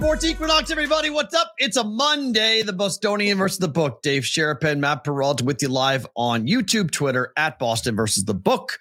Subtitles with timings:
[0.00, 1.10] Sports Equinox, everybody.
[1.10, 1.52] What's up?
[1.58, 4.00] It's a Monday, the Bostonian versus the book.
[4.00, 8.78] Dave Sharapan, Matt Perrault with you live on YouTube, Twitter at Boston versus the book.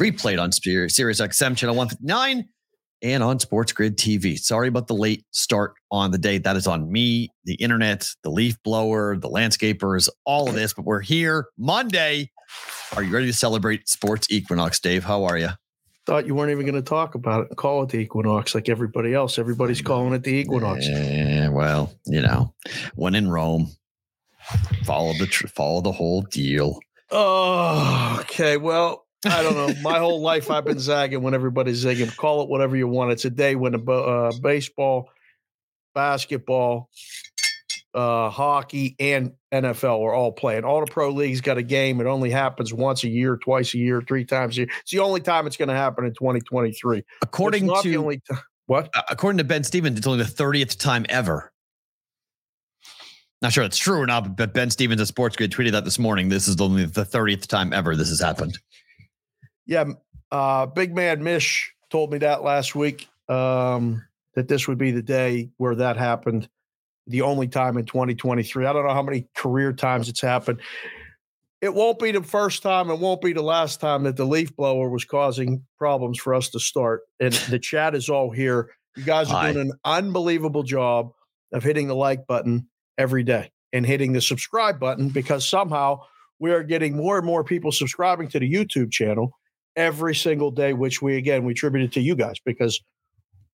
[0.00, 2.48] Replayed on Sirius XM channel 159
[3.00, 4.36] and on Sports Grid TV.
[4.36, 6.38] Sorry about the late start on the day.
[6.38, 10.74] That is on me, the internet, the leaf blower, the landscapers, all of this.
[10.74, 12.32] But we're here Monday.
[12.96, 15.04] Are you ready to celebrate Sports Equinox, Dave?
[15.04, 15.50] How are you?
[16.06, 18.68] Thought you weren't even going to talk about it and call it the equinox like
[18.68, 19.40] everybody else.
[19.40, 20.86] Everybody's calling it the equinox.
[20.86, 22.54] Yeah, well, you know,
[22.94, 23.72] when in Rome,
[24.84, 26.78] follow the tr- follow the whole deal.
[27.10, 28.56] Oh, okay.
[28.56, 29.74] Well, I don't know.
[29.82, 32.14] My whole life I've been zagging when everybody's zigging.
[32.16, 33.10] Call it whatever you want.
[33.10, 35.10] It's a day when the bo- uh, baseball,
[35.94, 36.88] basketball,
[37.96, 40.64] uh, hockey, and NFL are all playing.
[40.64, 42.00] All the pro leagues got a game.
[42.00, 44.68] It only happens once a year, twice a year, three times a year.
[44.82, 47.02] It's the only time it's going to happen in 2023.
[47.22, 48.38] According to the only time.
[48.66, 48.92] What?
[49.08, 51.52] according to Ben Stevens, it's only the thirtieth time ever.
[53.40, 55.98] Not sure it's true or not, but Ben Stevens at Sports Grid tweeted that this
[55.98, 56.28] morning.
[56.28, 58.58] This is only the thirtieth time ever this has happened.
[59.66, 59.84] Yeah,
[60.32, 65.02] uh, Big Man Mish told me that last week um, that this would be the
[65.02, 66.48] day where that happened.
[67.06, 68.66] The only time in 2023.
[68.66, 70.60] I don't know how many career times it's happened.
[71.62, 72.90] It won't be the first time.
[72.90, 76.50] It won't be the last time that the leaf blower was causing problems for us
[76.50, 77.02] to start.
[77.20, 78.70] And the chat is all here.
[78.96, 79.52] You guys are Hi.
[79.52, 81.12] doing an unbelievable job
[81.52, 86.00] of hitting the like button every day and hitting the subscribe button because somehow
[86.38, 89.32] we are getting more and more people subscribing to the YouTube channel
[89.74, 92.80] every single day, which we again we attribute it to you guys because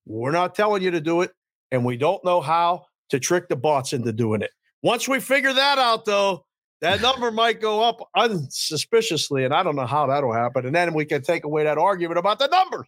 [0.06, 1.31] we're not telling you to do it,
[1.71, 4.51] and we don't know how to trick the bots into doing it.
[4.83, 6.45] Once we figure that out, though,
[6.81, 10.67] that number might go up unsuspiciously, and I don't know how that'll happen.
[10.67, 12.87] And then we can take away that argument about the numbers.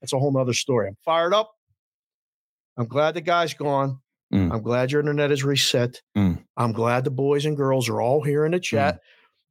[0.00, 0.88] That's a whole nother story.
[0.88, 1.52] I'm fired up.
[2.76, 3.98] I'm glad the guy's gone.
[4.32, 4.52] Mm.
[4.52, 6.00] I'm glad your internet is reset.
[6.16, 6.42] Mm.
[6.56, 9.00] I'm glad the boys and girls are all here in the chat.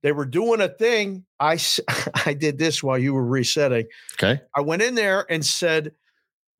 [0.01, 1.25] They were doing a thing.
[1.39, 1.59] I,
[2.25, 3.85] I did this while you were resetting.
[4.13, 4.41] Okay.
[4.55, 5.91] I went in there and said,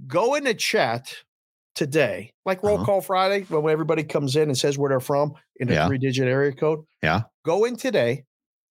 [0.06, 1.16] go in the chat
[1.80, 2.84] today, like roll Uh-huh.
[2.86, 5.88] call Friday, when everybody comes in and says where they're from in a Yeah.
[5.88, 6.84] three digit area code.
[7.02, 7.22] Yeah.
[7.46, 8.26] Go in today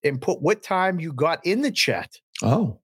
[0.05, 2.79] and put what time you got in the chat, Oh.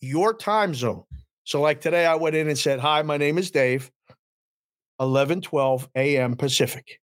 [0.00, 1.02] your time zone.
[1.42, 3.90] So, like today, I went in and said, Hi, my name is Dave,
[5.00, 6.36] 11 12 a.m.
[6.36, 7.00] Pacific.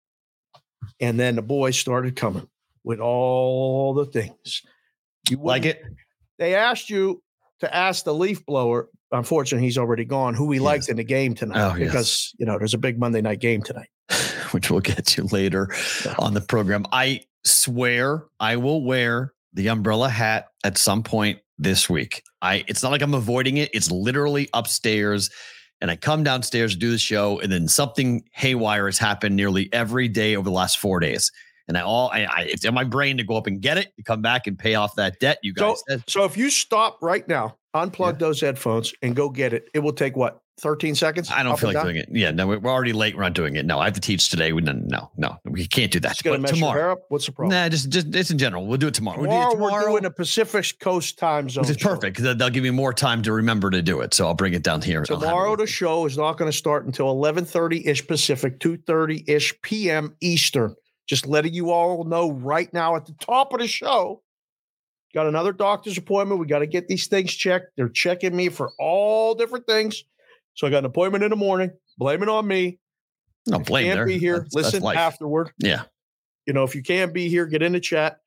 [1.01, 2.49] And then the boys started coming
[2.85, 4.63] with all the things.
[5.29, 5.83] You Like it?
[6.39, 7.23] they asked you
[7.61, 8.89] to ask the leaf blower.
[9.13, 10.35] Unfortunately, he's already gone.
[10.35, 10.65] Who he Yes.
[10.65, 11.61] liked in the game tonight?
[11.73, 11.89] Oh, yes.
[11.91, 13.89] because you know there's a big Monday night game tonight.
[14.53, 15.69] Which we'll get to later
[16.19, 16.85] on the program.
[16.93, 22.23] I swear I will wear the umbrella hat at some point this week.
[22.43, 23.71] I it's not like I'm avoiding it.
[23.75, 25.31] It's literally upstairs.
[25.83, 29.71] And I come downstairs to do the show, and then something haywire has happened nearly
[29.73, 31.33] every day over the last four days.
[31.71, 33.95] And I all I, I it's in my brain to go up and get it,
[33.97, 35.39] to come back and pay off that debt.
[35.45, 36.03] You So, guys said.
[36.09, 39.93] so if you stop right now, unplug those headphones, and go get it, it will
[39.93, 41.31] take what 13 seconds.
[41.31, 41.85] I don't feel like down?
[41.85, 42.09] doing it.
[42.11, 43.17] Yeah, no, we're already late.
[43.17, 43.65] We're not doing it.
[43.65, 44.53] No, I have to teach today.
[44.53, 46.11] We no, no, no, we can't do that.
[46.11, 46.81] It's going to mess your tomorrow.
[46.81, 47.03] hair up.
[47.09, 47.57] What's the problem?
[47.57, 48.67] Nah, just just it's in general.
[48.67, 49.21] We'll do it tomorrow.
[49.21, 49.85] We'll do it tomorrow, tomorrow.
[49.85, 51.63] we're doing a Pacific Coast time zone.
[51.63, 54.13] which is perfect because they'll give me more time to remember to do it.
[54.13, 55.05] So I'll bring it down here.
[55.09, 58.59] I'll have it Tomorrow, the show is not going to start until 11:30 ish Pacific,
[58.59, 60.17] 2:30 ish p.m.
[60.21, 60.75] Eastern.
[61.11, 64.23] Just letting you all know right now at the top of the show.
[65.13, 66.41] Got another doctor's appointment.
[66.41, 67.73] We got to get these things checked.
[67.77, 70.05] They're checking me for all different things.
[70.55, 71.73] So I got an appointment in the morning.
[71.99, 72.79] Blame it on me.
[73.49, 74.07] no If you blame can't there.
[74.07, 74.35] be here.
[74.35, 74.99] That's- that's listen life.
[74.99, 75.51] afterward.
[75.59, 75.83] Yeah,
[76.47, 78.19] You know, if you can't be here, get in the chat.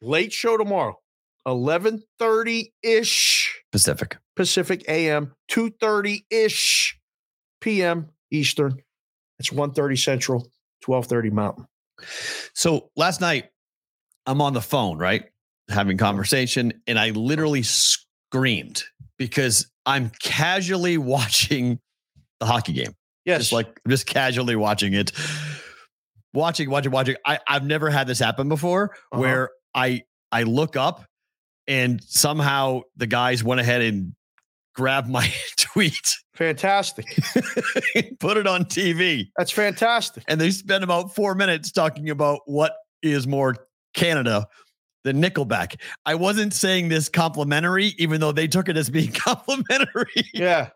[0.00, 0.98] Late show tomorrow,
[1.46, 4.16] 11:30 ish Pacific.
[4.36, 6.98] Pacific AM, 2:30 ish
[7.60, 8.80] PM Eastern.
[9.38, 10.50] It's 1:30 Central,
[10.82, 11.66] 12:30 Mountain.
[12.54, 13.46] So last night,
[14.26, 15.24] I'm on the phone, right,
[15.70, 18.82] having conversation, and I literally screamed
[19.18, 21.78] because I'm casually watching
[22.40, 22.92] the hockey game.
[23.24, 23.38] Yes.
[23.42, 25.12] Just like just casually watching it.
[26.34, 27.16] Watching, watching, watching.
[27.24, 29.20] I, I've never had this happen before Uh-huh.
[29.20, 31.04] where I I look up
[31.66, 34.12] and somehow the guys went ahead and
[34.76, 37.06] grabbed my tweet fantastic.
[38.20, 39.30] put it on TV.
[39.36, 40.22] That's fantastic.
[40.28, 43.56] And they spend about four minutes talking about what is more
[43.94, 44.46] Canada
[45.06, 45.80] than Nickelback.
[46.04, 50.06] I wasn't saying this complimentary, even though they took it as being complimentary.
[50.34, 50.70] Yeah.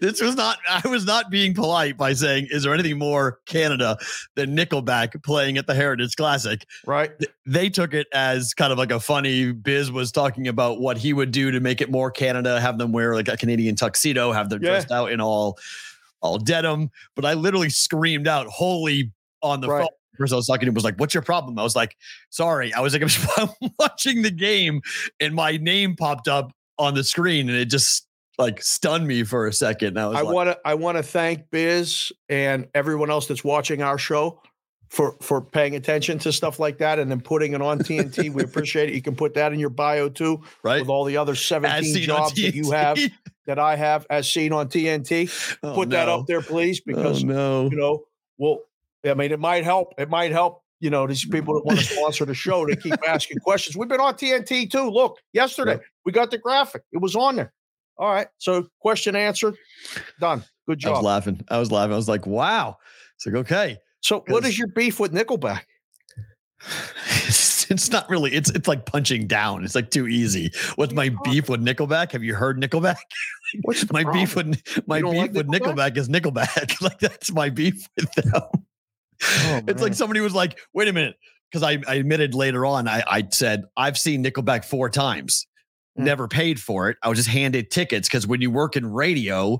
[0.00, 3.96] this was not I was not being polite by saying, is there anything more Canada
[4.34, 6.64] than Nickelback playing at the Heritage Classic?
[6.84, 7.12] Right.
[7.46, 11.12] They took it as kind of like a funny Biz was talking about what he
[11.12, 14.48] would do to make it more Canada, have them wear like a Canadian tuxedo, have
[14.48, 14.70] them Yeah.
[14.70, 15.58] dressed out in all
[16.22, 16.90] all denim.
[17.14, 19.12] But I literally screamed out, holy
[19.42, 19.80] on the Right.
[19.82, 19.88] phone.
[20.16, 21.58] Person I was talking to was like, What's your problem?
[21.58, 21.96] I was like,
[22.30, 22.72] Sorry.
[22.74, 23.02] I was like,
[23.36, 24.82] I'm watching the game
[25.20, 28.06] and my name popped up on the screen and it just
[28.38, 29.98] like stunned me for a second.
[29.98, 33.44] I was I like, want to I want to thank Biz and everyone else that's
[33.44, 34.40] watching our show
[34.88, 38.30] for for paying attention to stuff like that and then putting it on TNT.
[38.34, 38.94] we appreciate it.
[38.94, 40.80] You can put that in your bio too right?
[40.80, 42.98] with all the other 17 As seen on jobs that you have
[43.46, 45.56] that I have as seen on TNT.
[45.62, 47.70] Oh, Put that up there, please, oh, because oh, no.
[47.70, 48.04] you know,
[48.38, 48.60] well,
[49.06, 49.94] I mean, it might help.
[49.98, 50.62] It might help.
[50.80, 53.76] You know, these people that want to sponsor the show, they keep asking questions.
[53.76, 54.90] We've been on TNT too.
[54.90, 56.82] Look, yesterday we got the graphic.
[56.92, 57.52] It was on there.
[57.98, 58.28] All right.
[58.38, 59.56] So question answered.
[60.20, 60.44] Done.
[60.68, 60.90] Good job.
[60.90, 61.40] I was laughing.
[61.48, 61.92] I was laughing.
[61.92, 62.76] I was like, wow.
[63.14, 63.78] It's like, okay.
[64.00, 65.62] So what is your beef with Nickelback?
[67.68, 69.64] It's, not really, it's it's like punching down.
[69.64, 70.52] It's like too easy.
[70.76, 72.12] What's my beef with Nickelback?
[72.12, 72.96] Have you heard Nickelback?
[73.62, 75.60] What's my beef with my beef like with Nickelback?
[75.60, 76.80] Nickelback is Nickelback.
[76.80, 78.65] like that's my beef with them.
[79.22, 81.16] Oh, it's like somebody was like, wait a minute.
[81.50, 85.46] Because I, I admitted later on, I, I said, I've seen Nickelback four times,
[85.98, 86.04] Mm.
[86.04, 86.98] never paid for it.
[87.02, 89.58] I was just handed tickets because when you work in radio,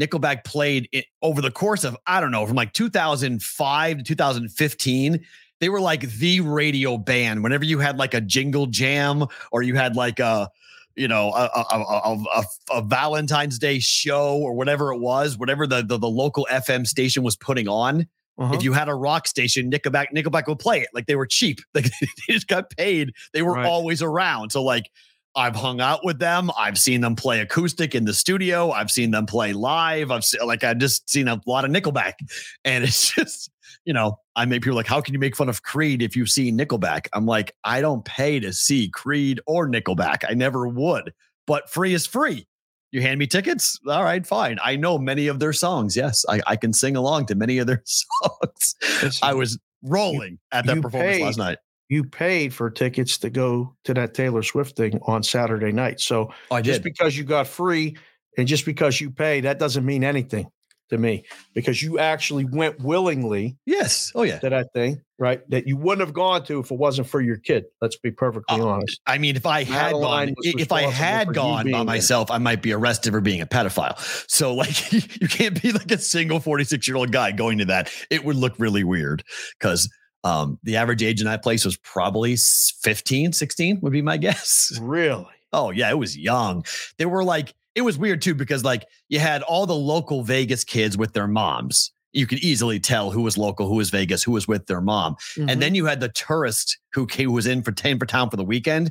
[0.00, 5.24] Nickelback played it over the course of, I don't know, from like 2005 to 2015.
[5.60, 7.42] They were like the radio band.
[7.42, 10.50] Whenever you had like a jingle jam or you had like a,
[10.96, 15.82] you know, a, a, a, a, Valentine's Day show or whatever it was, whatever the,
[15.82, 18.06] the, the local FM station was putting on,
[18.38, 18.54] Uh-huh.
[18.54, 20.88] if you had a rock station, Nickelback, Nickelback would play it.
[20.92, 21.60] Like they were cheap.
[21.74, 23.12] Like they just got paid.
[23.32, 23.66] They were Right.
[23.66, 24.50] always around.
[24.50, 24.90] So like
[25.34, 26.50] I've hung out with them.
[26.58, 28.70] I've seen them play acoustic in the studio.
[28.70, 30.10] I've seen them play live.
[30.10, 32.12] I've seen like I've just seen a lot of Nickelback.
[32.64, 33.50] And it's just,
[33.84, 36.30] you know, I make people like, how can you make fun of Creed if you've
[36.30, 37.06] seen Nickelback?
[37.12, 40.24] I'm like, I don't pay to see Creed or Nickelback.
[40.28, 41.12] I never would.
[41.46, 42.46] But free is free.
[42.96, 43.78] You hand me tickets?
[43.86, 44.56] All right, fine.
[44.64, 45.94] I know many of their songs.
[45.94, 49.20] Yes, I, I can sing along to many of their songs.
[49.22, 51.58] I was rolling at that you performance last night.
[51.90, 56.00] you paid for tickets to go to that Taylor Swift thing on Saturday night.
[56.00, 56.84] So Oh, I just did.
[56.84, 57.98] because you got free
[58.38, 60.48] and just because you pay, that doesn't mean anything
[60.90, 61.24] to me
[61.54, 64.12] because you actually went willingly yes.
[64.14, 64.38] Oh, yeah.
[64.38, 65.40] to that thing, right?
[65.50, 67.64] That you wouldn't have gone to if it wasn't for your kid.
[67.80, 69.00] Let's be perfectly Uh, honest.
[69.06, 71.84] I mean, if I had Madeline gone, if I had gone by there.
[71.84, 73.98] myself, I might be arrested for being a pedophile.
[74.30, 77.90] So, like, you can't be like a single 46 year old guy going to that.
[78.10, 79.24] It would look really weird
[79.58, 79.88] because
[80.24, 84.16] um, the average age in that place was probably s- 15, 16, would be my
[84.18, 84.76] guess.
[84.80, 85.26] Really?
[85.52, 86.64] Oh, yeah, it was young.
[86.98, 90.64] They were like, it was weird too because like you had all the local Vegas
[90.64, 91.92] kids with their moms.
[92.12, 95.16] You could easily tell who was local, who was Vegas, who was with their mom.
[95.36, 95.50] Mm-hmm.
[95.50, 98.30] And then you had the tourist who came, who was in for 10 for town
[98.30, 98.90] for the weekend,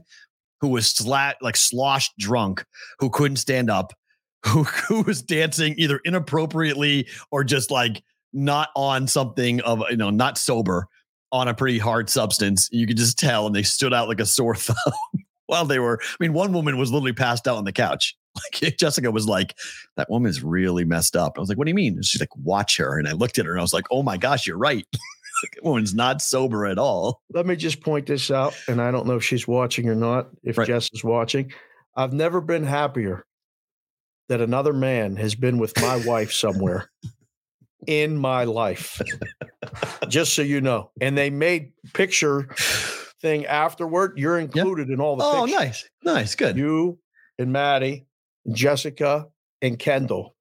[0.62, 2.64] who was slat like sloshed drunk,
[3.00, 3.94] who couldn't stand up,
[4.46, 10.12] who, who was dancing either inappropriately or just like not on something of, you know,
[10.12, 10.88] not sober
[11.32, 12.70] on a pretty hard substance.
[12.72, 14.94] You could just tell, and they stood out like a sore thumb
[15.48, 16.00] while they were.
[16.00, 18.16] I mean, one woman was literally passed out on the couch.
[18.64, 19.56] Like Jessica was like,
[19.98, 22.36] "That woman's really messed up." I was like, "What do you mean?" And she's like,
[22.36, 24.58] "Watch her." And I looked at her and I was like, "Oh my gosh, you're
[24.58, 24.86] right.
[24.94, 29.08] that woman's not sober at all." Let me just point this out, and I don't
[29.08, 30.68] know if she's watching or not, if Right.
[30.68, 31.52] Jess is watching.
[31.96, 33.26] I've never been happier
[34.28, 36.90] that another man has been with my wife somewhere
[37.88, 39.02] in my life.
[40.10, 40.92] just so you know.
[41.00, 42.50] And they made picture
[43.22, 44.14] thing afterward.
[44.18, 45.60] You're included in all the Oh, pictures.
[45.60, 46.58] nice, nice, good.
[46.58, 47.00] You
[47.38, 48.08] and Maddie,
[48.52, 49.28] Jessica,
[49.62, 50.36] and Kendall.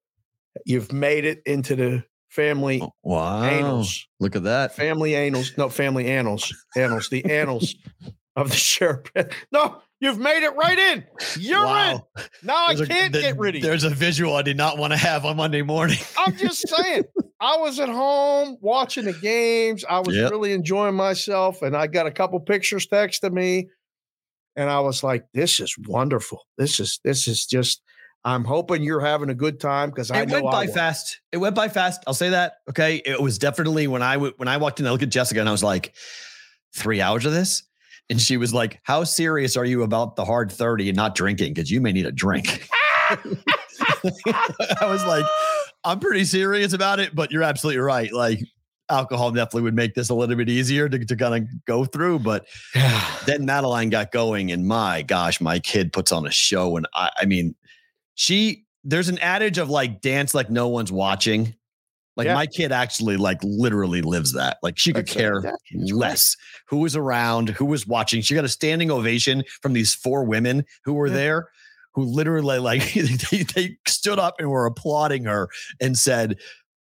[0.65, 4.07] You've made it into the family Oh, wow, annals.
[4.19, 4.75] look at that.
[4.75, 5.51] Family annals.
[5.57, 6.53] No, family annals.
[6.75, 7.09] Annals.
[7.09, 7.75] The annals
[8.35, 9.03] of the sheriff.
[9.51, 11.03] No, you've made it right in.
[11.39, 11.99] You're in.
[12.43, 13.67] Now I There's a- can't th- get rid of you.
[13.67, 15.97] There's a visual I did not want to have on Monday morning.
[16.17, 17.03] I'm just saying.
[17.39, 19.83] I was at home watching the games.
[19.89, 20.31] I was Yep.
[20.31, 23.67] really enjoying myself, and I got a couple pictures texted me,
[24.55, 26.39] and I was like, "This is wonderful.
[26.57, 27.81] This is this is just."
[28.25, 31.21] I'm hoping you're having a good time because I know it went by fast.
[31.31, 32.03] It went by fast.
[32.07, 32.53] I'll say that.
[32.67, 33.01] Okay.
[33.05, 35.47] It was definitely when I w- when I walked in, I looked at Jessica and
[35.47, 35.93] I was like,
[36.73, 37.63] three hours of this.
[38.09, 41.53] And she was like, How serious are you about the hard 30 and not drinking?
[41.53, 42.67] Because you may need a drink.
[43.09, 43.17] I
[44.81, 45.25] was like,
[45.83, 48.11] I'm pretty serious about it, but you're absolutely right.
[48.11, 48.41] Like
[48.89, 52.19] alcohol definitely would make this a little bit easier to, to kind of go through.
[52.19, 52.47] But
[53.25, 56.77] then Madeline got going, and my gosh, my kid puts on a show.
[56.77, 57.55] And I, I mean,
[58.15, 61.55] she there's an adage of like dance like no one's watching.
[62.17, 62.35] Like Yeah.
[62.35, 64.57] my kid actually like literally lives that.
[64.63, 65.53] Like she could That's care right.
[65.73, 66.35] less
[66.67, 68.21] who was around, who was watching.
[68.21, 71.13] She got a standing ovation from these four women who were Yeah.
[71.13, 71.47] there,
[71.93, 72.93] who literally like
[73.31, 75.49] they, they stood up and were applauding her
[75.81, 76.37] and said,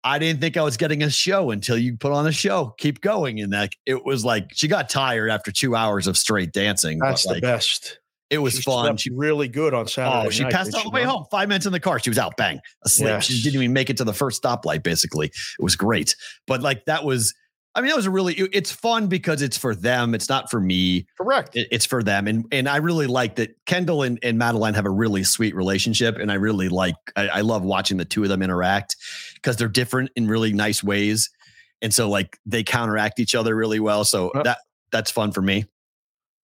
[0.03, 2.73] I didn't think I was getting a show until you put on a show.
[2.79, 3.39] Keep going.
[3.39, 6.97] And that it was like she got tired after two hours of straight dancing.
[6.97, 7.99] That's but the like best.
[8.31, 8.97] It was She fun.
[8.97, 10.27] She really good on oh, Saturday.
[10.27, 11.25] Oh, she night, passed all the way home.
[11.29, 11.99] Five minutes in the car.
[11.99, 13.21] She was out, bang, asleep.
[13.21, 15.27] She didn't even make it to the first stoplight, basically.
[15.27, 16.15] It was great.
[16.47, 17.35] But like that was,
[17.75, 20.15] I mean, that was a really, it's fun because it's for them.
[20.15, 21.05] It's not for me.
[21.17, 21.55] Correct.
[21.55, 22.27] It- it's for them.
[22.27, 26.17] And and I really like that Kendall and, and Madeline have a really sweet relationship.
[26.17, 28.95] And I really like, I, I love watching the two of them interact
[29.35, 31.29] because they're different in really nice ways.
[31.81, 34.05] And so like they counteract each other really well.
[34.05, 34.43] So Yep.
[34.45, 34.57] that
[34.91, 35.65] that's fun for me.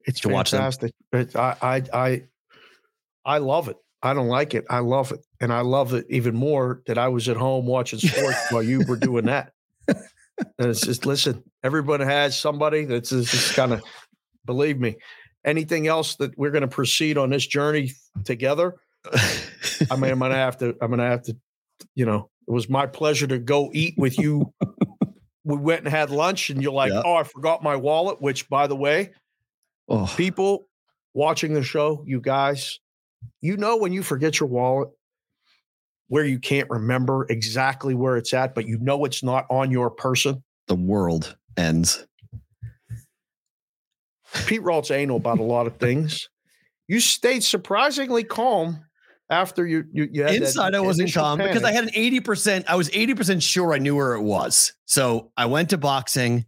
[0.08, 0.60] It's to watch them.
[0.62, 0.94] fantastic.
[1.36, 2.24] I, I, I,
[3.26, 3.78] I love it.
[4.02, 4.66] I don't like it.
[4.70, 8.00] I love it, and I love it even more that I was at home watching
[8.00, 9.52] sports while you were doing that.
[10.60, 11.44] And it's just listen.
[11.64, 13.82] Everybody has somebody that's just, just kind of
[14.46, 14.98] believe me.
[15.44, 18.76] Anything else that we're going to proceed on this journey together?
[19.12, 20.76] I mean, I'm going to have to.
[20.80, 21.36] I'm going to have to.
[21.96, 24.54] You know, it was my pleasure to go eat with you.
[25.44, 27.02] we went and had lunch, and you're like, Yeah.
[27.04, 29.14] "Oh, I forgot my wallet." Which, by the way,
[29.88, 30.68] oh, people
[31.14, 32.80] watching the show, you guys,
[33.42, 34.90] you know when you forget your wallet,
[36.08, 39.90] where you can't remember exactly where it's at, but you know it's not on your
[39.90, 40.44] person.
[40.68, 42.06] the world ends.
[44.34, 46.30] Perrault's anal about a lot of things.
[46.88, 48.84] You stayed surprisingly calm
[49.30, 52.66] after you you, you Inside, I wasn't calm because I had an 80%.
[52.68, 54.74] I was 80% sure I knew where it was.
[54.86, 56.46] So I went to boxing.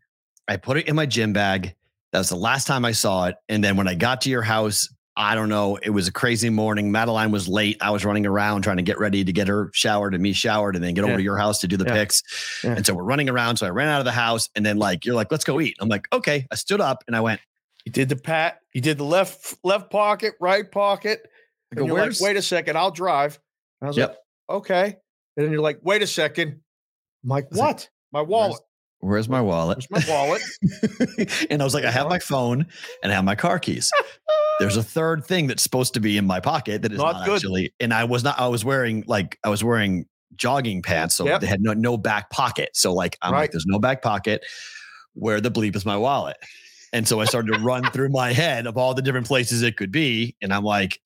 [0.48, 1.76] I put it in my gym bag.
[2.12, 3.36] That was the last time I saw it.
[3.50, 5.76] And then when I got to your house, I don't know.
[5.82, 6.92] It was a crazy morning.
[6.92, 7.78] Madeline was late.
[7.82, 10.76] I was running around trying to get ready to get her showered and me showered
[10.76, 11.94] and then get over to your house to do the Yeah.
[11.94, 12.24] picks.
[12.64, 12.76] Yeah.
[12.76, 13.58] And so we're running around.
[13.58, 15.76] So I ran out of the house and then like, you're like, let's go eat.
[15.82, 16.48] I'm like, okay.
[16.52, 17.42] I stood up and I went,
[17.86, 21.22] you did the pat, you did the left left pocket, right pocket.
[21.72, 23.40] I go, And you're like, wait a second, I'll drive.
[23.82, 24.10] And I was Yep.
[24.48, 24.84] like, okay.
[25.36, 26.62] And then you're like, wait a second.
[27.24, 27.90] I'm like, what?
[28.14, 28.62] My wallet.
[29.02, 29.86] Where's my wallet?
[29.90, 30.42] Where's my wallet?
[31.50, 32.10] and I was like, I have uh-huh.
[32.16, 32.66] my phone
[33.02, 33.92] and I have my car keys.
[34.60, 37.26] There's a third thing that's supposed to be in my pocket that is Not not,
[37.26, 37.36] good.
[37.36, 37.74] actually.
[37.80, 38.38] And I was not.
[38.38, 41.42] I was wearing like I was wearing jogging pants, so Yep.
[41.42, 42.72] they had no no back pocket.
[42.74, 43.42] So like I'm Right.
[43.42, 44.46] like, there's no back pocket.
[45.14, 46.38] Where the bleep is my wallet?
[46.92, 49.78] And so I started to run through my head of all the different places it
[49.78, 51.00] could be, and I'm like.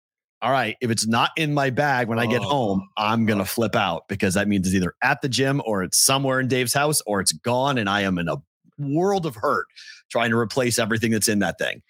[0.43, 2.50] All right, if it's not in my bag when I get Oh.
[2.50, 3.45] home, I'm gonna oh.
[3.45, 6.73] flip out because that means it's either at the gym or it's somewhere in Dave's
[6.73, 8.35] house or it's gone, and I am in a
[8.77, 9.67] world of hurt
[10.09, 11.81] trying to replace everything that's in that thing.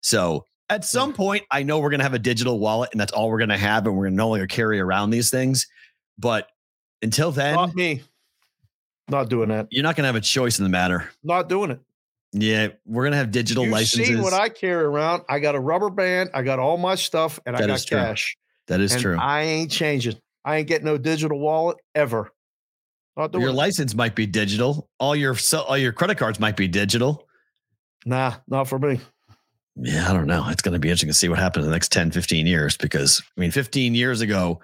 [0.00, 3.12] So at some point, I know we're going to have a digital wallet and that's
[3.12, 3.86] all we're going to have.
[3.86, 5.66] And we're going to no longer carry around these things.
[6.18, 6.48] But
[7.02, 8.02] until then, Not me.
[9.08, 9.68] Not doing that.
[9.70, 11.08] you're not going to have a choice in the matter.
[11.24, 11.80] Not doing it.
[12.32, 14.08] Yeah, we're going to have digital You've licenses.
[14.08, 15.22] seen what I carry around.
[15.28, 16.30] I got a rubber band.
[16.34, 18.36] I got all my stuff, and I got cash.
[18.66, 19.18] that is and true.
[19.18, 20.16] I ain't changing.
[20.44, 22.30] I ain't getting no digital wallet ever.
[23.16, 23.54] Not your it.
[23.54, 24.88] license might be digital.
[25.00, 25.34] All your
[25.66, 27.26] all your credit cards might be digital.
[28.06, 29.00] Nah, not for me.
[29.74, 30.46] Yeah, I don't know.
[30.48, 32.76] It's going to be interesting to see what happens in the next 10, 15 years
[32.76, 34.60] because I mean, 15 years ago,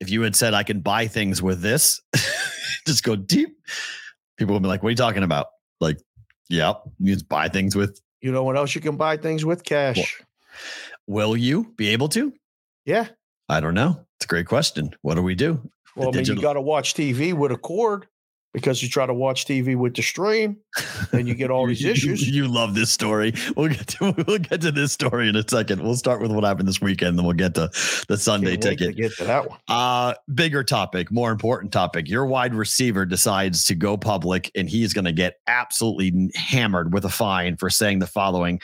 [0.00, 2.00] if you had said I can buy things with this,
[2.86, 3.56] just go deep,
[4.36, 5.46] people would be like, What are you talking about?
[5.80, 5.98] Like,
[6.48, 8.00] yep, you just buy things with.
[8.20, 9.64] You know what else you can buy things with?
[9.64, 10.22] Cash.
[11.06, 12.32] Will you be able to?
[12.86, 13.08] Yeah.
[13.48, 14.00] I don't know.
[14.18, 14.94] It's a great question.
[15.02, 15.60] What do we do?
[15.96, 18.06] Well, I mean, digital- you got to watch TV with a cord
[18.54, 20.56] because you try to watch TV with the stream,
[21.12, 22.26] and you get all these issues.
[22.26, 23.34] You love this story.
[23.56, 25.82] We'll get to we'll get to this story in a second.
[25.82, 27.68] We'll start with what happened this weekend, then we'll get to
[28.08, 28.96] the Sunday wait to ticket.
[28.96, 29.58] get to that one.
[29.68, 32.08] Uh, bigger topic, more important topic.
[32.08, 37.04] Your wide receiver decides to go public and he's going to get absolutely hammered with
[37.04, 38.60] a fine for saying the following.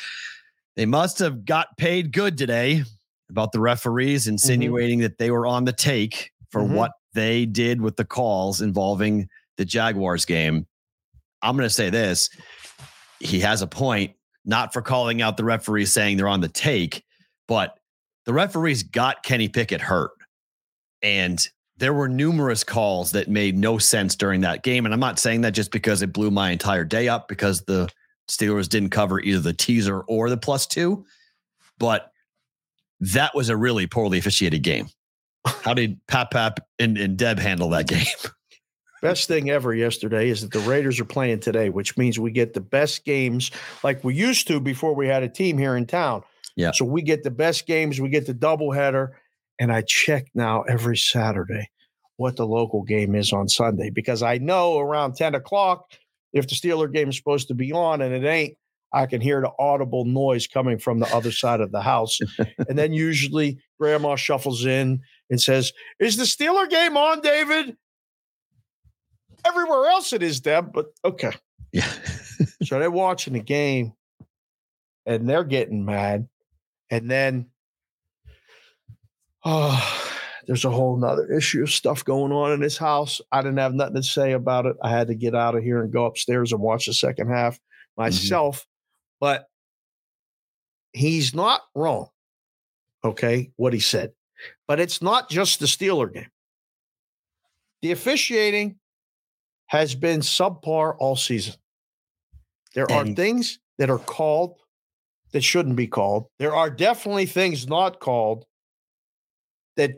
[0.76, 2.84] They must have got paid good today
[3.28, 6.74] about the referees, insinuating that they were on the take for Mhm.
[6.74, 9.28] what they did with the calls involving
[9.60, 10.66] the Jaguars game.
[11.42, 12.30] I'm going to say this.
[13.20, 14.14] He has a point,
[14.46, 17.04] not for calling out the referees saying they're on the take,
[17.46, 17.78] but
[18.24, 20.12] the referees got Kenny Pickett hurt.
[21.02, 24.86] And there were numerous calls that made no sense during that game.
[24.86, 27.90] And I'm not saying that just because it blew my entire day up because the
[28.30, 31.04] Steelers didn't cover either the teaser or the plus two,
[31.78, 32.12] but
[33.00, 34.88] that was a really poorly officiated game.
[35.44, 38.06] How did Pap Pap and, and Deb handle that game?
[39.02, 42.52] Best thing ever yesterday is that the Raiders are playing today, which means we get
[42.52, 43.50] the best games
[43.82, 46.22] like we used to before we had a team here in town.
[46.56, 46.72] Yeah.
[46.72, 49.10] So we get the best games, we get the doubleheader,
[49.58, 51.70] and I check now every Saturday
[52.16, 55.86] what the local game is on Sunday because I know around 10 o'clock,
[56.34, 58.58] if the Steeler game is supposed to be on and it ain't,
[58.92, 62.18] I can hear the audible noise coming from the other side of the house.
[62.68, 67.76] and then usually grandma shuffles in and says, Is the Steeler game on, David?
[69.44, 71.32] Everywhere else it is, Deb, but okay.
[71.72, 71.90] Yeah.
[72.62, 73.92] so they're watching the game
[75.06, 76.28] and they're getting mad.
[76.90, 77.46] And then
[79.44, 80.10] oh,
[80.46, 83.20] there's a whole nother issue of stuff going on in this house.
[83.30, 84.76] I didn't have nothing to say about it.
[84.82, 87.58] I had to get out of here and go upstairs and watch the second half
[87.96, 88.58] myself.
[88.58, 88.66] Mm-hmm.
[89.20, 89.46] But
[90.92, 92.08] he's not wrong.
[93.04, 94.12] Okay, what he said.
[94.66, 96.30] But it's not just the Steeler game.
[97.82, 98.79] The officiating
[99.70, 101.54] has been subpar all season.
[102.74, 104.56] There are things that are called
[105.30, 106.26] that shouldn't be called.
[106.40, 108.46] There are definitely things not called
[109.76, 109.92] that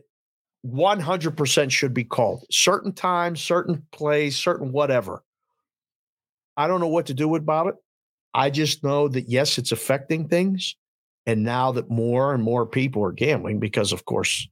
[0.66, 2.44] 100% should be called.
[2.50, 5.22] Certain times, certain plays, certain whatever.
[6.54, 7.74] I don't know what to do about it.
[8.34, 10.76] I just know that yes, it's affecting things.
[11.24, 14.48] And now that more and more people are gambling, because of course,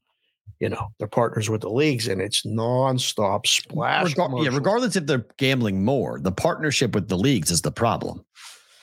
[0.59, 4.15] you know, they're partners with the leagues and it's nonstop splash.
[4.15, 8.25] Regar- yeah, regardless if they're gambling more, the partnership with the leagues is the problem.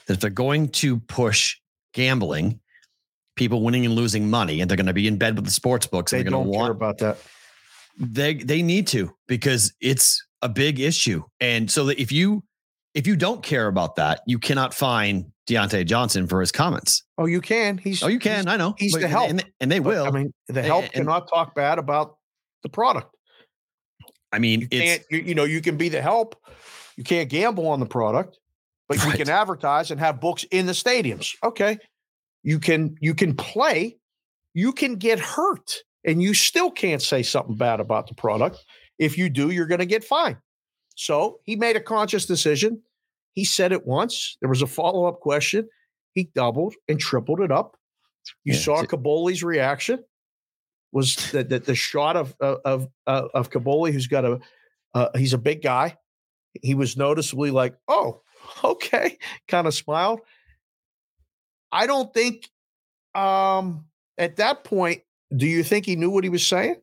[0.08, 1.58] If they're going to push
[1.94, 2.60] gambling,
[3.36, 5.86] people winning and losing money, and they're going to be in bed with the sports
[5.86, 7.18] books, they and they're going to want about that.
[8.00, 12.44] They they need to because it's a big issue, and so that if you
[12.98, 17.04] if you don't care about that, you cannot fine Diontae Johnson for his comments.
[17.19, 17.78] Oh, you can.
[17.78, 18.48] He's oh, you can.
[18.48, 18.74] I know.
[18.80, 20.04] He's but, the help, and, and they will.
[20.04, 22.17] I mean, the help and, cannot talk bad about
[22.63, 23.15] the product.
[24.34, 25.04] I mean, you can't.
[25.12, 26.43] You, you, know, you can be the help.
[26.98, 28.39] You can't gamble on the product,
[28.89, 29.12] but right.
[29.12, 31.36] you can advertise and have books in the stadiums.
[31.43, 31.78] Okay,
[32.41, 32.95] you can.
[33.00, 33.95] You can play.
[34.56, 35.72] You can get hurt,
[36.04, 38.65] and you still can't say something bad about the product.
[38.98, 40.38] If you do, you're going to get fined.
[40.95, 42.82] So he made a conscious decision.
[43.38, 44.36] He said it once.
[44.41, 45.69] There was a follow up question.
[46.15, 47.78] He doubled and tripled it up.
[48.43, 50.04] You yeah, saw Kaboly's reaction.
[50.91, 54.39] Was that the, the, shot of of of, of Kaboly, who's got a
[54.95, 55.97] uh, he's a big guy.
[56.63, 58.23] He was noticeably like, oh,
[58.63, 60.21] okay, kind of smiled.
[61.71, 62.50] I don't think
[63.13, 63.86] um,
[64.17, 65.04] at that point,
[65.36, 66.78] do you think he knew what he was saying?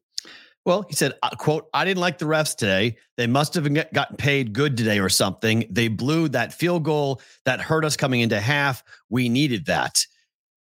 [0.65, 2.97] Well, he said, uh, "quote I didn't like the refs today.
[3.17, 5.67] They must have gotten paid good today or something.
[5.71, 8.83] They blew that field goal that hurt us coming into half.
[9.11, 10.05] We needed that."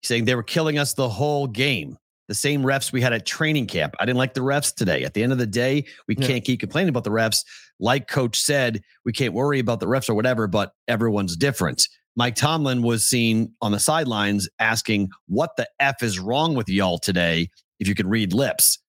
[0.01, 1.97] He's saying they were killing us the whole game.
[2.27, 3.95] The same refs we had at training camp.
[3.99, 5.03] I didn't like the refs today.
[5.03, 6.27] At the end of the day, we yeah.
[6.27, 7.39] can't keep complaining about the refs.
[7.79, 11.87] Like Coach said, we can't worry about the refs or whatever, but everyone's different.
[12.17, 16.99] Mike Tomlin was seen on the sidelines asking, What the F is wrong with y'all
[16.99, 17.49] today?
[17.79, 18.79] If you could read lips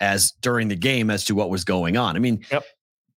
[0.00, 2.16] as during the game as to what was going on.
[2.16, 2.64] I mean, yep.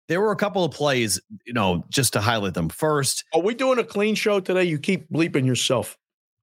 [0.09, 2.69] there were a couple of plays, you know, just to highlight them.
[2.69, 4.65] First, are we doing a clean show today?
[4.65, 5.97] You keep bleeping yourself.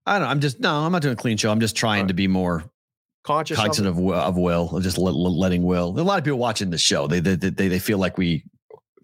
[0.05, 0.27] I don't know.
[0.29, 1.51] I'm just no, I'm not doing a clean show.
[1.51, 2.07] I'm just trying right.
[2.09, 2.63] to be more
[3.23, 5.97] conscious cognizant of, of will, just let, letting will.
[5.97, 8.43] A lot of people watching the show, they, they they they feel like we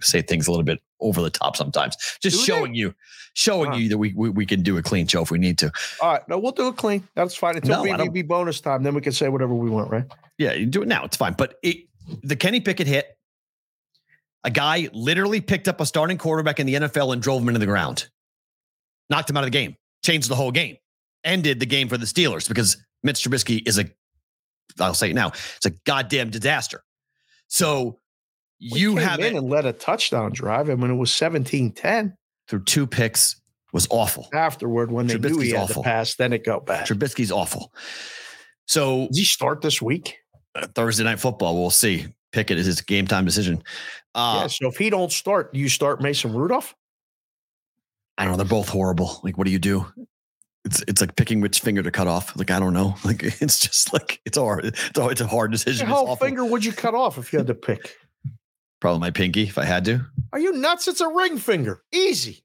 [0.01, 1.95] say things a little bit over the top sometimes.
[2.21, 2.79] Just do showing they?
[2.79, 2.95] you,
[3.33, 5.71] showing you that we, we, we can do a clean show if we need to.
[6.01, 7.07] All right, no, we'll do it clean.
[7.15, 8.83] That's fine until no, BVB bonus time.
[8.83, 10.05] Then we can say whatever we want, right?
[10.37, 11.05] Yeah, you do it now.
[11.05, 11.33] It's fine.
[11.33, 11.87] But it,
[12.23, 13.17] the Kenny Pickett hit,
[14.43, 17.59] a guy literally picked up a starting quarterback in the NFL and drove him into
[17.59, 18.09] the ground,
[19.09, 20.77] knocked him out of the game, changed the whole game,
[21.23, 23.85] ended the game for the Steelers because Mitch Trubisky is a,
[24.79, 26.83] I'll say it now, it's a goddamn disaster.
[27.47, 27.99] So
[28.59, 32.13] you have in and led a touchdown drive, and when it was 17-10.
[32.47, 33.39] Through two picks
[33.71, 34.27] was awful.
[34.33, 35.83] Afterward, when they Trubisky's knew he had awful.
[35.83, 36.87] to pass, then it got bad.
[36.87, 37.71] Trubisky's awful.
[38.67, 40.17] So does he start this week?
[40.55, 41.59] Uh, Thursday night football.
[41.59, 42.07] We'll see.
[42.31, 43.63] Pickett is his game time decision.
[44.13, 44.47] Uh, yeah.
[44.47, 46.75] So if he don't start, do you start Mason Rudolph?
[48.17, 48.37] I don't know.
[48.37, 49.19] They're both horrible.
[49.23, 49.85] Like, what do you do?
[50.65, 52.35] It's it's like picking which finger to cut off.
[52.37, 52.95] Like I don't know.
[53.03, 54.65] Like it's just like it's hard.
[54.65, 55.87] It's, it's a hard decision.
[55.87, 57.95] How finger would you cut off if you had to pick?
[58.79, 60.05] Probably my pinky if I had to.
[60.31, 60.87] Are you nuts?
[60.87, 61.83] It's a ring finger.
[61.91, 62.43] Easy.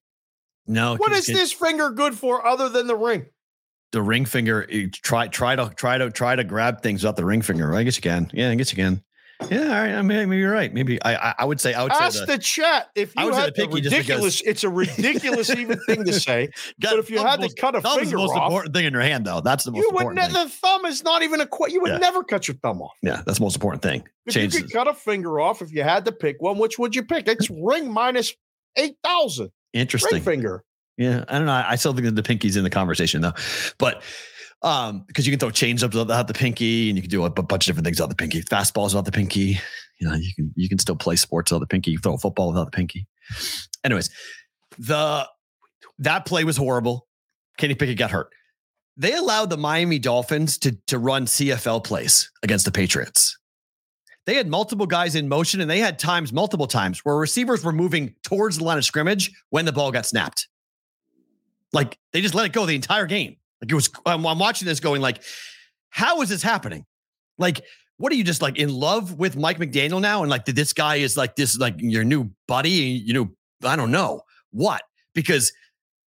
[0.67, 0.97] No.
[0.97, 3.27] What is this finger good for other than the ring?
[3.93, 4.67] The ring finger.
[4.91, 7.75] Try try to try to try to grab things without the ring finger.
[7.75, 8.31] I guess you can.
[8.33, 9.03] Yeah, I guess you can.
[9.51, 9.93] Yeah, all right.
[9.95, 10.73] I mean, maybe you're right.
[10.73, 13.55] Maybe I, I, I would say I would Ask say the, chat if you had
[13.55, 14.41] the the ridiculous.
[14.43, 16.51] It's a ridiculous even thing to say.
[16.79, 18.75] But if you had to most- cut a thumb is finger the most off, important
[18.75, 19.41] thing in your hand, though.
[19.41, 20.45] That's the most you would important ne- thing.
[20.45, 21.99] the thumb is not even a qu- you would Yeah.
[21.99, 22.93] never cut your thumb off.
[23.03, 24.07] Yeah, that's the most important thing.
[24.27, 26.79] If Change you could cut a finger off, if you had to pick one, which
[26.79, 27.27] would you pick?
[27.29, 28.35] It's ring minus
[28.77, 29.47] eight thousand.
[29.47, 30.23] Ring interesting.
[30.23, 30.65] finger.
[30.97, 31.53] Yeah, I don't know.
[31.53, 33.33] I I still think that the pinky's in the conversation though,
[33.79, 34.03] but
[34.65, 37.31] um, because you can throw change ups without the pinky, and you can do a
[37.31, 38.43] bunch of different things without the pinky.
[38.43, 39.61] Fastballs without the pinky.
[40.01, 41.93] You know, you can you can still play sports without the pinky.
[41.93, 43.07] You throw a football without the pinky.
[43.85, 44.11] Anyways,
[44.79, 45.29] the
[45.99, 47.07] that play was horrible.
[47.59, 48.31] Kenny Pickett got hurt.
[48.97, 53.39] They allowed the Miami Dolphins to to run CFL plays against the Patriots.
[54.27, 57.73] They had multiple guys in motion, and they had times, multiple times, where receivers were
[57.73, 60.49] moving towards the line of scrimmage when the ball got snapped.
[61.75, 63.37] Like they just let it go the entire game.
[63.65, 65.23] Like it was, I'm, I'm watching this going like,
[65.89, 66.85] how is this happening?
[67.39, 67.63] Like,
[67.97, 70.21] what are you just like in love with Mike McDaniel now?
[70.21, 73.31] And like, this guy is like this, like your new buddy, you know,
[73.63, 74.83] I don't know what,
[75.15, 75.51] because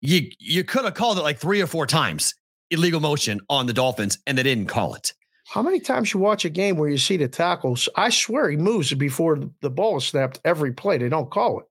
[0.02, 2.34] you, you could have called it like three or four times
[2.70, 5.14] illegal motion on the Dolphins and they didn't call it.
[5.46, 7.88] How many times you watch a game where you see the tackles?
[7.96, 10.98] I swear he moves before the ball is snapped every play.
[10.98, 11.66] They don't call it.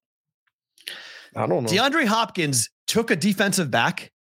[1.35, 1.69] I don't know.
[1.69, 4.11] DeAndre Hopkins took a defensive back,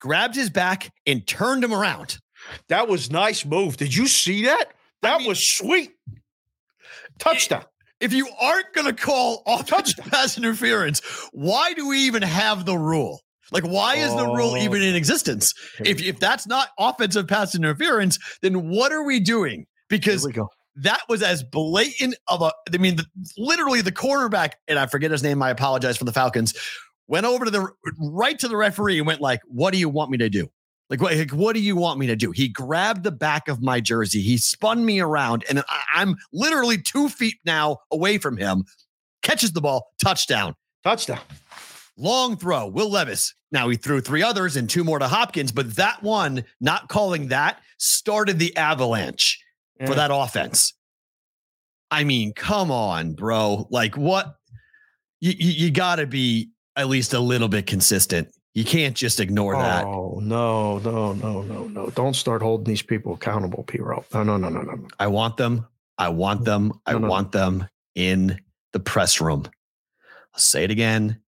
[0.00, 2.18] grabbed his back and turned him around.
[2.68, 3.76] That was nice move.
[3.76, 4.72] Did you see that?
[5.02, 5.90] That mean- was sweet.
[7.18, 7.64] Touchdown.
[8.00, 11.00] if you aren't going to call offensive pass interference,
[11.32, 13.20] why do we even have the rule?
[13.50, 14.56] Like, why is the rule Oh.
[14.56, 15.52] even in existence?
[15.84, 19.66] If, if that's not offensive pass interference, then what are we doing?
[19.88, 20.34] Because we
[20.76, 23.06] that was as blatant of a, I mean, the,
[23.36, 26.54] literally the cornerback, and I forget his name, I apologize for the Falcons,
[27.08, 27.68] went over to the
[27.98, 30.48] right to the referee and went like, what do you want me to do?
[30.90, 32.30] Like what, like, what do you want me to do?
[32.30, 34.22] He grabbed the back of my jersey.
[34.22, 38.64] He spun me around, and I, I'm literally two feet now away from him.
[39.22, 40.54] Catches the ball, touchdown.
[40.84, 41.20] Touchdown.
[41.98, 43.34] Long throw, Will Levis.
[43.50, 47.28] Now he threw three others and two more to Hopkins, but that one, not calling
[47.28, 49.42] that, started the avalanche
[49.84, 50.74] for that offense.
[51.90, 53.66] I mean, come on, bro.
[53.70, 54.36] Like, what?
[55.20, 58.28] You, you, you got to be at least a little bit consistent.
[58.54, 59.84] You can't just ignore that.
[59.84, 61.90] Oh no, no, no, no, no!
[61.90, 64.04] Don't start holding these people accountable, P-Row.
[64.14, 64.72] No, no, no, no, no.
[64.72, 64.88] no.
[64.98, 65.66] I want them.
[65.98, 66.72] I want them.
[66.86, 68.40] I No, want them in
[68.72, 69.44] the press room.
[70.34, 71.20] I'll say it again.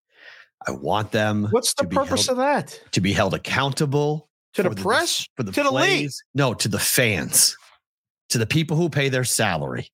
[0.67, 2.81] I want them What's the to be purpose held, of that?
[2.93, 5.27] to be held accountable To the press?
[5.37, 6.11] for the to the league?
[6.35, 7.57] No, to the fans,
[8.31, 9.89] to the people who pay their salary.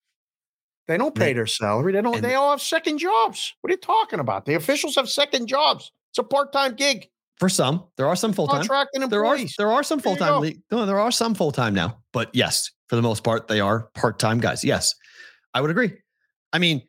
[0.87, 1.93] They don't pay their salary.
[1.93, 2.17] They don't.
[2.17, 3.55] and- They all have second jobs.
[3.61, 4.45] What are you talking about?
[4.45, 5.91] The officials have second jobs.
[6.11, 7.09] It's a part-time gig.
[7.39, 8.59] For some, there are some full time.
[8.59, 10.35] Contracting There are there are some full time.
[10.35, 10.39] go.
[10.41, 10.61] league.
[10.71, 13.89] No, there are some full time now, but yes, for the most part, they are
[13.95, 14.63] part time guys.
[14.63, 14.95] Yes,
[15.53, 15.95] I would agree.
[16.53, 16.83] I mean,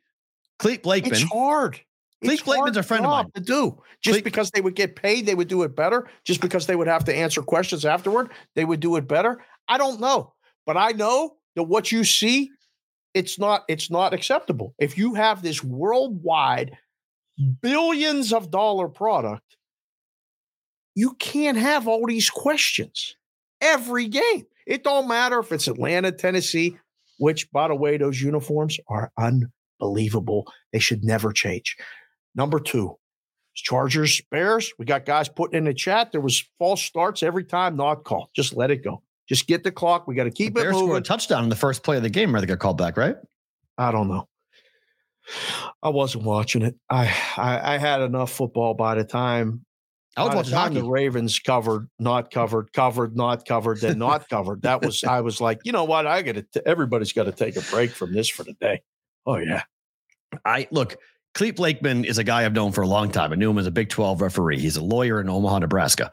[0.60, 1.14] Clete Blakeman.
[1.14, 1.80] It's hard.
[2.24, 3.32] Clete It's Blakeman's a friend of mine.
[3.34, 3.82] to do.
[4.02, 6.08] Just because they would get paid, they would do it better.
[6.26, 9.44] Just because they would have to answer questions afterward, they would do it better.
[9.68, 10.34] I don't know,
[10.68, 12.52] but I know that what you see,
[13.15, 13.63] it's not.
[13.67, 14.75] It's not acceptable.
[14.78, 16.78] If you have this worldwide
[17.62, 19.58] billions of dollar product,
[20.93, 23.15] you can't have all these questions
[23.62, 24.45] every game.
[24.67, 26.78] It don't matter if it's Atlanta, Tennessee,
[27.17, 30.51] which, by the way, those uniforms are unbelievable.
[30.73, 31.78] They should never change.
[32.36, 32.97] Number two,
[33.54, 34.73] Chargers, Bears.
[34.78, 36.12] We got guys putting in the chat.
[36.12, 38.30] There was false starts every time, not called.
[38.36, 39.01] Just let it go.
[39.28, 40.08] Just get the clock.
[40.08, 42.04] We got to The keep it Bears scored a touchdown in the first play of
[42.04, 43.16] the game, where they got called back, right?
[43.78, 44.28] I don't know.
[45.82, 46.76] I wasn't watching it.
[46.90, 49.66] I, I I had enough football by the time
[50.16, 50.74] I was by the watching hockey.
[50.76, 54.62] The Ravens covered, not covered, covered, not covered, then not covered.
[54.62, 56.06] That was I was like, you know what?
[56.06, 56.68] I got to.
[56.68, 58.82] Everybody's got to take a break from this for the day.
[59.26, 59.64] Oh yeah,
[60.46, 60.96] I look,
[61.34, 63.34] Clete Blakeman is a guy I've known for a long time.
[63.34, 64.60] I knew him as a Big 12 referee.
[64.60, 66.12] He's a lawyer in Omaha, Nebraska.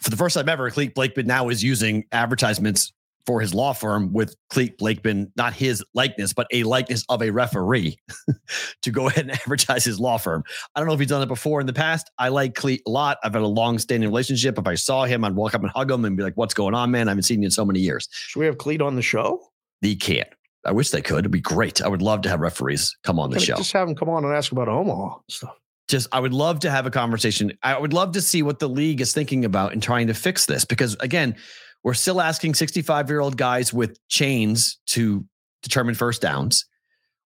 [0.00, 2.92] For the first time ever, Clete Blakeman now is using advertisements
[3.26, 7.30] for his law firm with Clete Blakeman, not his likeness, but a likeness of a
[7.30, 7.98] referee
[8.82, 10.42] to go ahead and advertise his law firm.
[10.74, 12.10] I don't know if he's done it before in the past.
[12.18, 13.18] I like Clete a lot.
[13.22, 14.58] I've had a long standing relationship.
[14.58, 16.74] If I saw him, I'd walk up and hug him and be like, What's going
[16.74, 17.08] on, man?
[17.08, 18.08] I haven't seen you in so many years.
[18.12, 19.42] should we have Clete on the show?
[19.82, 20.28] He can't.
[20.64, 21.18] I wish they could.
[21.20, 21.82] It'd be great.
[21.82, 23.56] I would love to have referees come on the show.
[23.56, 25.54] Just have him come on and ask about Omaha stuff.
[25.88, 27.52] Just I would love to have a conversation.
[27.62, 30.46] I would love to see what the league is thinking about in trying to fix
[30.46, 31.36] this because again,
[31.82, 35.24] we're still asking 65 year old guys with chains to
[35.62, 36.66] determine first downs.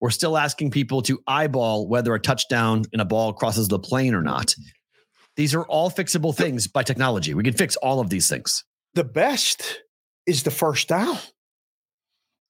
[0.02, 4.14] We're still asking people to eyeball whether a touchdown in a ball crosses the plane
[4.14, 4.56] or not.
[5.36, 7.34] These are all fixable things by technology.
[7.34, 8.64] We can fix all of these things.
[8.94, 9.82] The best
[10.26, 11.18] is the first down.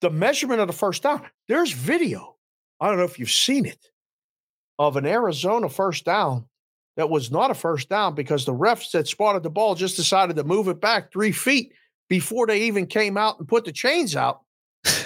[0.01, 1.21] the measurement of the first down.
[1.47, 2.35] There's video.
[2.79, 3.88] I don't know if you've seen it
[4.79, 6.45] of an Arizona first down
[6.95, 10.37] that was not a first down because the refs that spotted the ball just decided
[10.37, 11.73] to move it back three feet
[12.07, 14.41] before they even came out and put the chains out.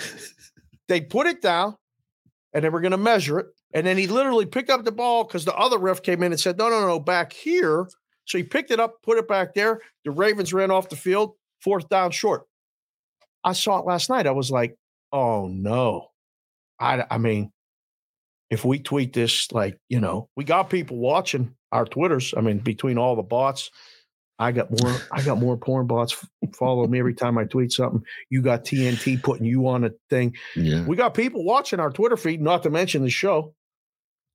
[0.87, 1.75] they put it down
[2.53, 3.47] and they were going to measure it.
[3.73, 6.39] And then he literally picked up the ball because the other ref came in and
[6.39, 7.87] said, no, no, no, back here.
[8.25, 9.81] So he picked it up, put it back there.
[10.05, 12.43] The Ravens ran off the field, fourth down short.
[13.43, 14.27] I saw it last night.
[14.27, 14.77] I was like,
[15.11, 16.07] oh no.
[16.79, 17.51] I, I mean,
[18.49, 22.33] if we tweet this, like, you know, we got people watching our Twitters.
[22.37, 23.71] I mean, between all the bots,
[24.39, 24.95] I got more.
[25.11, 26.15] I got more porn bots
[26.55, 28.03] follow me every time I tweet something.
[28.29, 30.35] You got TNT putting you on a thing.
[30.55, 30.85] Yeah.
[30.85, 32.41] We got people watching our Twitter feed.
[32.41, 33.53] Not to mention the show.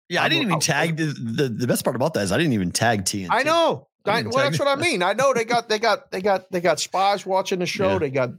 [0.08, 2.38] Yeah, I didn't even I'm- tag the, the the best part about that is I
[2.38, 3.28] didn't even tag TNT.
[3.30, 3.88] I know.
[4.06, 5.02] I, well, that's what I mean.
[5.02, 7.92] I know they got they got they got they got spies watching the show.
[7.94, 7.98] Yeah.
[7.98, 8.30] They got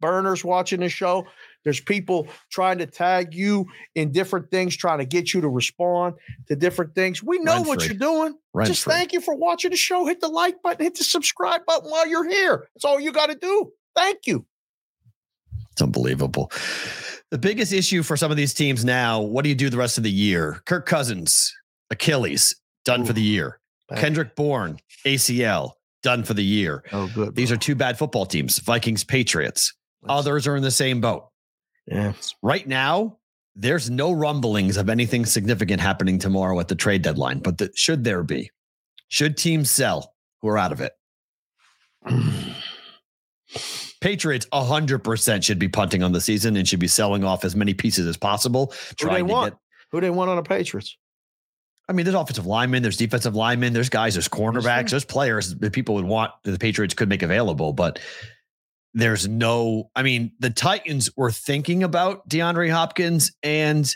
[0.00, 1.26] burners watching the show.
[1.64, 6.14] There's people trying to tag you in different things, trying to get you to respond
[6.46, 7.22] to different things.
[7.22, 7.88] We know what Rent-free.
[7.88, 8.34] you're doing.
[8.64, 8.94] Just free.
[8.94, 10.06] thank you for watching the show.
[10.06, 12.68] Hit the like button, hit the subscribe button while you're here.
[12.74, 13.72] That's all you got to do.
[13.94, 14.46] Thank you.
[15.72, 16.50] It's unbelievable.
[17.30, 19.98] The biggest issue for some of these teams now, what do you do the rest
[19.98, 20.62] of the year?
[20.64, 21.54] Kirk Cousins,
[21.90, 23.60] Achilles, done for the year.
[23.88, 23.98] Back.
[24.00, 26.84] Kendrick Bourne, ACL, done for the year.
[26.92, 27.34] Oh, good.
[27.34, 29.74] These are two bad football teams Vikings, Patriots.
[30.08, 31.28] Others are in the same boat.
[31.86, 32.12] yeah.
[32.42, 33.18] Right now,
[33.56, 38.04] there's no rumblings of anything significant happening tomorrow at the trade deadline, but the, should
[38.04, 38.50] there be?
[39.08, 40.92] Should teams sell who are out of it?
[44.00, 47.74] Patriots 100% should be punting on the season and should be selling off as many
[47.74, 48.72] pieces as possible.
[49.00, 49.54] Who they want?
[49.54, 50.96] get, Who they want on the Patriots?
[51.88, 55.72] I mean, there's offensive linemen, there's defensive linemen, there's guys, there's cornerbacks, there's players that
[55.72, 57.98] people would want that the Patriots could make available, but
[58.94, 63.94] there's no, I mean, the Titans were thinking about DeAndre Hopkins and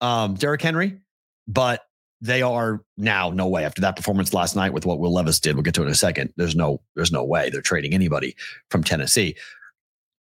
[0.00, 1.00] um, Derrick Henry,
[1.46, 1.82] but
[2.20, 5.54] they are now no way after that performance last night with what Will Levis did.
[5.54, 6.32] We'll get to it in a second.
[6.36, 8.36] There's no, there's no way they're trading anybody
[8.70, 9.36] from Tennessee.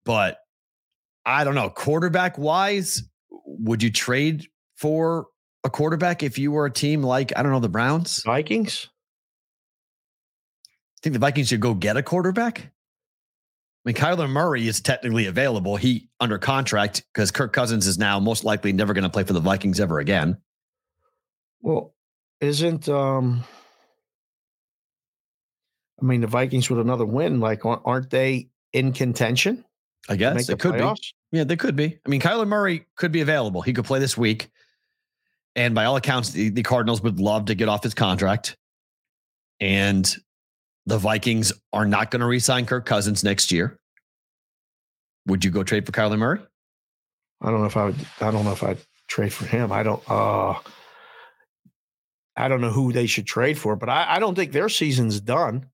[0.04, 0.38] But
[1.24, 5.26] I don't know, quarterback wise, would you trade for
[5.64, 8.22] a quarterback if you were a team like I don't know the Browns?
[8.26, 8.88] I Vikings?
[11.02, 12.72] think the Vikings should go get a quarterback.
[13.86, 15.76] I mean, Kyler Murray is technically available.
[15.76, 19.32] He under contract because Kirk Cousins is now most likely never going to play for
[19.32, 20.38] the Vikings ever again.
[21.60, 21.94] Well,
[22.40, 23.44] isn't um
[26.02, 29.64] I mean the Vikings with another win, like aren't they in contention?
[30.08, 30.92] I guess it could be.
[31.30, 31.98] Yeah, they could be.
[32.04, 33.62] I mean, Kyler Murray could be available.
[33.62, 34.48] He could play this week.
[35.54, 38.56] And by all accounts, the, the Cardinals would love to get off his contract.
[39.60, 40.14] And
[40.86, 43.78] the Vikings are not going to re-sign Kirk Cousins next year.
[45.26, 46.40] Would you go trade for Kyler Murray?
[47.42, 49.72] I don't know if I would I don't know if I'd trade for him.
[49.72, 50.54] I don't uh
[52.36, 55.20] I don't know who they should trade for, but I, I don't think their season's
[55.20, 55.66] done.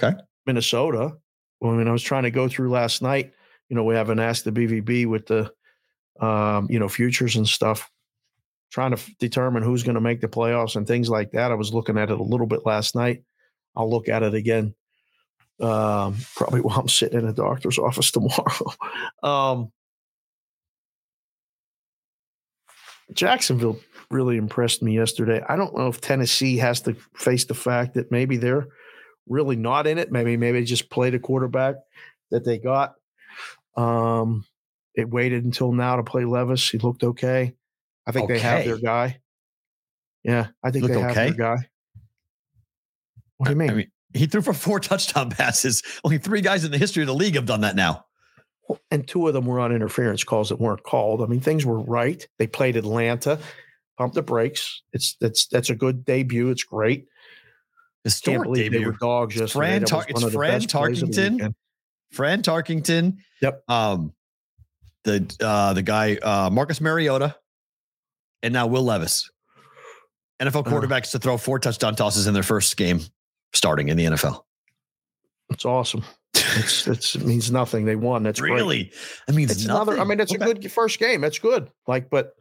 [0.00, 0.16] Okay.
[0.46, 1.16] Minnesota.
[1.60, 3.32] Well, I mean, I was trying to go through last night.
[3.68, 5.52] You know, we haven't asked the BVB with the
[6.20, 7.90] um, you know, futures and stuff,
[8.70, 11.50] trying to determine who's going to make the playoffs and things like that.
[11.50, 13.22] I was looking at it a little bit last night.
[13.76, 14.74] I'll look at it again.
[15.60, 18.72] Um, probably while I'm sitting in a doctor's office tomorrow.
[19.22, 19.72] um,
[23.12, 23.80] Jacksonville
[24.10, 25.42] really impressed me yesterday.
[25.48, 28.68] I don't know if Tennessee has to face the fact that maybe they're
[29.28, 30.12] really not in it.
[30.12, 31.76] Maybe maybe they just played a quarterback
[32.30, 32.94] that they got.
[33.76, 34.44] Um,
[34.94, 36.68] it waited until now to play Levis.
[36.68, 37.54] He looked okay.
[38.06, 39.20] I think they have their guy.
[40.24, 41.56] Yeah, I think Looked they have their guy.
[43.40, 43.70] What do you mean?
[43.70, 45.82] I mean, he threw for four touchdown passes.
[46.04, 48.04] Only three guys in the history of the league have done that now.
[48.90, 51.22] and two of them were on interference calls that weren't called.
[51.22, 52.26] I mean, things were right.
[52.38, 53.38] They played Atlanta,
[53.96, 54.82] pump the brakes.
[54.92, 56.50] It's that's that's a good debut.
[56.50, 57.06] It's great.
[58.04, 58.86] Historic believe they debut.
[58.92, 59.58] were dogs It's yesterday.
[59.78, 61.32] Fran Tar- it's Fran best plays of the Tarkenton.
[61.32, 61.54] weekend.
[62.12, 63.16] Fran Tarkington.
[63.40, 63.62] Yep.
[63.68, 64.12] Um,
[65.04, 67.36] the uh, the guy uh, Marcus Mariota,
[68.42, 69.30] and now Will Levis,
[70.40, 70.70] NFL Uh.
[70.70, 73.00] quarterbacks to throw four touchdown tosses in their first game
[73.52, 74.42] starting in the NFL.
[75.48, 76.04] That's awesome.
[76.34, 77.84] It's, it's it means nothing.
[77.84, 78.22] They won.
[78.22, 78.52] That's great.
[78.52, 78.92] really,
[79.28, 79.98] I mean, It's another.
[79.98, 81.20] I mean, it's a good first game.
[81.20, 81.70] That's good.
[81.86, 82.34] Like, but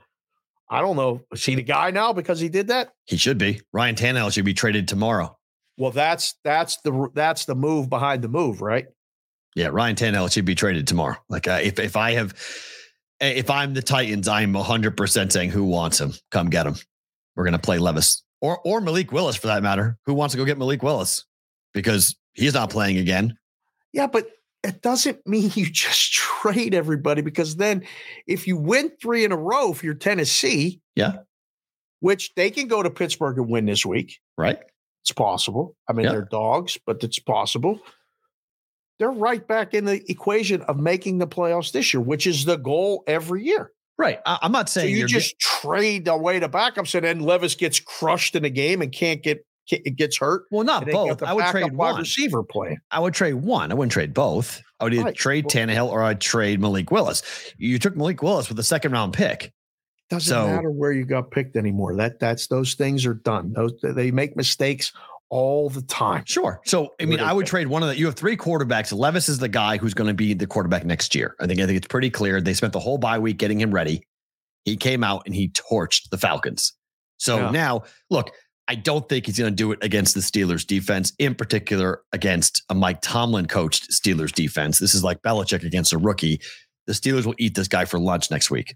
[0.70, 1.22] I don't know.
[1.32, 2.94] Is he the guy now because he did that?
[3.06, 3.62] He should be.
[3.74, 5.36] Ryan Tannehill should be traded tomorrow.
[5.78, 8.86] Well, that's that's the that's the move behind the move, right?
[9.56, 11.18] Yeah, Ryan Tannehill should be traded tomorrow.
[11.30, 12.36] Like, uh, if if I have,
[13.20, 16.76] if I'm the Titans, I'm 100 percent saying who wants him, come get him.
[17.36, 19.98] We're gonna play Levis or or Malik Willis for that matter.
[20.06, 21.26] Who wants to go get Malik Willis
[21.74, 23.38] because he's not playing again?
[23.94, 24.28] Yeah, but
[24.64, 27.84] it doesn't mean you just trade everybody because then
[28.28, 31.18] if you win three in a row, if you're Tennessee, Yeah.
[32.00, 34.20] which they can go to Pittsburgh and win this week.
[34.38, 34.60] Right.
[35.04, 35.76] It's possible.
[35.88, 36.12] I mean, Yeah.
[36.12, 37.80] they're dogs, but it's possible.
[39.00, 42.58] They're right back in the equation of making the playoffs this year, which is the
[42.58, 43.72] goal every year.
[44.00, 44.20] Right.
[44.26, 47.82] I, am not saying you you're just trade away the backups, and then Levis gets
[47.82, 50.46] crushed in a game and can't get it gets hurt.
[50.50, 51.24] well, not and they got both.
[51.24, 52.00] I would trade wide one.
[52.00, 52.78] receiver playing.
[52.90, 53.72] I would trade one.
[53.72, 54.64] I wouldn't trade both.
[54.80, 55.16] I would either Right.
[55.16, 57.22] trade Well- Tannehill or I'd trade Malik Willis.
[57.58, 59.54] You took Malik Willis with a second round pick.
[60.10, 61.96] Doesn't So- matter where you got picked anymore.
[61.98, 63.54] That that's those things are done.
[63.54, 64.92] Those they make mistakes
[65.30, 66.24] all the time.
[66.26, 66.60] Sure.
[66.66, 67.98] So I mean, I would trade one of the.
[67.98, 68.92] You have three quarterbacks.
[68.92, 71.36] Levis is the guy who's going to be the quarterback next year.
[71.40, 71.60] I think.
[71.60, 72.42] I think it's pretty clear.
[72.42, 74.04] They spent the whole bye week getting him ready.
[74.66, 76.74] He came out and he torched the Falcons.
[77.18, 77.52] So Yeah.
[77.52, 78.32] now, look,
[78.68, 82.64] I don't think he's going to do it against the Steelers defense, in particular against
[82.70, 84.78] a Mike Tomlin coached Steelers defense.
[84.80, 86.40] This is like Belichick against a rookie.
[86.86, 88.76] The Steelers will eat this guy for lunch next week.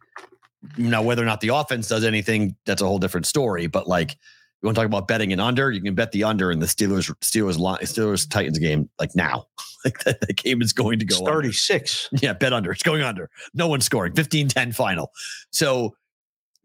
[0.78, 3.68] Now, whether or not the offense does anything, that's a whole different story.
[3.68, 4.18] But like,
[4.64, 5.72] you want to talk about betting an under?
[5.72, 9.46] You can bet the under in the Steelers Steelers Steelers Titans game like now.
[9.86, 11.32] Like that, that game is going to go It's under.
[11.34, 12.10] 36.
[12.22, 12.72] Yeah, bet under.
[12.72, 13.30] It's going under.
[13.54, 14.14] No one's scoring.
[14.14, 15.12] 15-10 final.
[15.52, 15.94] So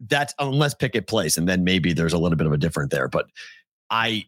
[0.07, 3.09] that's unless Pickett plays, and then maybe there's a little bit of a different there.
[3.09, 3.25] But
[3.89, 4.23] I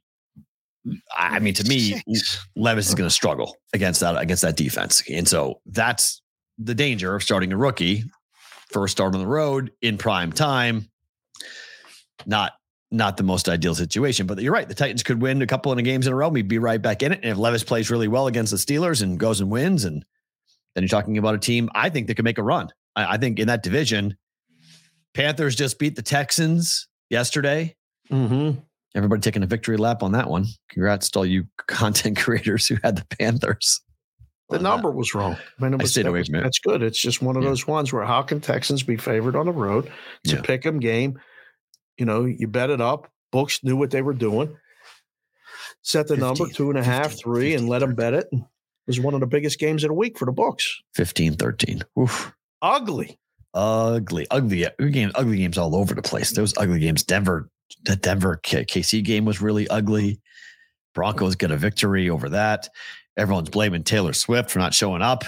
[1.16, 2.46] I mean, to me, Six.
[2.58, 6.22] Levis is going to struggle against that against that defense, and so that's
[6.58, 8.04] the danger of starting a rookie
[8.72, 10.90] first start on the road in prime time.
[12.26, 12.52] Not
[12.92, 14.68] not the most ideal situation, but you're right.
[14.68, 16.28] The Titans could win a couple of games in a row.
[16.30, 17.20] We'd be right back in it.
[17.24, 20.04] And if Levis plays really well against the Steelers and goes and wins, and
[20.76, 22.70] then you're talking about a team I think that could make a run.
[22.96, 24.18] I, I think in that division,
[25.14, 27.76] Panthers just beat the Texans yesterday.
[28.12, 28.60] Mm-hmm.
[28.96, 30.46] Everybody taking a victory lap on that one.
[30.70, 33.82] Congrats to all you content creators who had the Panthers.
[34.50, 34.70] The on that.
[34.70, 35.38] number was wrong.
[35.60, 36.44] I, mean, it I stayed away from it.
[36.44, 36.84] That's good.
[36.84, 37.50] It's just one of Yeah.
[37.50, 39.90] those ones where how can Texans be favored on the road?
[40.26, 40.40] It's Yeah.
[40.40, 41.20] a pick 'em game.
[42.02, 43.12] You know, you bet it up.
[43.32, 44.58] Books knew what they were doing.
[45.84, 48.28] Set the number 15, two and a half, 15, three, and let them bet it.
[48.32, 48.42] It
[48.88, 50.82] was one of the biggest games of the week for the books.
[50.96, 51.84] 15 13.
[52.00, 52.34] Oof.
[52.64, 53.20] Ugly.
[53.54, 56.32] Ugly, ugly ugly game, ugly games all over the place.
[56.32, 57.04] Those ugly games.
[57.04, 57.52] Denver,
[57.84, 60.20] the Denver KC game was really ugly.
[60.96, 62.68] Broncos get a victory over that.
[63.16, 65.24] Everyone's blaming Taylor Swift for not showing up.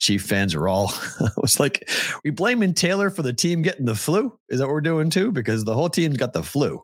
[0.00, 1.88] Chief fans are all it was like,
[2.24, 4.36] we blaming Taylor for the team getting the flu.
[4.48, 5.30] Is that what we're doing too?
[5.30, 6.82] Because the whole team's got the flu.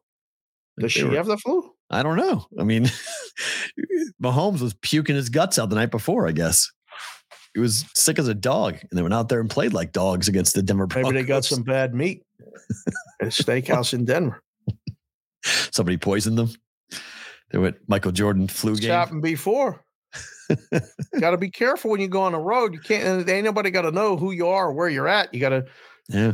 [0.79, 1.73] Does They she were- have the flu?
[1.89, 2.45] I don't know.
[2.59, 2.87] I mean,
[4.23, 6.71] Mahomes was puking his guts out the night before, I guess.
[7.55, 10.29] He was sick as a dog, and they went out there and played like dogs
[10.29, 12.23] against the Denver Maybe they got some bad meat
[13.21, 14.43] at a steakhouse in Denver.
[15.45, 16.51] Somebody poisoned them.
[17.51, 18.91] They went Michael Jordan flu It's game.
[18.91, 19.83] happened before.
[21.21, 22.73] Got to be careful when you go on the road.
[22.73, 23.05] You can't.
[23.05, 25.33] and Ain't nobody got to know who you are or where you're at.
[25.35, 25.67] You got to,
[26.09, 26.33] Yeah.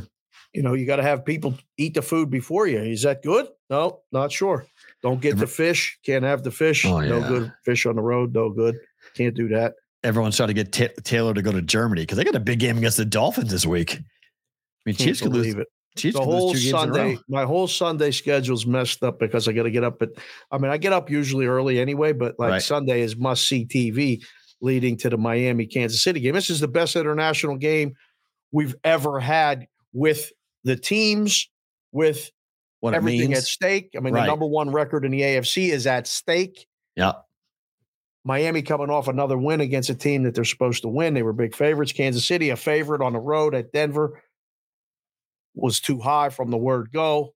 [0.53, 2.79] you know, you got to have people eat the food before you.
[2.79, 3.48] Is that good?
[3.70, 4.66] No, not sure.
[5.03, 5.98] Don't get the fish.
[6.05, 6.85] Can't have the fish.
[6.85, 7.29] Oh, No yeah.
[7.29, 7.53] good.
[7.64, 8.35] Fish on the road.
[8.35, 8.77] No good.
[9.14, 9.75] Can't do that.
[10.05, 12.59] Everyone's trying to get Ta- Taylor to go to Germany because they got a big
[12.59, 13.94] game against the Dolphins this week.
[13.94, 14.03] I
[14.85, 15.55] mean, Can't Chiefs could lose.
[15.55, 15.66] it.
[15.97, 19.47] Chiefs the whole two games in a Sunday, my whole Sunday schedule's messed up because
[19.47, 20.11] I got to get up But
[20.51, 22.63] I mean, I get up usually early anyway, but like Right.
[22.63, 24.23] Sunday is must see TV
[24.63, 26.35] leading to the Miami Kansas City game.
[26.35, 27.95] This is the best international game
[28.53, 30.33] we've ever had with
[30.65, 31.51] the teams,
[31.93, 32.31] with
[32.81, 33.41] What everything means.
[33.41, 33.91] at stake.
[33.97, 34.23] I mean, Right.
[34.23, 36.67] the number one record in the AFC is at stake.
[36.97, 37.13] Yeah.
[38.25, 41.13] Miami coming off another win against a team that they're supposed to win.
[41.15, 41.93] They were big favorites.
[41.93, 44.23] Kansas City, a favorite on the road at Denver,
[45.55, 47.35] was too high from the word go.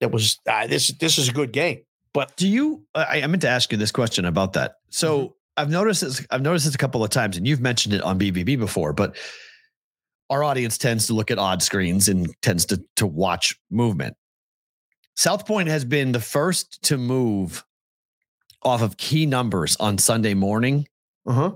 [0.00, 0.88] It was uh, this.
[0.88, 1.80] This is a good game,
[2.12, 2.84] but Do you?
[2.94, 4.76] I, I meant to ask you this question about that.
[4.90, 5.32] So Mm-hmm.
[5.58, 6.26] I've noticed this.
[6.30, 8.92] I've noticed this a couple of times, and you've mentioned it on BVB before.
[8.92, 9.16] But
[10.28, 14.16] our audience tends to look at odd screens and tends to to watch movement.
[15.14, 17.64] South Point has been the first to move
[18.62, 20.86] off of key numbers on Sunday morning,
[21.26, 21.52] uh-huh.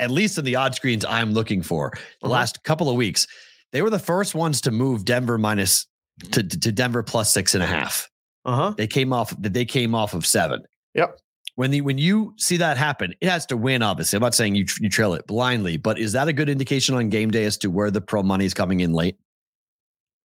[0.00, 1.90] at least in the odd screens I'm looking for.
[1.92, 2.32] The Uh-huh.
[2.32, 3.28] last couple of weeks,
[3.74, 5.88] they were the first ones to move Denver minus
[6.30, 8.08] to, to Denver plus six and a half.
[8.44, 8.72] Uh-huh.
[8.76, 10.62] They came off they came off of seven.
[10.94, 11.18] Yep.
[11.56, 13.82] When the when you see that happen, it has to win.
[13.82, 16.94] Obviously, I'm not saying you you trail it blindly, but is that a good indication
[16.94, 19.18] on game day as to where the pro money is coming in late?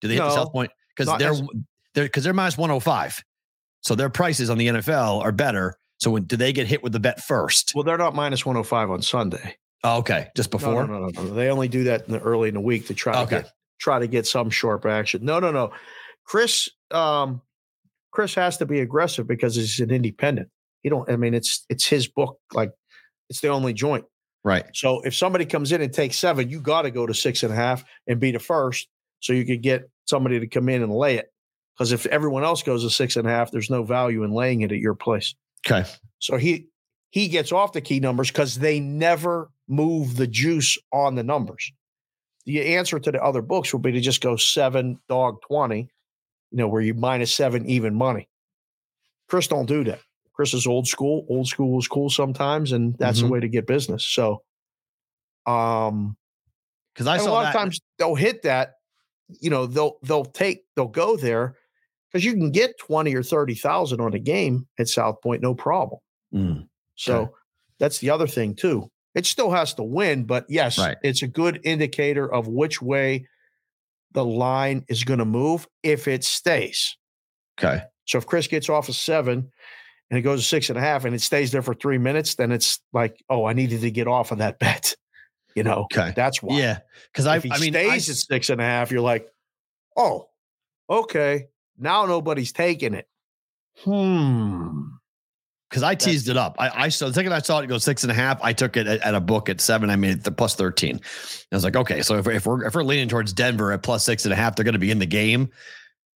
[0.01, 1.35] Do they hit the South Point because they're
[1.95, 3.23] they're because they're minus 105,
[3.83, 5.77] so their prices on the NFL are better.
[5.99, 7.73] So when do they get hit with the bet first?
[7.75, 9.57] Well, they're not minus 105 on Sunday.
[9.85, 10.87] Oh, okay, just before.
[10.87, 11.35] No, no, no, no.
[11.35, 13.99] They only do that in the early in the week to try to get try
[13.99, 15.25] to get some sharp action.
[15.25, 15.73] No, no, no.
[16.25, 17.41] Chris, um,
[18.11, 20.49] Chris has to be aggressive because he's an independent.
[20.83, 21.09] He don't.
[21.11, 22.39] I mean, it's it's his book.
[22.53, 22.73] Like
[23.31, 24.05] it's the only joint.
[24.45, 24.65] Right.
[24.75, 27.53] So if somebody comes in and takes seven, you got to go to six and
[27.53, 28.89] a half and be the first
[29.21, 31.33] so you could get somebody to come in and lay it.
[31.77, 34.63] Because if everyone else goes to six and a half, there's no value in laying
[34.63, 35.35] it at your place.
[35.67, 35.89] Okay.
[36.19, 36.69] So he
[37.11, 41.73] he gets off the key numbers because they never move the juice on the numbers.
[42.47, 46.59] The answer to the other books would be to just go seven dog 20, you
[46.59, 48.29] know, where you minus seven even money.
[49.29, 50.01] Chris don't do that.
[50.33, 51.27] Chris is old school.
[51.29, 53.27] Old school is cool sometimes, and that's Mhm.
[53.27, 54.05] the way to get business.
[54.05, 54.43] So
[55.47, 56.17] um
[56.95, 57.55] Because I and a lot that.
[57.55, 58.75] of times they'll hit that,
[59.41, 61.57] you know, they'll they'll take they'll go there
[62.11, 66.01] because you can get 20 or 30,000 on a game at South Point, no problem.
[66.33, 67.33] Mm, So Okay.
[67.79, 68.91] that's the other thing too.
[69.19, 70.97] It still has to win, but yes, Right.
[71.03, 73.27] it's a good indicator of which way
[74.13, 76.97] the line is going to move if it stays.
[77.61, 77.83] okay.
[78.07, 79.51] So if Chris gets off a seven
[80.11, 82.37] and it goes to six and a half and it stays there for three minutes,
[82.37, 84.95] then it's like, oh, I needed to get off of that bet.
[85.57, 86.13] You know, Okay.
[86.15, 86.57] that's why.
[86.59, 86.79] Yeah.
[87.13, 89.29] Because I, if he I mean, I, stays at six and a half, you're like,
[89.97, 90.29] oh,
[90.89, 91.49] okay.
[91.77, 93.09] Now nobody's taking it.
[93.85, 94.83] Hmm.
[95.69, 96.57] Because I teased it up.
[96.59, 98.39] I, I saw the second I saw it go six and a half.
[98.43, 99.91] I took it at, at a book at seven.
[99.91, 101.01] I made it the plus thirteen.
[101.53, 104.05] I was like, okay, so if, if we're if we're leaning towards Denver at plus
[104.05, 105.51] six and a half, they're going to be in the game.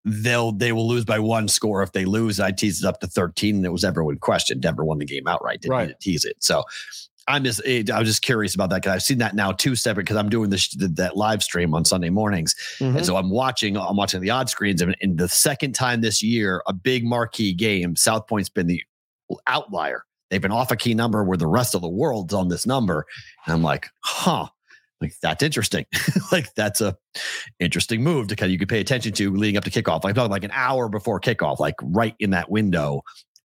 [0.05, 1.83] They'll they will lose by one score.
[1.83, 4.61] If they lose, I teased it up to thirteen, and it was everyone questioned.
[4.63, 5.61] Denver won the game outright.
[5.63, 6.01] Didn't Right.
[6.01, 6.37] tease it.
[6.41, 6.65] So
[7.27, 10.05] I'm just I was just curious about that because I've seen that now two separate
[10.05, 12.55] because I'm doing this that live stream on Sunday mornings.
[12.81, 12.97] Mhm.
[12.97, 14.81] And so I'm watching, I'm watching the odd screens.
[14.81, 18.83] And, and the second time this year, a big marquee game, South Point's been the
[19.47, 20.05] outlier.
[20.31, 23.07] They've been off a key number where the rest of the world's on this number.
[23.47, 24.49] And I'm like, huh.
[25.01, 25.87] Like that's interesting.
[26.33, 26.97] like that's a
[27.61, 30.03] interesting move to kind of you could pay attention to leading up to kickoff.
[30.03, 33.03] Like I'm talking like an hour before kickoff, like right in that window,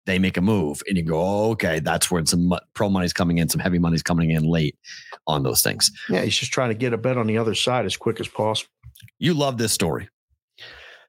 [0.07, 3.39] they make a move and you go, oh, okay, that's when some pro money's coming
[3.39, 4.79] in, some heavy money's coming in late
[5.27, 5.91] on those things.
[6.09, 8.29] Yeah, he's just trying to get a bet on the other side as quick as
[8.29, 8.71] possible.
[9.19, 10.09] You love this story.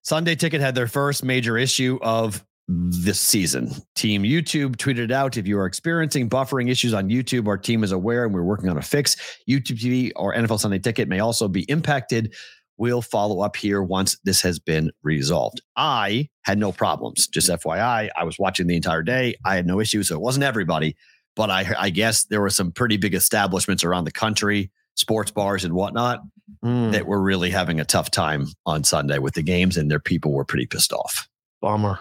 [0.03, 2.43] Sunday Ticket had their first major issue of
[2.73, 3.71] this season.
[3.95, 7.91] Team YouTube tweeted out if you are experiencing buffering issues on YouTube, our team is
[7.91, 9.15] aware and we're working on a fix.
[9.49, 12.33] YouTube TV or NFL Sunday Ticket may also be impacted.
[12.77, 15.61] We'll follow up here once this has been resolved.
[15.75, 17.27] I had no problems.
[17.27, 19.35] Just FYI, I was watching the entire day.
[19.45, 20.07] I had no issues.
[20.07, 20.95] So it wasn't everybody,
[21.35, 25.63] but I, I guess there were some pretty big establishments around the country, sports bars
[25.63, 26.21] and whatnot,
[26.65, 30.01] Mm, that were really having a tough time on Sunday with the games, and their
[30.01, 31.29] people were pretty pissed off.
[31.61, 31.97] bummer.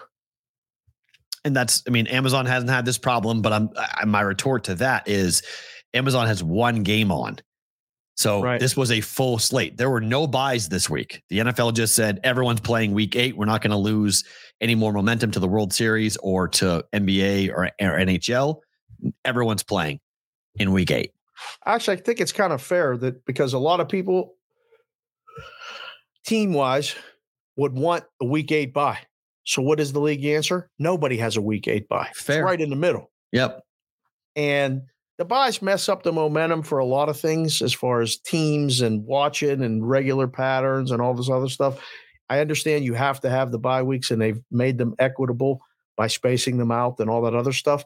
[1.43, 4.75] And that's, I mean, Amazon hasn't had this problem, but I'm I, my retort to
[4.75, 5.41] that is
[5.93, 7.39] Amazon has one game on.
[8.15, 8.59] So Right.
[8.59, 9.77] this was a full slate.
[9.77, 11.23] There were no buys this week.
[11.29, 13.35] The NFL just said everyone's playing week eight.
[13.35, 14.23] We're not going to lose
[14.59, 18.57] any more momentum to the World Series or to NBA or, or NHL.
[19.25, 19.99] Everyone's playing
[20.57, 21.11] in week eight.
[21.65, 24.35] Actually, I think it's kind of fair that because a lot of people,
[26.25, 26.93] team wise,
[27.55, 28.99] would want a week eight bye.
[29.43, 30.69] So, what is the league answer?
[30.79, 32.07] Nobody has a week eight bye.
[32.11, 32.43] It's Fair.
[32.43, 33.11] right in the middle.
[33.31, 33.61] Yep.
[34.35, 34.83] And
[35.17, 38.81] the buys mess up the momentum for a lot of things as far as teams
[38.81, 41.79] and watching and regular patterns and all this other stuff.
[42.29, 45.61] I understand you have to have the bye weeks and they've made them equitable
[45.97, 47.83] by spacing them out and all that other stuff.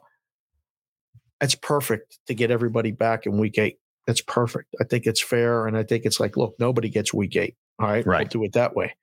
[1.42, 3.80] It's perfect to get everybody back in week eight.
[4.08, 4.74] That's perfect.
[4.80, 5.68] I think it's fair.
[5.68, 7.56] And I think it's like, look, nobody gets week eight.
[7.80, 8.06] All right.
[8.06, 8.20] Right.
[8.20, 8.96] We'll do it that way.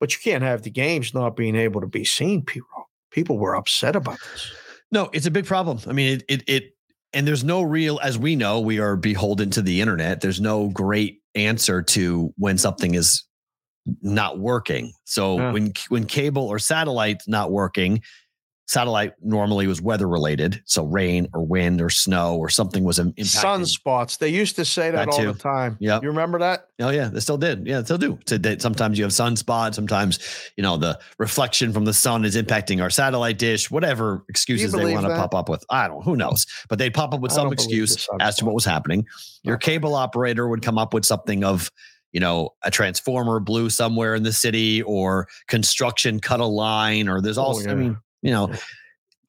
[0.00, 2.44] But you can't have the games not being able to be seen.
[2.44, 4.52] People, people were upset about this.
[4.92, 5.78] No, it's a big problem.
[5.86, 6.64] I mean, it, it, it,
[7.12, 10.20] and there's no real, as we know, we are beholden to the internet.
[10.20, 13.24] There's no great answer to when something is
[14.02, 14.92] not working.
[15.04, 15.52] So Yeah.
[15.52, 18.02] when when cable or satellite's not working,
[18.68, 23.12] satellite normally was weather related, so rain or wind or snow or something was im-
[23.14, 23.64] impacting.
[23.64, 24.18] Sunspots.
[24.18, 25.32] They used to say that, That all too.
[25.32, 25.76] the time.
[25.80, 26.02] Yep.
[26.02, 26.68] You remember that?
[26.78, 27.66] Oh yeah, they still did.
[27.66, 28.18] Yeah, they still do.
[28.26, 29.74] So sometimes you have sunspot.
[29.74, 30.18] Sometimes
[30.56, 33.70] you know the reflection from the sun is impacting our satellite dish.
[33.70, 36.02] Whatever excuses they want to pop up with, I don't.
[36.04, 36.46] Who knows?
[36.68, 38.64] But they'd pop up with I some don't believe the excuse as to what was
[38.66, 39.06] happening.
[39.42, 41.70] Your cable operator would come up with something of,
[42.12, 47.20] you know, a transformer blew somewhere in the city, or construction cut a line, or
[47.22, 47.70] there's Oh, also.
[47.70, 48.52] I mean, you know,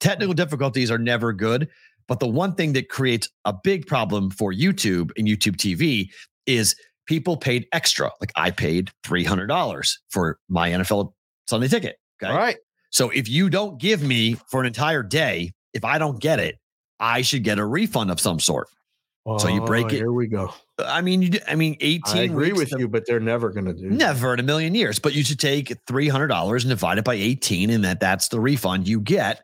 [0.00, 1.68] technical difficulties are never good.
[2.08, 6.08] But the one thing that creates a big problem for YouTube and YouTube TV
[6.46, 6.74] is
[7.06, 8.10] people paid extra.
[8.20, 11.12] Like I paid $300 for my NFL
[11.46, 11.96] Sunday ticket.
[12.22, 12.30] Okay.
[12.30, 12.56] All right.
[12.90, 16.56] So if you don't give me for an entire day, if I don't get it,
[16.98, 18.66] I should get a refund of some sort.
[19.38, 20.52] So you break Oh, it- Here we go.
[20.78, 23.74] I mean, you, I mean, 18 I agree with you, but they're never going to
[23.74, 23.94] do that.
[23.94, 27.68] Never in a million years, but you should take $300 and divide it by 18
[27.70, 29.42] and that that's the refund you get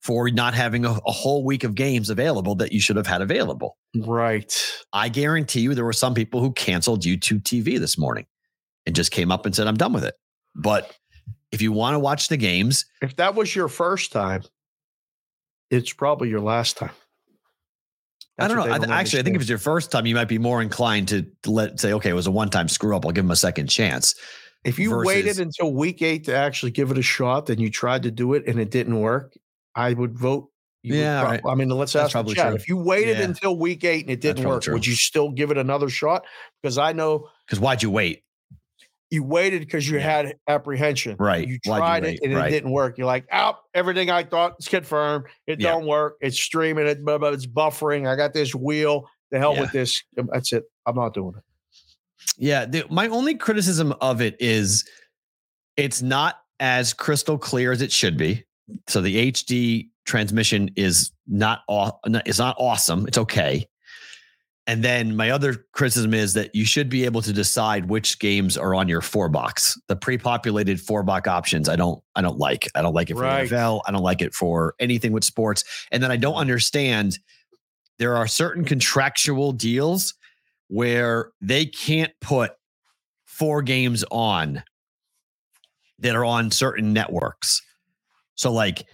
[0.00, 3.20] for not having a, a whole week of games available that you should have had
[3.20, 3.76] available.
[3.96, 4.56] Right.
[4.92, 8.24] I guarantee you there were some people who canceled YouTube TV this morning
[8.86, 10.14] and just came up and said, I'm done with it.
[10.54, 10.96] But
[11.52, 14.42] if you want to watch the games, If that was your first time,
[15.70, 16.92] it's probably your last time.
[18.38, 18.62] I don't know.
[18.72, 19.40] I, don't actually, I think if understand.
[19.40, 22.26] it's your first time, you might be more inclined to let say, okay, it was
[22.26, 23.04] a one time screw up.
[23.04, 24.14] I'll give him a second chance.
[24.64, 27.70] if you versus- waited until week eight to actually give it a shot, then you
[27.70, 29.34] tried to do it and it didn't work,
[29.74, 30.50] I would vote.
[30.82, 31.40] you would Yeah, right.
[31.46, 32.46] I mean, let's That's ask the probably chat.
[32.48, 32.56] true.
[32.56, 33.24] If you waited Yeah.
[33.24, 34.74] until week eight and it didn't work, true.
[34.74, 36.24] would you still give it another shot?
[36.62, 38.22] Because I know Because why'd you wait?
[39.10, 41.16] You waited because you had apprehension.
[41.18, 41.46] Right.
[41.46, 42.48] You tried it and Right.
[42.48, 42.98] it didn't work.
[42.98, 45.24] You're like, oh, everything I thought is confirmed.
[45.46, 45.72] It Yeah.
[45.72, 46.16] don't work.
[46.20, 48.06] It's streaming it, blah, blah, it's buffering.
[48.06, 49.08] I got this wheel.
[49.30, 49.62] The hell Yeah.
[49.62, 50.02] with this.
[50.16, 50.64] That's it.
[50.86, 51.42] I'm not doing it.
[52.36, 52.66] Yeah.
[52.66, 54.86] The, my only criticism of it is
[55.76, 58.44] it's not as crystal clear as it should be.
[58.88, 61.92] So the HD transmission is not aw-
[62.26, 63.06] is not awesome.
[63.06, 63.66] It's okay.
[64.68, 68.58] And then my other criticism is that you should be able to decide which games
[68.58, 69.80] are on your four box.
[69.88, 72.68] The pre-populated four box options, I don't, I don't like.
[72.74, 73.48] I don't like it for Right.
[73.48, 73.80] NFL.
[73.86, 75.64] I don't like it for anything with sports.
[75.90, 77.18] And then I don't understand.
[77.98, 80.12] There are certain contractual deals
[80.68, 82.52] where they can't put
[83.24, 84.62] four games on
[86.00, 87.62] that are on certain networks.
[88.34, 88.84] So, like,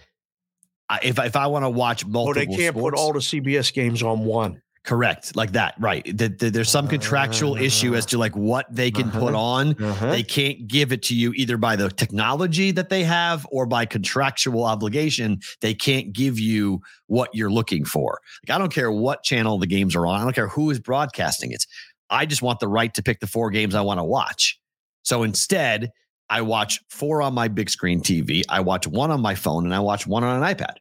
[1.03, 4.01] if if I want to watch Oh, multiple, they can't put all the CBS games
[4.01, 4.61] on one.
[4.85, 6.05] Correct, like that, right?
[6.15, 9.41] That that there's some contractual issue as to like what they can put Uh-huh.
[9.41, 9.83] on.
[9.83, 10.11] Uh-huh.
[10.11, 13.85] They can't give it to you either by the technology that they have or by
[13.85, 15.39] contractual obligation.
[15.61, 18.19] They can't give you what you're looking for.
[18.47, 20.21] Like I don't care what channel the games are on.
[20.21, 21.65] I don't care who is broadcasting it.
[22.11, 24.59] I just want the right to pick the four games I want to watch.
[25.01, 25.89] So instead,
[26.29, 28.43] I watch four on my big screen TV.
[28.49, 30.75] I watch one on my phone, and I watch one on an iPad.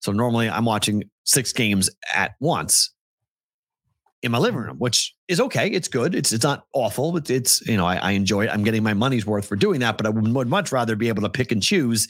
[0.00, 2.90] So normally, I'm watching six games at once
[4.22, 5.68] in my living room, which is okay.
[5.68, 6.14] It's good.
[6.14, 7.16] It's it's not awful.
[7.16, 8.50] It's it's you know I, I enjoy it.
[8.50, 9.96] I'm getting my money's worth for doing that.
[9.96, 12.08] But I would, would much rather be able to pick and choose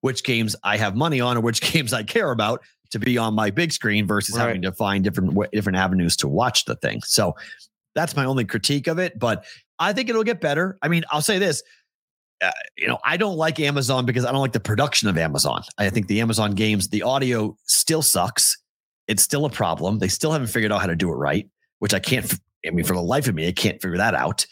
[0.00, 3.34] which games I have money on or which games I care about to be on
[3.34, 4.46] my big screen versus Right.
[4.46, 7.02] having to find different different avenues to watch the thing.
[7.02, 7.34] So
[7.94, 9.18] that's my only critique of it.
[9.18, 9.44] But
[9.80, 10.78] I think it'll get better.
[10.82, 11.62] I mean, I'll say this.
[12.40, 15.64] Uh, you know, I don't like Amazon because I don't like the production of Amazon.
[15.76, 18.56] I think the Amazon games, the audio still sucks.
[19.08, 19.98] It's still a problem.
[19.98, 21.48] They still haven't figured out how to do it right,
[21.80, 22.32] which I can't.
[22.66, 24.46] I mean, for the life of me, I can't figure that out.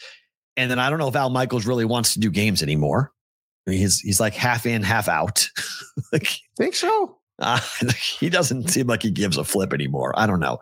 [0.56, 3.12] And then I don't know if Al Michaels really wants to do games anymore.
[3.66, 5.46] I mean, he's he's like half in, half out.
[6.12, 7.18] like Think so?
[7.38, 7.60] uh,
[8.18, 10.12] he doesn't seem like he gives a flip anymore.
[10.16, 10.58] I don't know.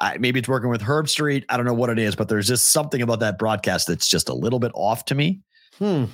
[0.00, 1.44] I, maybe it's working with Herbstreit.
[1.48, 4.28] I don't know what it is, but there's just something about that broadcast that's just
[4.28, 5.40] a little bit off to me.
[5.78, 6.06] Hmm.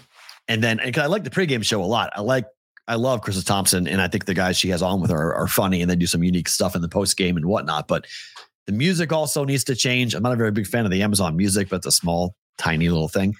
[0.47, 2.11] And then, and 'cause I like the pregame show a lot.
[2.15, 2.45] I like,
[2.89, 5.35] I love Charissa Thompson, and I think the guys she has on with her are,
[5.35, 7.87] are funny, and they do some unique stuff in the post game and whatnot.
[7.87, 8.07] But
[8.67, 10.15] the music also needs to change.
[10.15, 12.89] I'm not a very big fan of the Amazon music, but it's a small, tiny
[12.89, 13.35] little thing.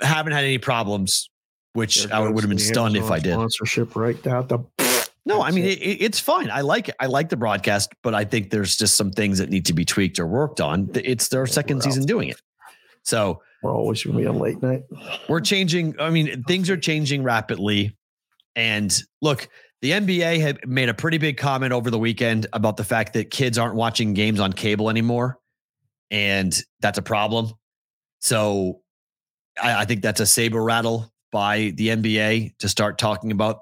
[0.00, 1.28] Haven't had any problems,
[1.74, 3.34] which There I would have been stunned if I did.
[3.34, 4.58] Sponsorship right out the.
[5.24, 5.78] No, I mean it.
[5.78, 6.50] it, it- it's fine.
[6.50, 6.96] I like it.
[6.98, 9.84] I like the broadcast, but I think there's just some things that need to be
[9.84, 10.90] tweaked or worked on.
[10.94, 12.08] It's their second we're season out.
[12.08, 12.40] doing it,
[13.04, 14.82] so We're always going to be on late night.
[15.28, 15.94] we're changing.
[16.00, 17.96] I mean, things are changing rapidly.
[18.56, 19.48] And look,
[19.80, 23.30] the NBA had made a pretty big comment over the weekend about the fact that
[23.30, 25.38] kids aren't watching games on cable anymore,
[26.10, 27.52] and that's a problem.
[28.20, 28.82] So
[29.60, 33.60] I, I think that's a saber rattle by the NBA to start talking about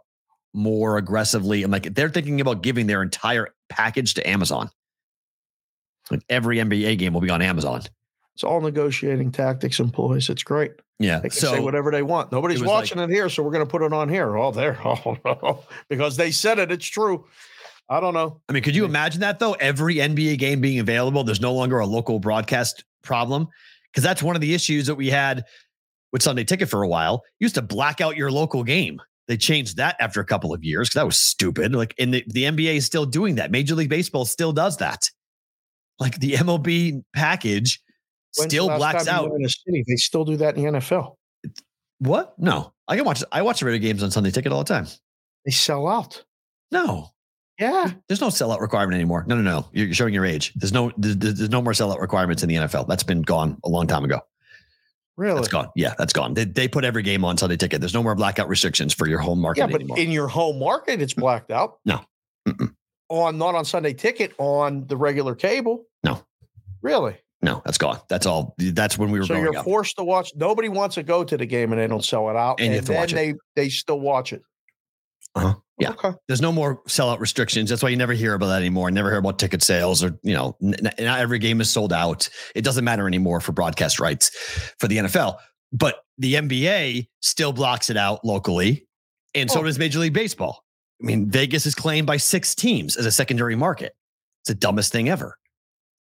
[0.52, 1.62] more aggressively.
[1.62, 4.68] I'm like, they're thinking about giving their entire package to Amazon.
[6.10, 7.82] Like every NBA game will be on Amazon.
[8.40, 10.30] It's all negotiating tactics employees.
[10.30, 10.72] It's great.
[10.98, 11.18] Yeah.
[11.18, 12.32] They can say whatever they want.
[12.32, 14.34] Nobody's it was like- watching it here, so we're going to put it on here.
[14.34, 14.78] Oh, there.
[14.86, 15.62] Oh, no.
[15.90, 16.72] Because they said it.
[16.72, 17.26] It's true.
[17.90, 18.40] I don't know.
[18.48, 19.52] I mean, could you imagine that though?
[19.52, 23.46] Every NBA game being available, there's no longer a local broadcast problem
[23.92, 25.44] because that's one of the issues that we had
[26.10, 27.22] with Sunday Ticket for a while.
[27.40, 29.02] You used to black out your local game.
[29.28, 31.74] They changed that after a couple of years because that was stupid.
[31.74, 33.50] Like, and the, the NBA is still doing that.
[33.50, 35.10] Major League Baseball still does that.
[35.98, 37.82] Like the MLB package
[38.32, 39.30] still blacks out.
[39.34, 41.16] In a city, they still do that in the NFL.
[41.98, 42.34] What?
[42.38, 43.22] No, I can watch.
[43.30, 44.86] I watch the radio games on Sunday Ticket all the time.
[45.44, 46.24] They sell out.
[46.72, 47.10] No,
[47.58, 47.90] Yeah.
[48.08, 49.24] There's no sellout requirement anymore.
[49.26, 49.68] No, no, no.
[49.72, 50.52] You're you're showing your age.
[50.54, 52.86] There's no there's, there's no more sellout requirements in the NFL.
[52.88, 54.20] That's been gone a long time ago.
[55.16, 55.34] Really?
[55.34, 55.68] That's gone.
[55.76, 56.32] Yeah, that's gone.
[56.32, 57.80] They, they put every game on Sunday ticket.
[57.80, 59.98] There's no more blackout restrictions for your home market Yeah, but anymore.
[59.98, 61.78] in your home market, it's blacked out.
[61.84, 62.00] No.
[62.48, 62.74] Mm-mm.
[63.10, 65.84] On not on Sunday ticket, on the regular cable.
[66.04, 66.24] No.
[66.80, 67.18] Really?
[67.42, 67.98] No, that's gone.
[68.08, 68.54] That's all.
[68.58, 69.64] That's when we were So you're up.
[69.64, 70.32] forced to watch.
[70.36, 72.60] Nobody wants to go to the game and they don't sell it out.
[72.60, 74.42] And And, then they they still watch it.
[75.34, 75.54] Uh-huh.
[75.78, 75.90] Yeah.
[75.90, 76.10] Okay.
[76.26, 77.70] There's no more sellout restrictions.
[77.70, 78.90] That's why you never hear about that anymore.
[78.90, 82.28] Never hear about ticket sales or, you know, n- not every game is sold out.
[82.54, 84.30] It doesn't matter anymore for broadcast rights
[84.78, 85.36] for the NFL.
[85.72, 88.86] But the NBA still blocks it out locally.
[89.34, 89.62] And so Oh.
[89.62, 90.64] does Major League Baseball.
[91.02, 93.94] I mean, Vegas is claimed by six teams as a secondary market.
[94.42, 95.38] It's the dumbest thing ever.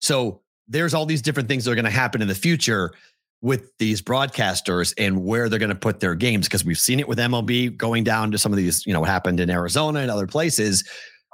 [0.03, 2.93] So there's all these different things that are going to happen in the future
[3.45, 7.07] with these broadcasters and where they're going to put their games because we've seen it
[7.07, 10.11] with MLB going down to some of these, you know, what happened in Arizona and
[10.11, 10.83] other places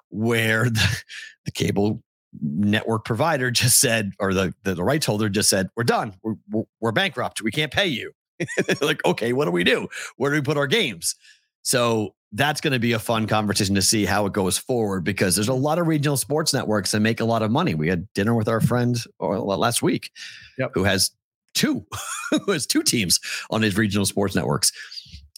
[0.08, 1.02] where the,
[1.44, 2.02] the cable
[2.40, 6.14] network provider just said, or the, the, the rights holder just said, we're done.
[6.22, 7.42] We're, we're, we're bankrupt.
[7.42, 8.12] We can't pay you.
[8.80, 9.86] like, okay, what do we do?
[10.16, 11.14] Where do we put our games?
[11.62, 15.34] So that's going to be a fun conversation to see how it goes forward because
[15.34, 17.74] there's a lot of regional sports networks that make a lot of money.
[17.74, 20.10] We had dinner with our friend last week
[20.58, 20.70] Yep.
[20.74, 21.10] who has
[21.54, 21.84] two,
[22.30, 23.18] who has two teams
[23.50, 24.70] on his regional sports networks.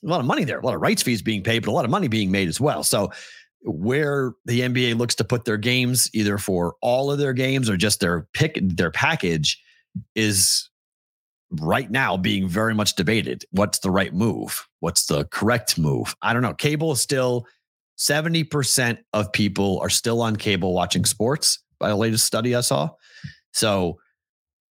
[0.05, 1.85] A lot of money there, a lot of rights fees being paid, but a lot
[1.85, 2.83] of money being made as well.
[2.85, 3.11] So
[3.62, 7.77] where the NBA looks to put their games, either for all of their games or
[7.77, 9.62] just their pick, their package,
[10.16, 10.68] is
[11.61, 13.45] right now being very much debated.
[13.53, 14.66] What's the right move?
[14.83, 16.12] What's the correct move?
[16.22, 16.55] I don't know.
[16.55, 17.47] Cable is still
[17.99, 22.91] 70% of people are still on cable watching sports by the latest study I saw.
[23.53, 24.01] So,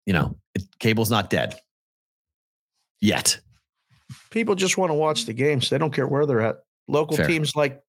[0.05, 1.59] you know, it, cable's not dead
[3.01, 3.37] yet.
[4.29, 5.69] People just want to watch the games.
[5.69, 6.59] They don't care where they're at.
[6.87, 7.27] Local Fair.
[7.27, 7.81] teams like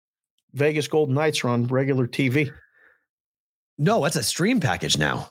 [0.55, 2.51] Vegas Golden Knights are on regular TV.
[3.79, 5.31] No, that's a stream package now.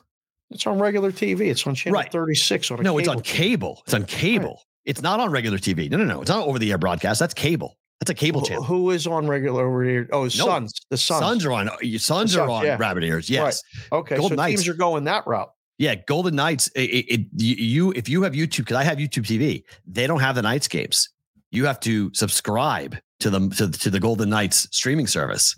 [0.50, 1.50] It's on regular TV.
[1.50, 2.10] It's on channel Right.
[2.10, 3.82] 36 on a No, it's on cable.
[3.84, 4.62] It's on cable.
[4.88, 5.90] It's not on regular TV.
[5.90, 6.20] No, no, no.
[6.22, 7.20] It's not over the air broadcast.
[7.20, 7.76] That's cable.
[8.00, 8.62] That's a cable channel.
[8.64, 10.08] Who is on regular over here?
[10.12, 10.28] Oh, No.
[10.28, 10.72] Suns.
[10.90, 11.20] The Suns.
[11.20, 11.68] Suns are on.
[11.68, 12.76] Uh, Your Suns The are on yeah.
[12.78, 13.28] rabbit ears.
[13.28, 13.62] Yes.
[13.92, 14.62] Okay, Golden so Knights.
[14.62, 15.50] teams are going that route.
[15.78, 16.68] Yeah, Golden Knights.
[16.74, 20.20] It, it, it- you- if you have YouTube because I have YouTube TV, they don't
[20.20, 21.08] have the Knights games.
[21.50, 25.54] You have to subscribe to them to, to the Golden Knights streaming service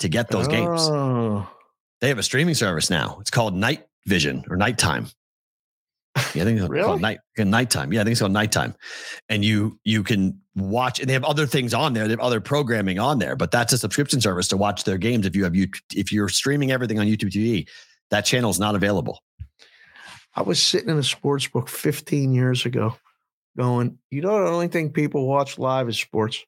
[0.00, 0.80] to get those games.
[0.90, 1.48] Oh.
[2.00, 3.18] They have a streaming service now.
[3.20, 5.06] It's called Night Vision or Nighttime.
[6.34, 6.84] Yeah, I think it's Really?
[6.84, 7.92] called night nighttime.
[7.92, 8.74] Yeah, I think it's called nighttime.
[9.28, 12.04] And you you can watch and they have other things on there.
[12.04, 15.26] They have other programming on there, but that's a subscription service to watch their games.
[15.26, 17.68] If you have you if you're streaming everything on YouTube TV,
[18.10, 19.22] that channel is not available.
[20.36, 22.96] I was sitting in a sports book 15 years ago
[23.56, 26.44] going, you know, the only thing people watch live is sports.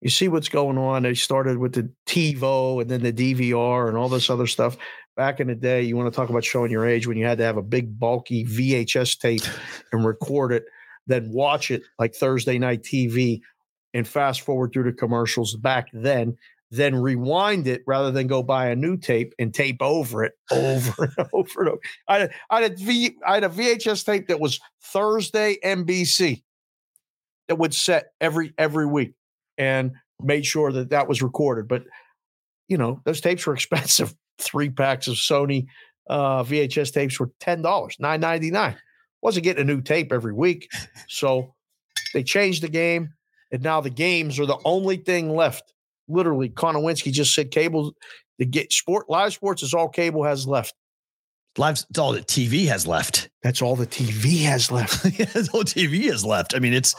[0.00, 1.04] You see what's going on.
[1.04, 4.76] They started with the TiVo and then the DVR and all this other stuff.
[5.16, 7.38] Back in the day, you want to talk about showing your age when you had
[7.38, 9.42] to have a big, bulky VHS tape
[9.92, 10.64] and record it,
[11.06, 13.40] then watch it like Thursday night TV
[13.92, 16.36] and fast forward through the commercials back then,
[16.70, 21.12] then rewind it rather than go buy a new tape and tape over it over
[21.18, 21.80] and over and over.
[22.08, 26.42] I had, I had, had a VHS tape that was Thursday NBC
[27.48, 29.12] that would set every every week
[29.58, 29.92] and
[30.22, 31.68] made sure that that was recorded.
[31.68, 31.84] But
[32.68, 34.14] you know, those tapes were expensive.
[34.38, 35.66] Three packs of Sony
[36.08, 38.76] uh, VHS tapes were ten dollars, nine ninety nine.
[39.22, 40.68] Wasn't getting a new tape every week,
[41.08, 41.54] so
[42.12, 43.14] they changed the game,
[43.52, 45.72] and now the games are the only thing left.
[46.08, 47.92] Literally, Konowinski just said cable.
[48.38, 50.74] The get sport live sports is all cable has left.
[51.58, 53.28] Live, it's all that TV has left.
[53.42, 55.02] That's all the TV has left.
[55.34, 56.54] That's all TV has left.
[56.56, 56.94] I mean, it's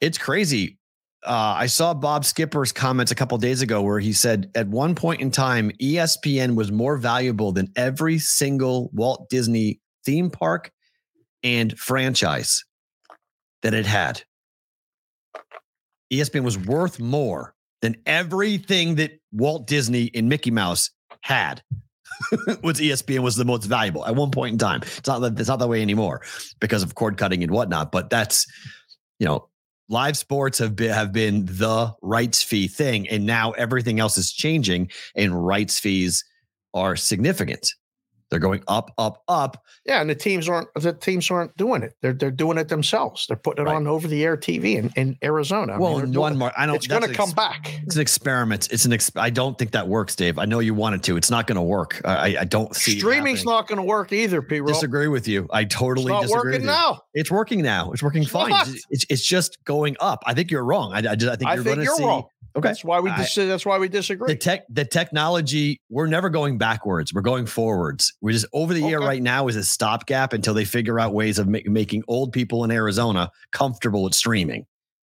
[0.00, 0.78] it's crazy.
[1.24, 4.94] Uh, I saw Bob Skipper's comments a couple days ago where he said at one
[4.94, 10.70] point in time, ESPN was more valuable than every single Walt Disney theme park
[11.42, 12.64] and franchise
[13.62, 14.22] that it had.
[16.12, 20.90] ESPN was worth more than everything that Walt Disney and Mickey Mouse
[21.22, 21.62] had.
[22.62, 24.80] was ESPN was the most valuable at one point in time.
[24.82, 26.22] It's not that it's not that way anymore
[26.60, 27.92] because of cord cutting and whatnot.
[27.92, 28.46] But that's
[29.18, 29.48] you know,
[29.88, 34.32] live sports have been have been the rights fee thing, and now everything else is
[34.32, 36.24] changing, and rights fees
[36.74, 37.72] are significant.
[38.30, 39.62] They're going up, up, up.
[39.84, 41.94] Yeah, and the teams aren't the teams aren't doing it.
[42.02, 43.26] They're they're doing it themselves.
[43.28, 43.76] They're putting it Right.
[43.76, 45.74] on over the air TV in, in Arizona.
[45.74, 46.74] I mean, well, they're in one more, I don't.
[46.76, 47.80] It's going to come ex- back.
[47.84, 48.68] It's an experiment.
[48.72, 48.92] It's an.
[48.92, 50.38] Ex- I don't think that works, Dave.
[50.38, 51.16] I know you wanted to.
[51.16, 52.00] It's not going to work.
[52.04, 54.60] I, I don't see Streaming's not going to work either, P.
[54.60, 55.46] Disagree with you.
[55.52, 56.38] I It's totally not disagree.
[56.38, 56.66] working with you.
[56.66, 57.00] now.
[57.14, 57.92] It's working now.
[57.92, 58.52] It's working It's fine.
[58.90, 60.22] It's, it's just going up.
[60.26, 60.92] I think you're wrong.
[60.92, 62.04] I, I, just, I think I you're going to see.
[62.04, 62.24] wrong.
[62.56, 62.68] Okay.
[62.68, 64.32] That's why we I- that's why we disagree.
[64.32, 67.12] the tech the technology we're never going backwards.
[67.12, 68.12] We're going forwards.
[68.22, 68.96] We're just over the Okay.
[68.96, 72.64] right now is a stopgap until they figure out ways of ma- making old people
[72.64, 74.64] in arizona comfortable with streaming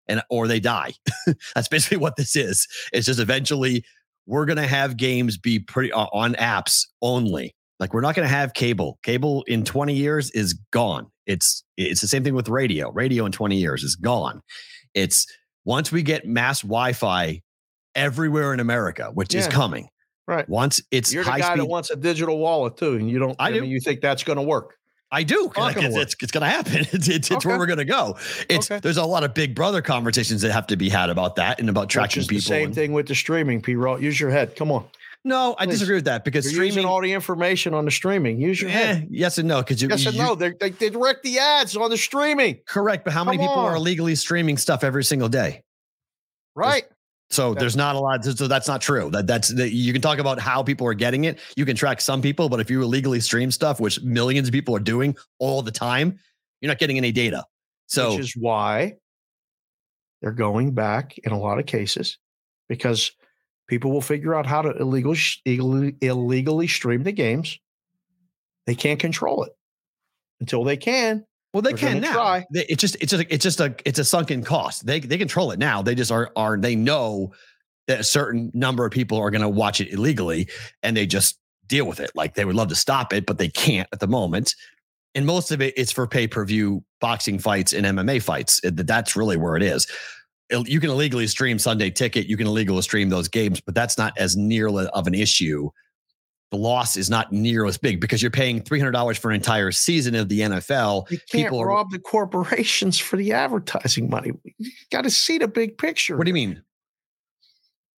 [0.08, 0.92] and or they die.
[1.54, 2.68] That's basically what this is.
[2.92, 3.84] It's just eventually
[4.26, 7.54] we're going to have games be pretty uh, on apps only.
[7.80, 8.98] Like we're not going to have cable.
[9.02, 11.06] Cable in 20 years is gone.
[11.26, 12.92] It's it's the same thing with radio.
[12.92, 14.40] Radio in 20 years is gone.
[14.94, 15.26] It's
[15.70, 17.40] once we get mass wi-fi
[17.94, 19.88] everywhere in America, which is coming.
[20.26, 20.48] Right.
[20.48, 23.18] Once it's You're the high guy speed, that wants a digital wallet too, and you
[23.18, 23.36] don't.
[23.38, 23.60] I I, do.
[23.62, 24.76] mean, you think that's going to work?
[25.12, 25.44] I do.
[25.44, 26.86] not Like, gonna it's, it's, it's going to happen.
[26.92, 28.16] It's, it's, it's where we're going to go.
[28.48, 28.78] It's Okay.
[28.80, 31.68] there's a lot of big brother conversations that have to be had about that and
[31.68, 32.42] about tracking people.
[32.42, 33.60] same and- thing with the streaming.
[33.60, 33.74] P.
[33.74, 34.54] Roll, use your head.
[34.54, 34.84] Come on.
[35.24, 36.66] No, I disagree with that because You're streaming.
[36.76, 38.40] using all the information on the streaming.
[38.40, 39.08] Use your eh, head.
[39.10, 40.34] yes and no, because you, Yes and you- no.
[40.34, 42.60] They, they, they direct the ads on the streaming.
[42.66, 43.04] correct.
[43.04, 45.62] But how many Come people are illegally streaming stuff every single day?
[46.54, 46.84] Right.
[47.30, 47.60] So Okay.
[47.60, 48.24] there's not a lot.
[48.24, 49.08] So that's not true.
[49.10, 51.38] That that's that you can talk about how people are getting it.
[51.54, 54.74] You can track some people, but if you illegally stream stuff, which millions of people
[54.74, 56.18] are doing all the time,
[56.60, 57.44] you're not getting any data.
[57.86, 58.94] So which is why
[60.22, 62.18] they're going back in a lot of cases
[62.68, 63.12] because
[63.70, 65.14] people will figure out how to illegal,
[65.46, 67.58] illegally, illegally stream the games.
[68.66, 69.52] They can't control it
[70.40, 71.24] until they can.
[71.54, 72.12] well, they can now.
[72.12, 72.46] try.
[72.52, 74.84] They, it's just it's just it's just a it's a sunken cost.
[74.84, 75.82] They they control it now.
[75.82, 77.32] They just are are they know
[77.86, 80.48] that a certain number of people are going to watch it illegally,
[80.82, 82.10] and they just deal with it.
[82.14, 84.56] Like they would love to stop it, but they can't at the moment.
[85.14, 88.60] And most of it is for pay per view boxing fights and MMA fights.
[88.64, 89.86] That's really where it is.
[90.50, 92.26] You can illegally stream Sunday Ticket.
[92.26, 95.70] You can illegally stream those games, but that's not as near of an issue.
[96.50, 99.36] The loss is not near as big because you're paying three hundred dollars for an
[99.36, 101.08] entire season of the NFL.
[101.10, 104.32] You can't People are- rob the corporations for the advertising money.
[104.58, 106.16] You got to see the big picture.
[106.16, 106.62] What do you mean?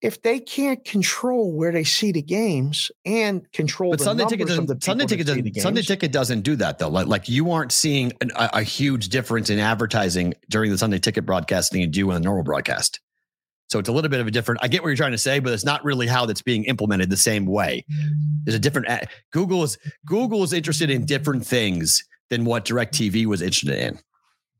[0.02, 4.50] If they can't control where they see the games and control But the Sunday ticket
[4.50, 4.82] of the doesn't.
[4.82, 5.56] Sunday ticket doesn't.
[5.56, 6.88] Sunday ticket doesn't do that though.
[6.88, 10.98] Like, like you aren't seeing an, a, a huge difference in advertising during the Sunday
[10.98, 13.00] ticket broadcast than you do in a normal broadcast.
[13.70, 14.60] So it's a little bit of a different.
[14.62, 17.08] I get what you're trying to say, but it's not really how that's being implemented
[17.08, 17.86] the same way.
[18.44, 18.88] There's a different.
[19.30, 23.98] Google is Google is interested in different things than what DirecTV was interested in.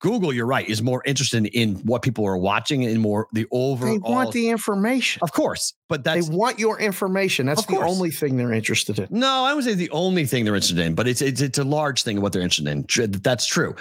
[0.03, 3.93] Google, you're right, is more interested in what people are watching and more the overall.
[3.95, 5.21] they want the information.
[5.23, 7.47] of course, but They want your information.
[7.47, 9.07] That's the only thing they're interested in.
[9.11, 11.65] No, I would say the only thing they're interested in, but it's it's it's a
[11.65, 13.13] large thing of what they're interested in.
[13.23, 13.77] That's true.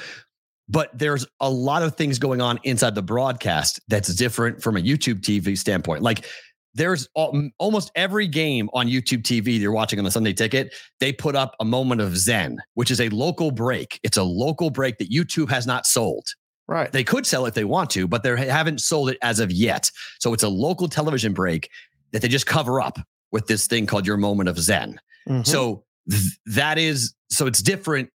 [0.70, 4.80] But there's a lot of things going on inside the broadcast that's different from a
[4.80, 6.02] YouTube TV standpoint.
[6.04, 6.26] Like
[6.74, 11.12] there's al- almost every game on YouTube TV you're watching on the Sunday ticket, they
[11.12, 14.00] put up a moment of Zen, which is a local break.
[14.04, 16.26] It's a local break that YouTube has not sold.
[16.68, 16.92] Right.
[16.92, 19.52] They could sell it if they want to, but they haven't sold it as of
[19.52, 19.92] yet.
[20.20, 21.70] So it's a local television break
[22.12, 22.98] that they just cover up
[23.32, 25.00] with this thing called your moment of Zen.
[25.28, 25.46] Mhm.
[25.46, 28.10] So th- that is so it's different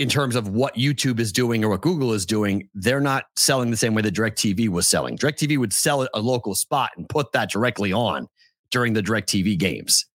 [0.00, 2.66] in terms of what YouTube is doing or what Google is doing.
[2.72, 5.18] They're not selling the same way that DirecTV was selling.
[5.18, 8.26] DirecTV would sell a local spot and put that directly on
[8.70, 10.06] during the DirecTV games.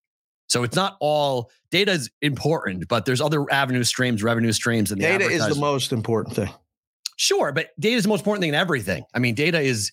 [0.48, 5.00] So it's not all data is important, but there's other avenue streams, revenue streams, and
[5.00, 6.50] the data is the most important thing.
[7.18, 9.04] Sure, but data is the most important thing in everything.
[9.14, 9.92] I mean, data is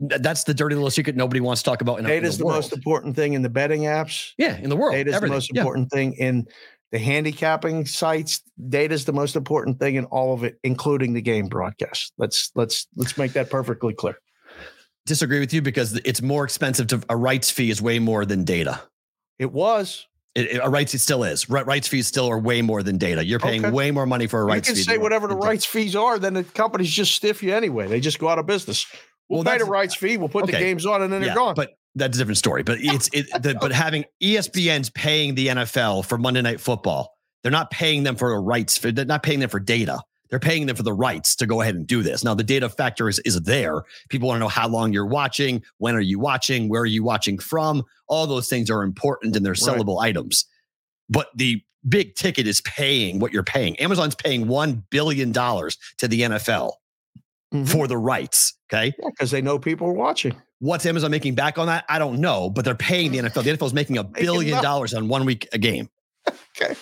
[0.00, 2.00] that's the dirty little secret nobody wants to talk about.
[2.00, 2.56] In, Data is the world.
[2.56, 4.32] most important thing in the betting apps.
[4.38, 4.92] yeah in the world.
[4.94, 5.60] Data is the most Yeah.
[5.60, 6.46] important thing in
[6.94, 8.40] the handicapping sites.
[8.68, 12.12] Data is the most important thing in all of it, including the game broadcast.
[12.18, 14.16] Let's let's let's make that perfectly clear.
[15.04, 18.44] Disagree with you because it's more expensive to a rights fee is way more than
[18.44, 18.80] data.
[19.40, 20.06] It was.
[20.36, 21.50] It, it- a rights it still is.
[21.50, 23.24] Ri- Rights fees still are way more than data.
[23.24, 23.74] You're paying Okay.
[23.74, 24.68] way more money for a rights.
[24.68, 24.90] You can fee.
[24.92, 27.88] say whatever the rights fees are, then the companies just stiff you anyway.
[27.88, 28.86] They just go out of business.
[29.28, 30.16] We'll, Well, pay the rights fee.
[30.16, 31.54] We'll put the games on, and then Yeah, they're gone.
[31.56, 32.62] but that's a different story.
[32.62, 33.26] But it's it.
[33.42, 38.16] The, but having ESPN's paying the NFL for Monday Night Football, they're not paying them
[38.16, 38.76] for the rights.
[38.78, 38.90] fee.
[38.90, 40.00] They're not paying them for data.
[40.30, 42.24] They're paying them for the rights to go ahead and do this.
[42.24, 43.82] Now the data factor is is there.
[44.08, 47.04] People want to know how long you're watching, when are you watching, where are you
[47.04, 47.84] watching from.
[48.08, 49.58] All those things are important and they're Right.
[49.78, 50.46] sellable items.
[51.08, 53.78] But the big ticket is paying what you're paying.
[53.78, 56.78] Amazon's paying one billion dollars to the NFL
[57.52, 57.68] Mhm.
[57.68, 58.54] for the rights.
[58.72, 58.92] Okay.
[59.06, 60.34] because they know people are watching.
[60.64, 61.84] What's Amazon making back on that?
[61.90, 63.44] I don't know, but they're paying the NFL.
[63.44, 65.90] The NFL is making a billion dollars on one week a game.
[66.26, 66.74] Okay.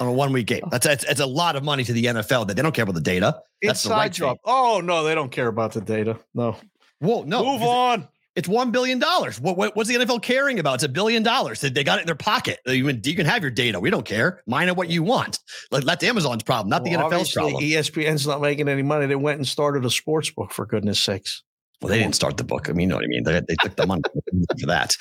[0.00, 0.62] On a one week game.
[0.64, 0.68] Oh.
[0.72, 2.96] That's, that's it's a lot of money to the NFL that they don't care about
[2.96, 3.40] the data.
[3.62, 4.38] That's the Inside job.
[4.44, 6.18] Oh no, they don't care about the data.
[6.34, 6.56] No.
[6.98, 7.44] Whoa, no.
[7.44, 8.08] Move on.
[8.34, 9.40] It's one billion dollars.
[9.40, 10.74] What, what, what's the NFL caring about?
[10.74, 11.60] It's a billion dollars.
[11.60, 12.58] They got it in their pocket.
[12.66, 13.78] You can, you can have your data.
[13.78, 14.42] We don't care.
[14.48, 15.38] Mine are what you want.
[15.70, 17.62] Let, that's Amazon's problem, not the NFL's problem.
[17.62, 19.06] ESPN's not making any money.
[19.06, 21.44] They went and started a sports book for goodness sakes.
[21.80, 22.68] Well, they didn't start the book.
[22.68, 23.22] I mean, you know what I mean?
[23.22, 24.02] They, they took the money
[24.60, 24.96] for that.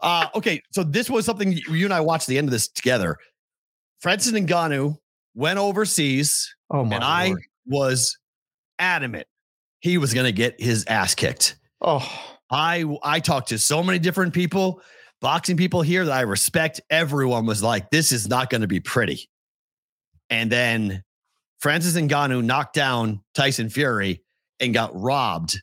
[0.00, 0.60] Uh, okay.
[0.72, 3.16] So this was something you and I watched the end of this together.
[4.00, 4.96] Francis Ngannou
[5.34, 7.34] went overseas, Oh my and I
[7.66, 8.18] was
[8.78, 9.26] adamant
[9.80, 11.56] he was going to get his ass kicked.
[11.80, 12.06] Oh,
[12.50, 14.82] I I talked to so many different people,
[15.20, 16.80] boxing people here that I respect.
[16.90, 19.28] Everyone was like, "This is not going to be pretty."
[20.30, 21.04] And then
[21.60, 24.22] Francis Ngannou knocked down Tyson Fury
[24.60, 25.60] and got robbed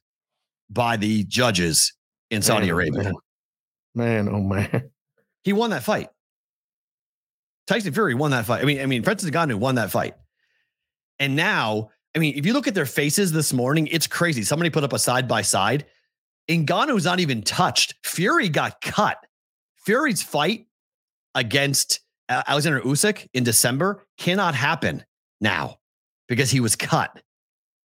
[0.76, 1.94] by the judges
[2.30, 3.04] in Saudi man, Arabia.
[3.04, 3.14] man.
[3.96, 4.92] Man, oh man.
[5.44, 6.10] He won that fight.
[7.68, 8.64] Tyson Fury won that fight.
[8.64, 10.16] I mean, I mean, Francis Ngannou won that fight.
[11.20, 14.42] And now, I mean, if you look at their faces this morning, it's crazy.
[14.42, 15.86] Somebody put up a side by side.
[16.50, 17.94] Ngannou's not even touched.
[18.04, 19.18] Fury got cut.
[19.86, 20.66] Fury's fight
[21.36, 25.04] against Alexander Usyk in December cannot happen
[25.42, 25.78] now
[26.28, 27.22] because he was cut.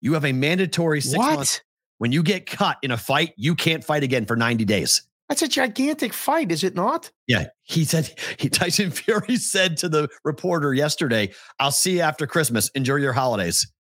[0.02, 1.36] You have a mandatory six What?
[1.36, 1.62] months.
[2.04, 5.08] When you get cut in a fight, you can't fight again for 90 days.
[5.30, 7.10] That's a gigantic fight, is it not?
[7.28, 12.28] Yeah, he said he Tyson Fury said to the reporter yesterday, "I'll see you after
[12.28, 12.68] Christmas.
[12.76, 13.72] Enjoy your holidays."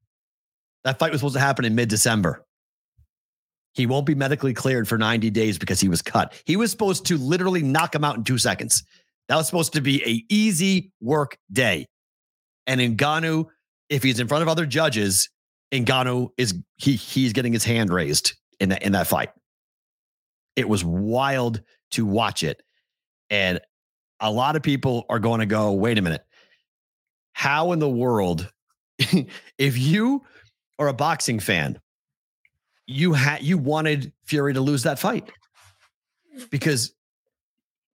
[0.85, 2.45] That fight was supposed to happen in mid-December.
[3.73, 6.33] He won't be medically cleared for 90 days because he was cut.
[6.45, 8.83] He was supposed to literally knock him out in 2 seconds.
[9.27, 11.87] That was supposed to be a easy work day.
[12.67, 13.47] And Ngannou,
[13.89, 15.27] if he's in front of other judges,
[15.81, 19.31] Ngannou is he he's getting his hand raised in that in that fight.
[20.55, 21.61] It was wild
[21.91, 22.61] to watch it.
[23.29, 23.59] And
[24.19, 26.23] a lot of people are going to go, wait a minute.
[27.33, 28.51] How in the world,
[29.57, 30.23] if you
[30.77, 31.79] are a boxing fan,
[32.85, 35.31] you had you wanted Fury to lose that fight
[36.51, 36.93] because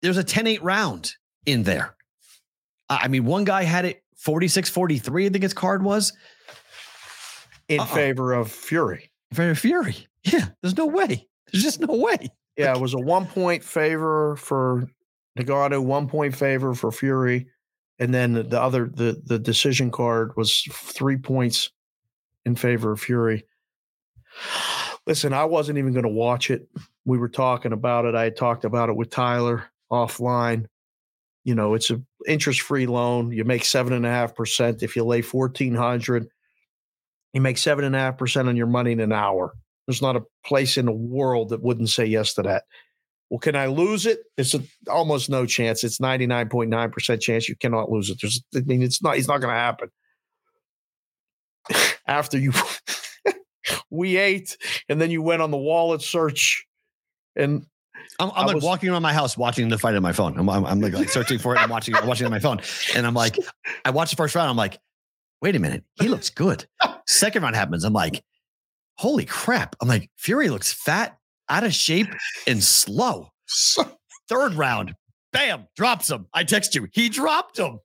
[0.01, 1.13] there's a 10-8 round
[1.45, 1.95] in there.
[2.89, 6.13] I I mean, one guy had it 46-43, I think his card was.
[7.69, 7.85] In Uh-uh.
[7.87, 9.11] favor of Fury.
[9.33, 10.07] For Fury.
[10.23, 11.27] Yeah, there's no way.
[11.51, 12.29] There's just no way.
[12.57, 14.87] Yeah, it was a one point favor for
[15.37, 17.47] Ngannou, one point favor for Fury,
[17.99, 21.71] and then the- the other the the decision card was three points
[22.45, 23.45] in favor of Fury.
[25.05, 26.67] Listen, I wasn't even going to watch it.
[27.05, 28.15] We were talking about it.
[28.15, 30.65] I had talked about it with Tyler offline.
[31.45, 33.31] You know, it's a interest free loan.
[33.31, 36.27] You make seven and a half percent if you lay fourteen hundred.
[37.33, 39.53] You make seven and a half percent on your money in an hour.
[39.87, 42.63] There's not a place in the world that wouldn't say yes to that.
[43.29, 44.19] Well, can I lose it?
[44.37, 45.83] It's a, almost no chance.
[45.83, 48.19] It's 99.9% chance you cannot lose it.
[48.21, 49.89] There's, I mean, it's not, it's not going to happen.
[52.07, 52.53] After you,
[53.89, 54.57] we ate,
[54.87, 56.65] and then you went on the wallet search,
[57.35, 57.65] and
[58.19, 60.37] I'm, I'm like was- walking around my house watching the fight on my phone.
[60.37, 61.59] I'm, I'm, I'm like, like searching for it.
[61.59, 62.61] I'm watching, I'm watching it on my phone.
[62.95, 63.37] And I'm like,
[63.83, 64.49] I watched the first round.
[64.49, 64.79] I'm like,
[65.41, 65.83] wait a minute.
[65.95, 66.65] He looks good.
[67.07, 67.83] Second round happens.
[67.83, 68.23] I'm like,
[68.95, 69.75] holy crap.
[69.81, 71.17] I'm like, Fury looks fat,
[71.49, 72.07] out of shape,
[72.45, 73.29] and slow.
[74.29, 74.93] Third round,
[75.31, 76.27] bam, drops him.
[76.33, 76.87] I text you.
[76.91, 77.79] He dropped him.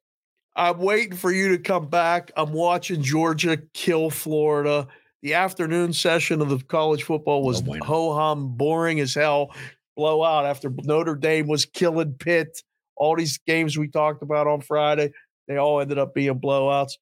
[0.56, 2.30] I'm waiting for you to come back.
[2.36, 4.86] I'm watching Georgia kill Florida.
[5.22, 9.54] The afternoon session of the college football was No ho hum, boring as hell.
[9.96, 12.62] Blowout after Notre Dame was killing Pitt.
[12.96, 15.12] All these games we talked about on Friday,
[15.48, 16.92] they all ended up being blowouts.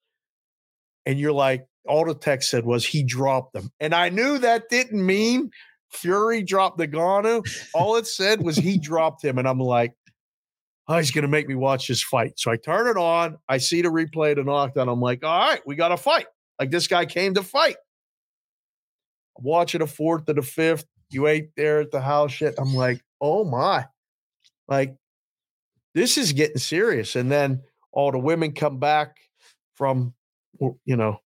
[1.06, 3.70] And you're like, all the text said was he dropped them.
[3.80, 5.50] And I knew that didn't mean
[5.90, 7.42] Fury dropped the Ngannou.
[7.74, 9.38] All it said was he dropped him.
[9.38, 9.92] And I'm like,
[10.88, 12.32] oh, he's going to make me watch this fight.
[12.36, 13.38] So I turn it on.
[13.48, 14.88] I see the replay of the knockdown.
[14.88, 16.26] I'm like, all right, we got to fight.
[16.58, 17.76] Like this guy came to fight.
[19.38, 20.84] I'm watching the fourth to the fifth.
[21.10, 22.54] You ate there at the house shit.
[22.58, 23.86] I'm like, oh my.
[24.68, 24.94] Like,
[25.94, 27.16] this is getting serious.
[27.16, 29.16] And then all the women come back
[29.74, 30.14] from,
[30.84, 31.18] you know,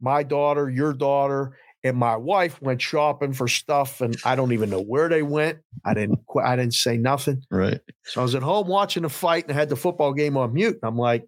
[0.00, 4.70] my daughter, your daughter, and my wife went shopping for stuff, and I don't even
[4.70, 5.58] know where they went.
[5.84, 6.20] I didn't.
[6.42, 7.42] I didn't say nothing.
[7.50, 7.80] Right.
[8.04, 10.52] So I was at home watching the fight and I had the football game on
[10.52, 10.78] mute.
[10.82, 11.26] And I'm like,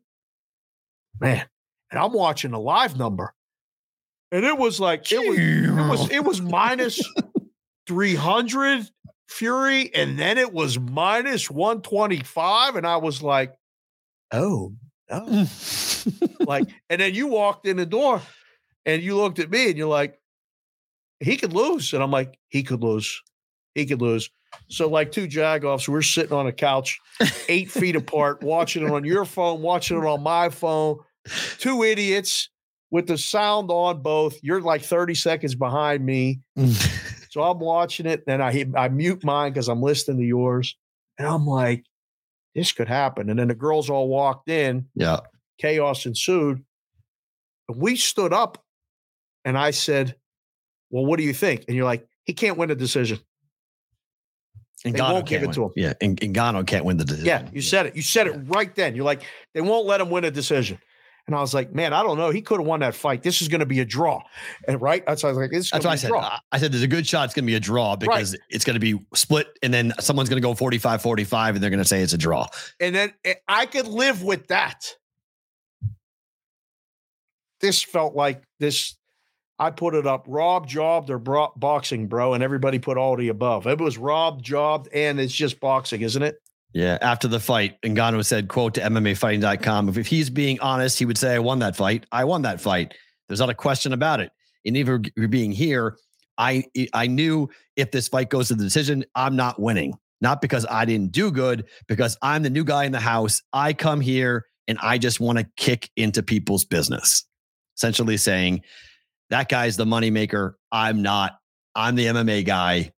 [1.20, 1.46] man,
[1.90, 3.32] and I'm watching the live number.
[4.32, 7.00] And it was like it was it was it was minus
[7.86, 8.88] 300
[9.28, 12.74] Fury, and then it was minus 125.
[12.74, 13.54] And I was like,
[14.32, 14.74] oh
[15.08, 15.46] no.
[16.40, 18.20] like, and then you walked in the door
[18.86, 20.18] and you looked at me and you're like,
[21.20, 21.92] he could lose.
[21.92, 23.22] And I'm like, he could lose.
[23.74, 24.30] He could lose.
[24.68, 26.98] So, like two jagoffs, we're sitting on a couch,
[27.48, 30.98] eight feet apart, watching it on your phone, watching it on my phone.
[31.58, 32.48] Two idiots
[32.90, 34.38] with the sound on both.
[34.42, 36.40] You're like 30 seconds behind me.
[37.30, 40.76] So I'm watching it, and I I mute mine because I'm listening to yours,
[41.16, 41.84] and I'm like,
[42.54, 43.30] this could happen.
[43.30, 45.20] And then the girls all walked in, yeah.
[45.58, 46.64] chaos ensued.
[47.68, 48.64] And we stood up,
[49.44, 50.16] and I said,
[50.90, 53.18] "Well, what do you think?" And you're like, "He can't win a decision."
[54.84, 55.72] They Ngannou won't give can't it to win.
[55.76, 55.92] Yeah.
[56.00, 57.26] And Ngannou can't win the decision.
[57.26, 57.96] Yeah, you said it.
[57.96, 58.96] You said it right then.
[58.96, 59.22] You're like,
[59.52, 60.78] they won't let him win a decision.
[61.26, 62.30] And I was like, man, I don't know.
[62.30, 63.22] He could have won that fight.
[63.22, 64.22] This is going to be a draw.
[64.66, 66.08] And right, that's why I was like, this is That's what I be a said.
[66.08, 66.38] draw.
[66.50, 68.74] I- said there's a good shot it's going to be a draw because it's going
[68.74, 71.88] to be split and then someone's going to go 45 45 and they're going to
[71.88, 72.46] say it's a draw.
[72.80, 74.96] And then eh, I could live with that.
[77.60, 78.96] This felt like this.
[79.60, 80.24] I put it up.
[80.26, 83.66] Rob jobbed or bro- boxing, bro, and everybody put all the above.
[83.66, 86.40] It was Rob jobbed, and it's just boxing, isn't it?
[86.72, 86.96] Yeah.
[87.02, 91.18] After the fight, Ngannou said, quote to MMAfighting.com, if, if he's being honest, he would
[91.18, 92.06] say, I won that fight.
[92.10, 92.94] I won that fight.
[93.28, 94.32] There's not a question about it.
[94.64, 95.98] And even being here,
[96.38, 99.94] I I knew if this fight goes to the decision, I'm not winning.
[100.22, 103.42] Not because I didn't do good, because I'm the new guy in the house.
[103.52, 107.24] I come here and I just want to kick into people's business.
[107.76, 108.62] Essentially saying,
[109.30, 110.54] that guy's the moneymaker.
[110.70, 111.38] I'm not.
[111.74, 112.92] I'm the MMA guy.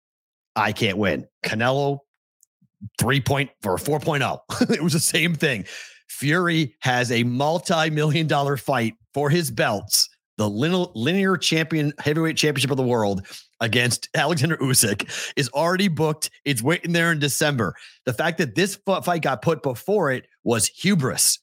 [0.57, 1.27] I can't win.
[1.45, 1.99] Canelo,
[2.99, 4.71] 3 point or 4.0.
[4.71, 5.65] it was the same thing.
[6.09, 10.09] Fury has a multi-million dollar fight for his belts,
[10.39, 13.27] the linear champion heavyweight championship of the world
[13.61, 16.31] against Alexander Usyk is already booked.
[16.45, 17.75] It's waiting there in December.
[18.07, 21.39] The fact that this fight got put before it was hubris.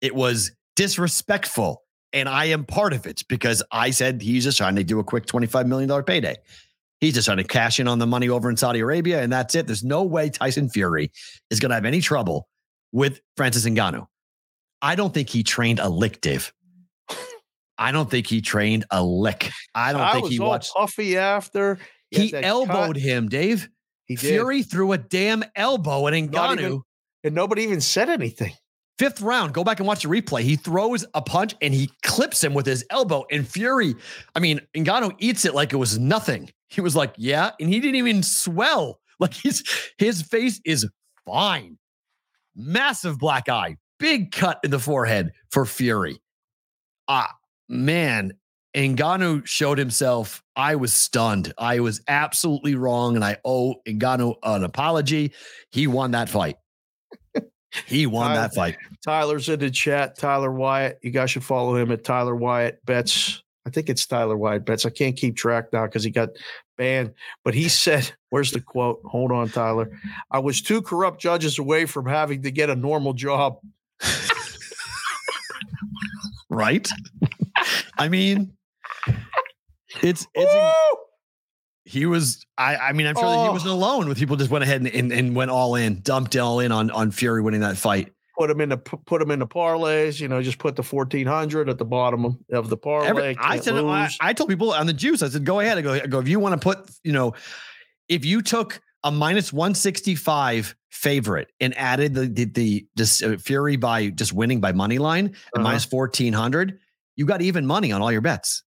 [0.00, 1.81] It was disrespectful.
[2.12, 5.04] And I am part of it because I said he's just trying to do a
[5.04, 6.36] quick $25 million payday.
[7.00, 9.54] He's just trying to cash in on the money over in Saudi Arabia, and that's
[9.54, 9.66] it.
[9.66, 11.10] There's no way Tyson Fury
[11.50, 12.48] is going to have any trouble
[12.92, 14.06] with Francis Ngannou.
[14.80, 16.52] I don't think he trained a lick, Dave.
[17.78, 19.50] I don't think he trained a lick.
[19.74, 20.72] I don't I think he watched.
[20.74, 21.78] puffy after.
[22.10, 22.96] He, he elbowed cut.
[22.96, 23.68] him, Dave.
[24.06, 24.28] He did.
[24.28, 26.58] Fury threw a damn elbow at Ngannou.
[26.58, 26.82] Even,
[27.24, 28.52] and nobody even said anything.
[28.98, 30.42] Fifth round, go back and watch the replay.
[30.42, 33.24] He throws a punch and he clips him with his elbow.
[33.30, 33.94] And Fury,
[34.34, 36.50] I mean, Ngannou eats it like it was nothing.
[36.68, 37.50] He was like, yeah.
[37.58, 38.98] And he didn't even swell.
[39.20, 39.62] Like his
[39.98, 40.88] his face is
[41.24, 41.78] fine.
[42.56, 46.20] Massive black eye, big cut in the forehead for Fury.
[47.06, 47.32] Ah,
[47.68, 48.32] man,
[48.74, 50.42] Ngannou showed himself.
[50.56, 51.52] I was stunned.
[51.56, 55.32] I was absolutely wrong, and I owe Ngannou an apology.
[55.70, 56.56] He won that fight.
[57.86, 58.76] He won Tyler, that fight.
[59.04, 60.18] Tyler's in the chat.
[60.18, 60.98] Tyler Wyatt.
[61.02, 63.42] You guys should follow him at Tyler Wyatt Bets.
[63.66, 64.84] I think it's Tyler Wyatt Bets.
[64.84, 66.30] I can't keep track now because he got
[66.76, 67.14] banned.
[67.44, 69.00] But he said, where's the quote?
[69.04, 69.90] Hold on, Tyler.
[70.30, 73.58] I was two corrupt judges away from having to get a normal job.
[76.50, 76.88] right?
[77.98, 78.52] I mean,
[80.02, 80.54] it's it's
[81.84, 83.30] he was I I mean I'm sure oh.
[83.30, 86.00] that he wasn't alone with people just went ahead and, and, and went all in,
[86.00, 88.12] dumped all in on on Fury winning that fight.
[88.38, 91.26] Put him in the put him in the parlays, you know, just put the fourteen
[91.26, 93.08] hundred at the bottom of the parlay.
[93.08, 95.76] Every, I said I, I, told people on the juice, I said, go ahead.
[95.76, 97.34] I go, I go, if you want to put, you know,
[98.08, 103.76] if you took a minus 165 favorite and added the the, the just uh, Fury
[103.76, 105.62] by just winning by money line uh-huh.
[105.62, 106.78] minus 1400,
[107.16, 108.62] you got even money on all your bets.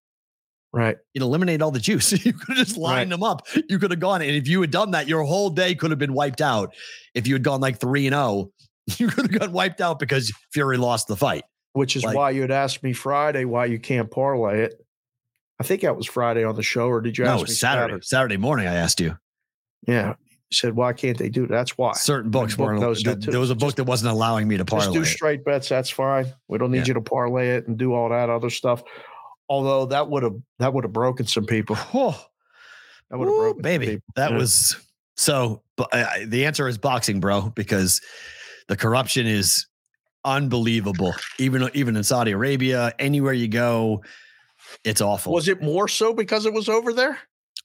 [0.75, 0.97] Right.
[1.13, 2.11] It eliminated all the juice.
[2.25, 3.15] you could have just lined right.
[3.15, 3.47] them up.
[3.69, 4.21] You could have gone.
[4.21, 6.75] And if you had done that, your whole day could have been wiped out.
[7.13, 8.51] If you had gone like 3 and 0,
[8.97, 11.45] you could have gotten wiped out because Fury lost the fight.
[11.71, 14.85] Which is like, why you had asked me Friday why you can't parlay it.
[15.59, 17.93] I think that was Friday on the show, or did you no, ask me Saturday?
[17.93, 19.17] Saturday, Saturday morning, I asked you.
[19.87, 20.15] Yeah.
[20.49, 21.53] You said, why can't they do that?
[21.53, 21.93] That's why.
[21.93, 22.81] Certain books book weren't.
[22.81, 23.01] those.
[23.01, 24.87] There was a book just, that wasn't allowing me to parlay.
[24.87, 25.69] Just do straight bets.
[25.69, 26.33] That's fine.
[26.49, 26.87] We don't need yeah.
[26.87, 28.83] you to parlay it and do all that other stuff.
[29.47, 31.77] Although that would have that would have broken some people.
[31.93, 32.19] Oh,
[33.09, 34.01] that would have broken, baby.
[34.15, 34.37] That yeah.
[34.37, 34.75] was
[35.15, 35.61] so.
[35.77, 38.01] Uh, the answer is boxing, bro, because
[38.67, 39.67] the corruption is
[40.23, 41.13] unbelievable.
[41.37, 44.03] Even even in Saudi Arabia, anywhere you go,
[44.83, 45.33] it's awful.
[45.33, 47.19] Was it more so because it was over there?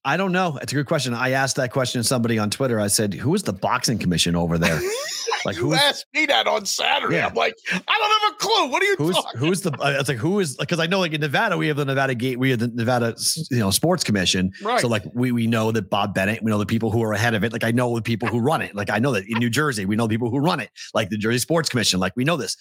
[0.04, 0.58] I don't know.
[0.62, 1.12] It's a good question.
[1.12, 2.80] I asked that question to somebody on Twitter.
[2.80, 4.80] I said, "Who is the boxing commission over there?"
[5.46, 7.16] Like who asked me that on Saturday?
[7.16, 7.28] Yeah.
[7.28, 8.70] I'm like, I don't have a clue.
[8.70, 9.40] What are you who's, talking?
[9.40, 9.72] Who's the?
[9.72, 12.14] Uh, it's like who is because I know like in Nevada we have the Nevada
[12.14, 13.16] Gate, we have the Nevada
[13.50, 14.52] you know Sports Commission.
[14.62, 14.80] Right.
[14.80, 17.34] So like we we know that Bob Bennett, we know the people who are ahead
[17.34, 17.52] of it.
[17.52, 18.74] Like I know the people who run it.
[18.74, 20.70] Like I know that in New Jersey we know the people who run it.
[20.92, 22.00] Like the Jersey Sports Commission.
[22.00, 22.56] Like we know this.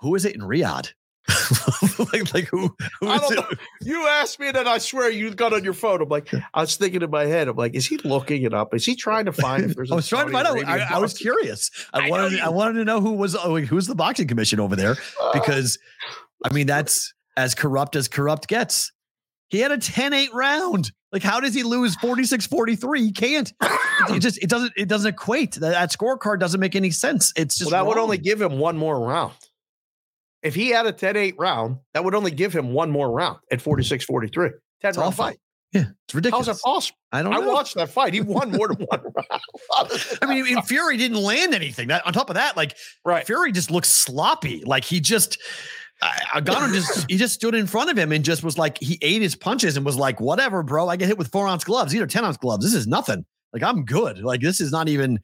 [0.00, 0.92] Who is it in Riyadh?
[2.12, 2.74] like, like who?
[3.00, 3.46] who I don't know.
[3.80, 4.66] You asked me, that.
[4.66, 6.02] I swear you got on your phone.
[6.02, 7.48] I'm like, I was thinking in my head.
[7.48, 8.74] I'm like, is he looking it up?
[8.74, 9.90] Is he trying to find if there's?
[9.90, 10.64] I was trying to find out.
[10.66, 11.70] I, I, was curious.
[11.92, 12.40] I, I wanted.
[12.40, 13.34] I wanted to know who was.
[13.34, 14.96] Oh, who's the boxing commission over there?
[15.20, 15.32] Uh.
[15.32, 15.78] Because,
[16.44, 18.92] I mean, that's as corrupt as corrupt gets.
[19.48, 20.90] He had a 10-8 round.
[21.12, 22.98] Like, how does he lose 46-43?
[22.98, 23.52] He can't.
[24.10, 25.52] It, just it doesn't it doesn't equate.
[25.52, 27.32] That, that scorecard doesn't make any sense.
[27.36, 27.96] It's just well, that wrong.
[27.96, 29.32] would only give him one more round.
[30.44, 33.38] If he had a 10 8 round, that would only give him one more round
[33.50, 34.50] at 46 43.
[34.50, 35.24] 10 it's round awful.
[35.24, 35.38] fight.
[35.72, 36.46] Yeah, it's ridiculous.
[36.46, 36.98] How's that possible?
[37.10, 37.42] I don't know.
[37.42, 38.14] I watched that fight.
[38.14, 39.90] He won more than one round.
[40.22, 41.88] I mean, Fury didn't land anything.
[41.88, 43.26] That on top of that, like right.
[43.26, 44.62] Fury just looks sloppy.
[44.64, 45.38] Like he just
[46.02, 49.22] Ngannou just he just stood in front of him and just was like he ate
[49.22, 50.88] his punches and was like, whatever, bro.
[50.88, 51.92] I get hit with four ounce gloves.
[51.92, 52.64] These are 10 ounce gloves.
[52.64, 53.24] This is nothing.
[53.52, 54.18] Like I'm good.
[54.18, 55.20] Like this is not even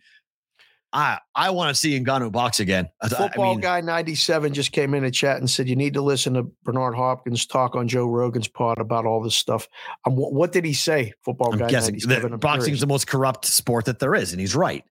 [0.92, 2.88] I I want to see Ngannou box again.
[3.00, 5.94] I- I Football mean, guy 97 just came in a chat and said, You need
[5.94, 9.68] to listen to Bernard Hopkins talk on Joe Rogan's pod about all this stuff.
[10.04, 11.12] Um, what, what did he say?
[11.24, 12.32] Football I'm guy guessing 97.
[12.32, 14.84] that boxing is the most corrupt sport that there is, and he's right.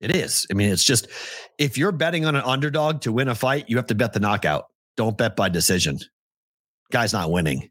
[0.00, 0.46] It is.
[0.50, 1.08] I mean, it's just
[1.58, 4.20] if you're betting on an underdog to win a fight, you have to bet the
[4.20, 4.66] knockout.
[4.96, 5.98] Don't bet by decision.
[6.92, 7.70] Guy's not winning.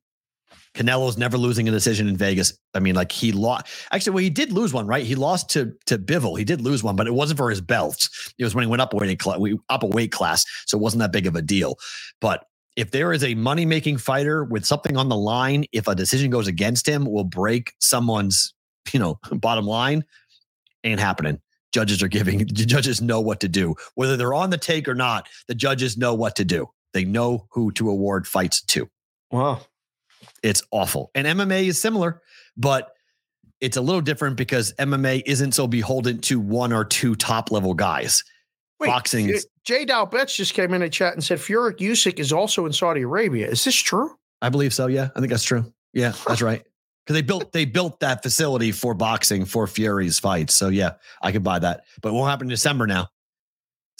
[0.73, 2.57] Canelo's never losing a decision in Vegas.
[2.73, 3.65] I mean, like he lost.
[3.91, 5.05] Actually, well, he did lose one, right?
[5.05, 6.37] He lost to to Bivol.
[6.37, 8.33] He did lose one, but it wasn't for his belts.
[8.37, 9.21] It was when he went up a weight
[9.69, 11.77] up a weight class, so it wasn't that big of a deal.
[12.21, 12.45] But
[12.77, 16.29] if there is a money making fighter with something on the line, if a decision
[16.29, 18.53] goes against him, will break someone's
[18.93, 20.05] you know bottom line.
[20.83, 21.39] Ain't happening.
[21.73, 22.45] Judges are giving.
[22.47, 25.27] Judges know what to do, whether they're on the take or not.
[25.47, 26.69] The judges know what to do.
[26.93, 28.89] They know who to award fights to.
[29.31, 29.61] Wow.
[30.43, 31.11] It's awful.
[31.15, 32.21] And MMA is similar,
[32.57, 32.91] but
[33.59, 37.73] it's a little different because MMA isn't so beholden to one or two top level
[37.73, 38.23] guys.
[38.79, 42.19] Wait, Boxing is- Jay Dow Betts just came in a chat and said Fury Usyk
[42.19, 43.47] is also in Saudi Arabia.
[43.47, 44.17] Is this true?
[44.41, 44.87] I believe so.
[44.87, 45.71] Yeah, I think that's true.
[45.93, 46.63] Yeah, that's right.
[47.05, 50.55] Because they built they built that facility for boxing for Fury's fights.
[50.55, 51.83] So yeah, I could buy that.
[52.01, 53.09] But it won't happen in December now.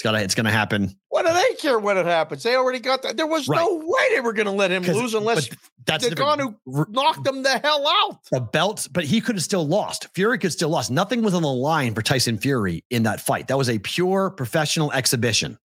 [0.02, 0.96] It's gotta it's gonna happen.
[1.10, 2.42] What do they care when it happens?
[2.42, 3.18] They already got that.
[3.18, 5.48] There was no way they were going to let him lose unless
[5.86, 6.42] that's different.
[6.42, 8.18] Ngannou R- knocked him the hell out.
[8.32, 10.08] the belt, but he could have still lost.
[10.16, 10.90] Fury could still lost.
[10.90, 13.50] Nothing was on the line for Tyson Fury in that fight.
[13.50, 15.60] That was a pure professional exhibition.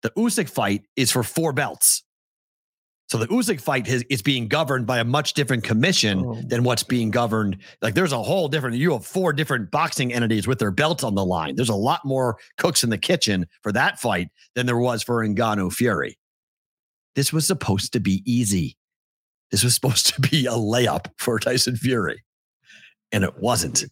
[0.00, 2.04] The Usyk fight is for four belts.
[3.08, 6.42] So the Usyk fight is, is being governed by a much different commission Oh.
[6.46, 7.56] than what's being governed.
[7.80, 8.76] Like there's a whole different.
[8.76, 11.56] You have four different boxing entities with their belts on the line.
[11.56, 15.26] There's a lot more cooks in the kitchen for that fight than there was for
[15.26, 16.18] Ngannou Fury.
[17.14, 18.76] This was supposed to be easy.
[19.50, 22.22] This was supposed to be a layup for Tyson Fury,
[23.10, 23.84] and it wasn't.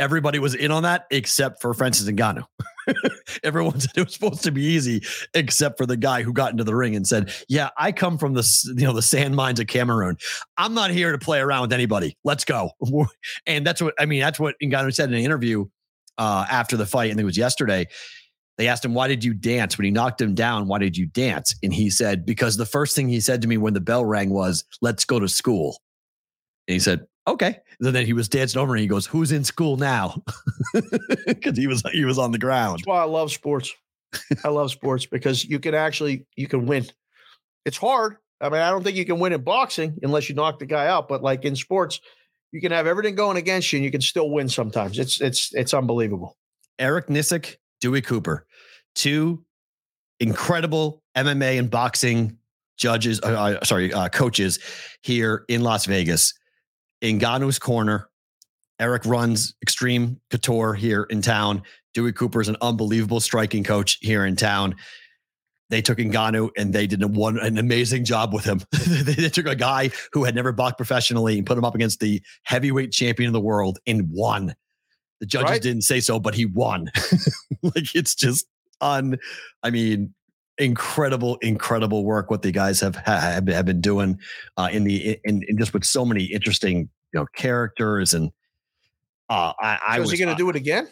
[0.00, 2.42] Everybody was in on that except for Francis Ngannou.
[3.44, 5.02] Everyone said it was supposed to be easy,
[5.34, 8.34] except for the guy who got into the ring and said, "Yeah, I come from
[8.34, 10.16] the you know the sand mines of Cameroon.
[10.56, 12.16] I'm not here to play around with anybody.
[12.24, 12.70] Let's go."
[13.46, 14.20] And that's what I mean.
[14.20, 15.66] That's what Ngannou said in an interview
[16.18, 17.08] uh, after the fight.
[17.08, 17.86] Think it was yesterday.
[18.58, 20.68] They asked him, "Why did you dance when he knocked him down?
[20.68, 23.56] Why did you dance?" And he said, "Because the first thing he said to me
[23.56, 25.78] when the bell rang was, let's go to school.'"
[26.68, 29.44] And he said, "Okay." And then he was dancing over, and he goes, "Who's in
[29.44, 30.22] school now?"
[31.26, 32.78] Because he was he was on the ground.
[32.78, 33.74] That's why I love sports.
[34.44, 36.86] I love sports because you can actually you can win.
[37.64, 38.16] It's hard.
[38.40, 40.86] I mean, I don't think you can win in boxing unless you knock the guy
[40.86, 41.08] out.
[41.08, 42.00] But like in sports,
[42.50, 44.98] you can have everything going against you and you can still win sometimes.
[44.98, 46.36] It's it's it's unbelievable.
[46.78, 48.46] Eric Nicksick, Dewey Cooper,
[48.94, 49.44] two
[50.20, 52.36] incredible MMA and boxing
[52.76, 54.58] judges, uh, uh, sorry, uh, coaches
[55.02, 56.34] here in Las Vegas.
[57.02, 58.08] Ngannou's corner.
[58.80, 61.62] Eric runs Xtreme Couture here in town.
[61.94, 64.74] Dewey Cooper is an unbelievable striking coach here in town.
[65.70, 68.60] They took Ngannou and they did a one an amazing job with him.
[68.72, 72.20] they, took a guy who had never boxed professionally and put him up against the
[72.42, 74.54] heavyweight champion of the world and won.
[75.20, 75.62] The judges Right.
[75.62, 76.90] didn't say so, but he won.
[77.62, 78.46] like it's just
[78.80, 79.18] un.
[79.62, 80.14] I mean,
[80.58, 84.18] incredible, incredible work what the guys have have, have been doing
[84.56, 88.30] uh, in the in, in just with so many interesting you know characters and.
[89.30, 90.88] Uh, I, I So was he going to do it again?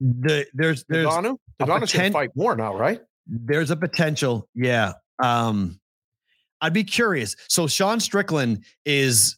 [0.00, 1.36] the there's there's Ngannou?
[1.60, 3.00] a poten- fight more now, right?
[3.26, 4.48] there's a potential.
[4.54, 4.92] Yeah.
[5.18, 5.80] Um,
[6.60, 7.34] I'd be curious.
[7.48, 9.36] So Sean Strickland is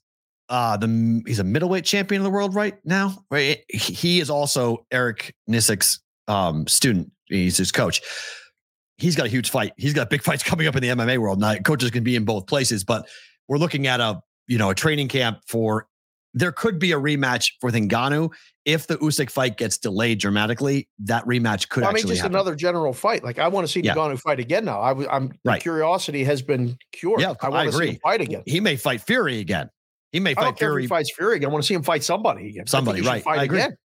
[0.50, 3.24] uh the he's a middleweight champion of the world right now.
[3.30, 3.64] Right.
[3.68, 7.10] He- He is also Eric Nicksick's um student.
[7.26, 8.02] He's his coach.
[9.00, 9.72] He's got a huge fight.
[9.76, 11.40] He's got big fights coming up in the MMA world.
[11.40, 13.08] Now coaches can be in both places, but
[13.48, 15.86] we're looking at a you know a training camp for
[16.32, 18.32] there could be a rematch for Ngannou
[18.64, 20.88] if the Usyk fight gets delayed dramatically.
[21.00, 22.36] That rematch could I mean, just happen.
[22.36, 23.24] another general fight.
[23.24, 23.94] Like I want to see Yeah.
[23.94, 24.80] Ngannou fight again now.
[24.80, 25.60] I, I'm Right.
[25.60, 27.20] curiosity has been cured.
[27.20, 28.42] Yeah, I I want to see him fight again.
[28.46, 29.70] he may fight Fury again.
[30.12, 30.82] He may I fight Fury.
[30.82, 31.48] he fights Fury again.
[31.48, 32.64] I want to see him fight somebody again.
[32.66, 33.22] I Somebody, he right.
[33.24, 33.58] Fight I agree.
[33.60, 33.76] again.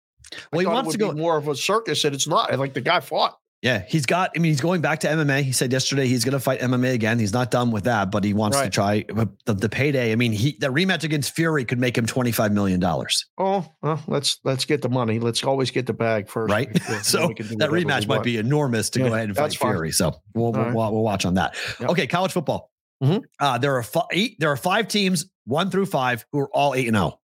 [0.52, 1.12] Well, he I wants to go.
[1.14, 2.58] more of a circus, and it's not.
[2.60, 3.38] Like the guy fought.
[3.66, 4.30] Yeah, he's got.
[4.36, 5.42] I mean, he's going back to MMA.
[5.42, 7.18] He said yesterday he's going to fight MMA again.
[7.18, 10.12] He's not done with that, but he wants to try the, the payday.
[10.12, 13.26] I mean, he the rematch against Fury could make him twenty five million dollars.
[13.40, 15.18] Oh, well, let's let's get the money.
[15.18, 16.70] Let's always get the bag first, Right.
[17.02, 19.56] So we can do that rematch might be enormous to Yeah, go ahead and fight
[19.56, 19.72] fine.
[19.72, 19.92] Fury.
[19.92, 20.76] So we'll we'll, right.
[20.76, 21.56] we'll, we'll watch on that.
[21.80, 21.90] Yep.
[21.90, 22.70] Okay, college football.
[23.04, 23.24] Mhm.
[23.40, 24.36] Uh, there are eight.
[24.40, 27.20] There are five teams, one through five, who are all eight and zero.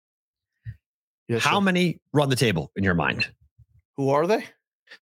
[1.28, 1.64] Yes, How sir.
[1.64, 3.28] many run the table in your mind?
[3.98, 4.46] Who are they?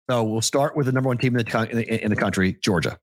[0.09, 2.57] So we'll start with the number one team in the in the, in the country,
[2.61, 2.97] Georgia.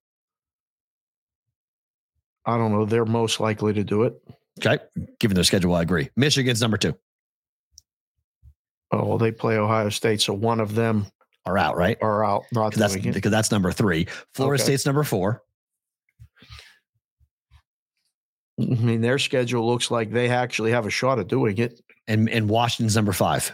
[2.47, 2.85] I don't know.
[2.85, 4.15] They're most likely to do it.
[4.61, 4.82] Okay,
[5.19, 6.11] given their schedule, I agree.
[6.16, 6.94] Michigan's number two.
[8.93, 11.06] Oh, well, they play Ohio State, so one of them
[11.47, 11.98] are out, right?
[12.01, 12.44] are out.
[12.52, 14.06] Not that's because that's number three.
[14.35, 14.65] Florida Okay.
[14.65, 15.43] State's number four.
[18.61, 21.81] I mean, their schedule looks like they actually have a shot at doing it.
[22.06, 23.52] And and Washington's number five.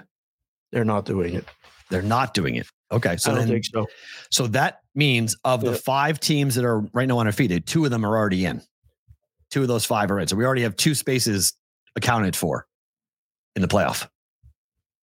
[0.73, 1.44] They're not doing it.
[1.90, 2.66] They're not doing it.
[2.92, 3.16] Okay.
[3.16, 3.86] So then, so.
[4.30, 8.04] so that means of the five teams that are right now undefeated, two of them
[8.04, 8.62] are already in.
[9.50, 10.28] Two of those five are in.
[10.28, 11.54] So we already have two spaces
[11.96, 12.66] accounted for
[13.56, 14.08] in the playoff.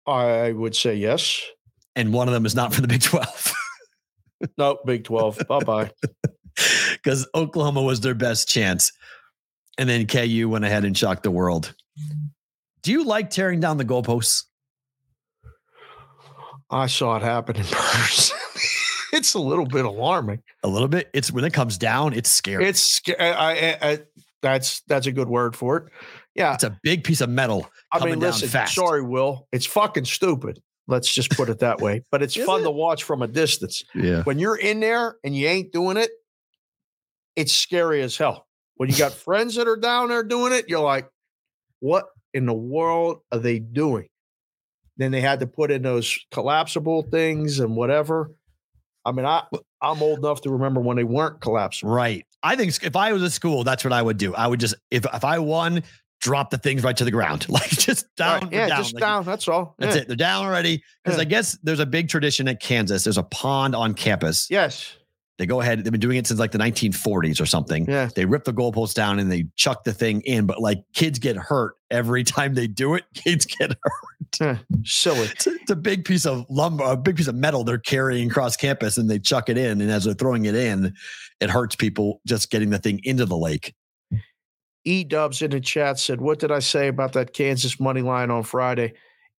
[0.06, 1.40] I would say yes.
[1.94, 3.54] And one of them is not for the Big 12.
[4.58, 5.42] No, Big 12.
[5.46, 5.90] bye bye.
[6.92, 8.90] because Oklahoma was their best chance.
[9.78, 11.72] And then KU went ahead and shocked the world.
[12.82, 14.46] Do you like tearing down the goalposts?
[16.72, 18.36] I saw it happen in person.
[19.12, 20.42] it's a little bit alarming.
[20.64, 21.10] A little bit.
[21.12, 22.66] It's when it comes down, it's scary.
[22.66, 23.98] It's, I, I, I,
[24.40, 25.84] that's that's a good word for it.
[26.34, 28.48] Yeah, it's a big piece of metal I mean, listen.
[28.48, 28.74] fast.
[28.74, 29.46] Sorry, Will.
[29.52, 30.60] It's fucking stupid.
[30.88, 32.02] Let's just put it that way.
[32.10, 32.64] But it's fun it?
[32.64, 33.84] to watch from a distance.
[33.94, 34.22] Yeah.
[34.22, 36.10] When you're in there and you ain't doing it,
[37.36, 38.46] it's scary as hell.
[38.76, 41.08] When you got friends that are down there doing it, you're like,
[41.80, 44.08] what in the world are they doing?
[44.98, 48.30] Then they had to put in those collapsible things and whatever.
[49.04, 49.42] I mean, I
[49.80, 51.92] I'm old enough to remember when they weren't collapsible.
[51.92, 52.24] Right.
[52.42, 54.34] I think if I was at school, that's what I would do.
[54.34, 55.82] I would just if if I won,
[56.20, 57.46] drop the things right to the ground.
[57.48, 58.42] Like just down.
[58.42, 58.78] Right, Yeah, down.
[58.78, 59.24] just Like, down.
[59.24, 59.74] That's all.
[59.78, 60.02] That's Yeah.
[60.02, 60.08] it.
[60.08, 60.82] They're down already.
[61.02, 61.22] Because Yeah.
[61.22, 63.02] I guess there's a big tradition at Kansas.
[63.04, 64.46] There's a pond on campus.
[64.50, 64.96] Yes.
[65.38, 65.82] They go ahead.
[65.82, 67.86] They've been doing it since like the 1940s or something.
[67.88, 68.10] Yeah.
[68.14, 71.36] They rip the goalpost down and they chuck the thing in, but like kids get
[71.36, 73.04] hurt every time they do it.
[73.14, 74.58] Kids get hurt.
[74.84, 75.20] Silly.
[75.20, 78.30] It's a, it's a big piece of lumber, a big piece of metal they're carrying
[78.30, 79.80] across campus and they chuck it in.
[79.80, 80.94] And as they're throwing it in,
[81.40, 83.74] it hurts people just getting the thing into the lake.
[84.84, 88.30] E Dubs in the chat said, What did I say about that Kansas money line
[88.30, 88.94] on Friday?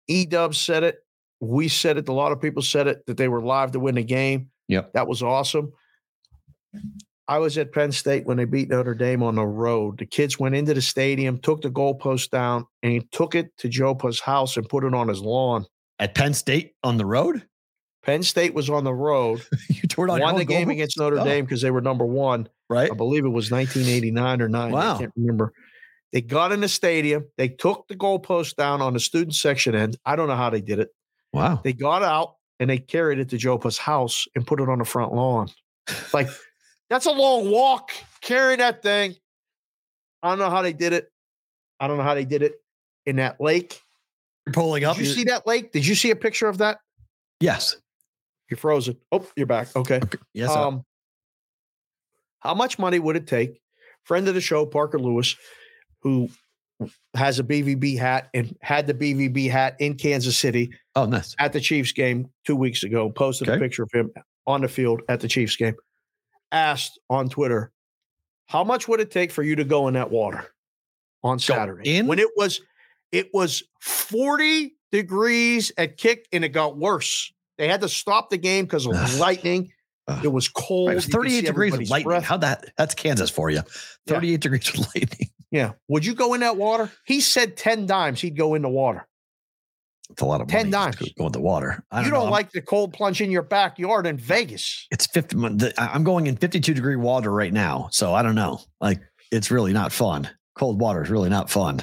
[0.08, 0.98] E Dubs said it.
[1.40, 2.08] We said it.
[2.08, 4.50] A lot of people said it that they were live to win the game.
[4.70, 4.94] Yep.
[4.94, 5.74] That was awesome.
[7.28, 9.98] I was at Penn State when they beat Notre Dame on the road.
[10.00, 13.70] The kids went into the stadium, took the goalpost down, and he took it to
[13.70, 15.66] JoePa's house and put it on his lawn.
[16.00, 17.48] At Penn State on the road,
[18.04, 20.72] Penn State was on the road, you tore it on won the game goalpost?
[20.74, 21.24] against Notre Oh.
[21.24, 22.50] Dame because they were number one.
[22.70, 22.92] right?
[22.92, 24.72] I believe it was 1989 or 9.
[24.72, 24.96] Wow.
[24.96, 25.54] I can't remember.
[26.12, 27.26] They got in the stadium.
[27.38, 29.96] They took the goalpost down on the student section end.
[30.06, 30.90] I don't know how they did it.
[31.32, 31.62] Wow.
[31.64, 34.86] They got out and they carried it to JoePa's house and put it on the
[34.86, 35.48] front lawn.
[36.14, 36.28] Like,
[36.90, 37.92] that's a long walk.
[38.22, 39.16] carrying that thing.
[40.22, 41.12] I don't know how they did it.
[41.80, 42.54] I don't know how they did it
[43.06, 43.82] in that lake.
[44.46, 44.98] You're pulling up.
[44.98, 45.72] Did you see that lake?
[45.72, 46.80] Did you see a picture of that?
[47.40, 47.76] Yes.
[48.50, 48.98] You're frozen.
[49.12, 49.76] Oh, you're back.
[49.76, 50.02] Okay.
[50.34, 50.54] Yes.
[50.54, 50.60] sir.
[50.60, 50.86] Um,
[52.40, 53.62] how much money would it take?
[54.04, 55.36] Friend of the show, Parker Lewis,
[56.02, 56.30] who
[57.16, 61.36] has a BVB hat and had the BVB hat in Kansas City oh, nice.
[61.40, 64.12] at the Chiefs game two weeks ago, posted a picture of him
[64.46, 65.76] on the field at the Chiefs game,
[66.54, 67.72] asked on Twitter,
[68.46, 70.46] how much would it take for you to go in that water
[71.24, 72.02] on Saturday?
[72.02, 72.62] When it was
[73.12, 77.32] it was 40 degrees at kick and it got worse.
[77.58, 79.20] They had to stop the game because of Ugh.
[79.20, 79.72] lightning.
[80.08, 80.26] Ugh.
[80.26, 80.90] It was cold.
[80.90, 82.08] Right, You could 38 degrees everybody's lightning.
[82.08, 82.24] breath.
[82.24, 82.72] How that?
[82.78, 83.62] That's Kansas for you.
[84.08, 85.30] 38 degrees with lightning.
[85.52, 85.74] Yeah.
[85.88, 86.92] Would you go in that water?
[87.06, 89.08] He said 10 times he'd go in the water.
[90.14, 91.84] It's a lot of 10 money to Go in the water.
[91.92, 92.32] I you don't don't know.
[92.32, 94.88] Like the cold plunge in your backyard in Vegas.
[94.92, 95.38] it's 50.
[95.78, 97.90] I- I'm going in 52 degree water right now.
[97.92, 98.62] So I don't know.
[98.80, 100.30] Like it's really not fun.
[100.58, 101.82] Cold water is really not fun.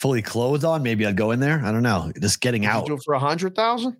[0.00, 1.62] Fully clothed on, maybe I'd go in there.
[1.64, 2.12] I don't know.
[2.20, 2.86] Just getting Would you out.
[2.86, 3.96] do it for a hundred thousand?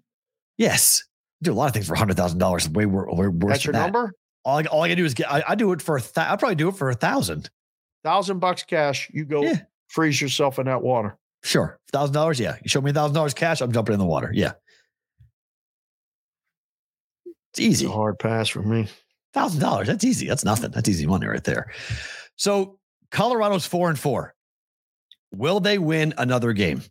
[0.58, 1.02] Yes.
[1.42, 2.68] Do a lot of things for a hundred thousand dollars.
[2.68, 3.52] Way, wor- way worse.
[3.52, 3.82] That's your that.
[3.84, 4.12] number?
[4.44, 5.30] All I, all I can do is get.
[5.30, 5.96] I, I do it for.
[5.96, 7.48] A th- I'd probably do it for a thousand.
[8.04, 9.10] Thousand bucks cash.
[9.12, 9.60] You go Yeah.
[9.88, 11.16] freeze yourself in that water.
[11.46, 12.40] Sure, thousand dollars.
[12.40, 13.60] Yeah, you show me a thousand dollars cash.
[13.60, 14.30] I'm jumping in the water.
[14.34, 14.52] Yeah,
[17.24, 17.86] it's It's easy.
[17.86, 18.88] a hard pass for me.
[19.32, 19.86] Thousand dollars.
[19.86, 20.26] That's easy.
[20.26, 20.70] That's nothing.
[20.72, 21.70] That's easy money right there.
[22.36, 22.78] So
[23.10, 24.34] Colorado's four and four.
[25.32, 26.82] Will they win another game?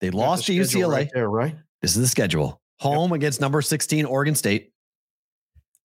[0.00, 0.92] They Got the lost to UCLA.
[0.92, 1.56] right there, right?
[1.80, 2.60] This is the schedule.
[2.80, 4.72] Home against number 16, Oregon State.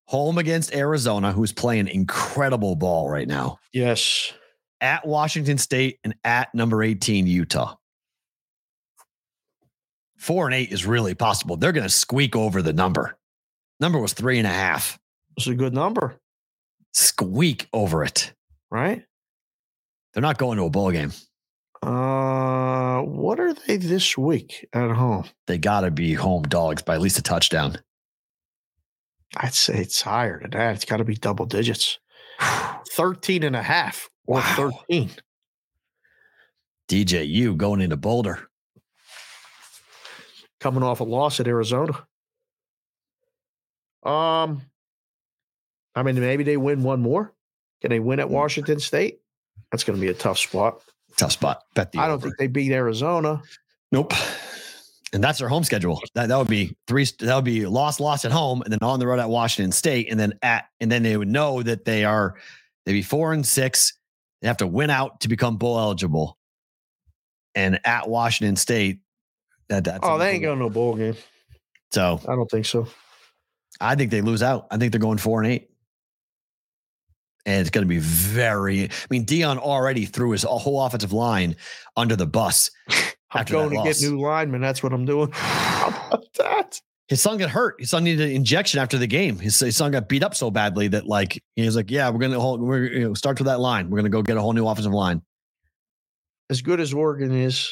[0.08, 3.58] Home against Arizona, who's playing incredible ball right now.
[3.72, 4.32] Yes.
[4.80, 7.74] At Washington State and at number 18, Utah.
[10.16, 11.56] Four and eight is really possible.
[11.56, 13.16] They're going to squeak over the number.
[13.80, 14.98] Number was three and a half.
[15.36, 16.16] It's a good number,
[16.92, 18.32] Squeak over it.
[18.70, 19.04] right?
[20.12, 21.12] They're not going to a bowl game.
[21.80, 25.24] Uh what are they this week at home?
[25.46, 27.78] They got to be home dogs by at least a touchdown.
[29.36, 30.74] I'd say it's higher than that.
[30.74, 32.00] It's got to be double digits.
[32.90, 34.70] 13 and a half or Wow.
[34.88, 35.10] 13.
[36.88, 38.48] DJU going into Boulder.
[40.60, 41.92] Coming off a loss at Arizona.
[44.02, 44.62] Um,
[45.94, 47.32] I mean, maybe they win one more.
[47.80, 49.20] Can they win at Washington State?
[49.70, 50.80] That's going to be a tough spot.
[51.16, 51.62] Tough spot.
[51.74, 52.26] Bet the I don't over.
[52.28, 53.42] think they beat Arizona.
[53.92, 54.12] Nope.
[55.12, 56.00] And that's their home schedule.
[56.14, 57.06] That that would be three.
[57.20, 60.08] That would be loss, loss at home, and then on the road at Washington State,
[60.10, 62.34] and then at and then they would know that they are
[62.84, 63.97] they'd be four and six.
[64.40, 66.38] They have to win out to become bowl eligible.
[67.54, 69.00] And at Washington State,
[69.68, 71.16] that that's oh, they ain't going to no bowl game.
[71.90, 72.86] So I don't think so.
[73.80, 74.66] I think they lose out.
[74.70, 75.70] I think they're going four and eight.
[77.46, 78.84] And it's going to be very.
[78.84, 81.56] I mean, Deion already threw his whole offensive line
[81.96, 82.70] under the bus.
[83.30, 84.00] I'm going to loss.
[84.00, 84.60] get new linemen.
[84.60, 85.30] That's what I'm doing.
[85.32, 86.80] How about that?
[87.08, 87.76] His son got hurt.
[87.80, 89.38] His son needed an injection after the game.
[89.38, 92.18] His, his son got beat up so badly that like he was like, "Yeah, we're
[92.18, 93.88] gonna hold, we're you know, start to that line.
[93.88, 95.22] We're gonna go get a whole new offensive line."
[96.50, 97.70] As good as Oregon is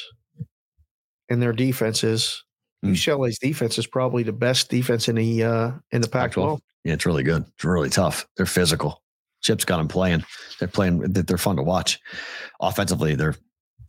[1.29, 2.43] and their defense is,
[2.83, 2.91] Hmm.
[2.91, 6.59] UCLA's defense is probably the best defense in the uh, in the Pac-12.
[6.83, 7.43] Yeah, it's really good.
[7.55, 8.27] It's really tough.
[8.37, 9.01] They're physical.
[9.41, 10.23] Chip's got them playing.
[10.59, 10.99] They're playing.
[10.99, 11.99] They're fun to watch.
[12.61, 13.35] Offensively, they're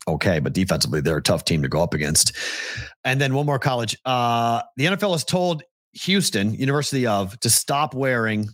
[0.08, 2.36] okay, but defensively, they're a tough team to go up against.
[3.04, 3.96] And then one more college.
[4.04, 5.62] Uh, the NFL has told
[5.92, 8.48] Houston University of to stop wearing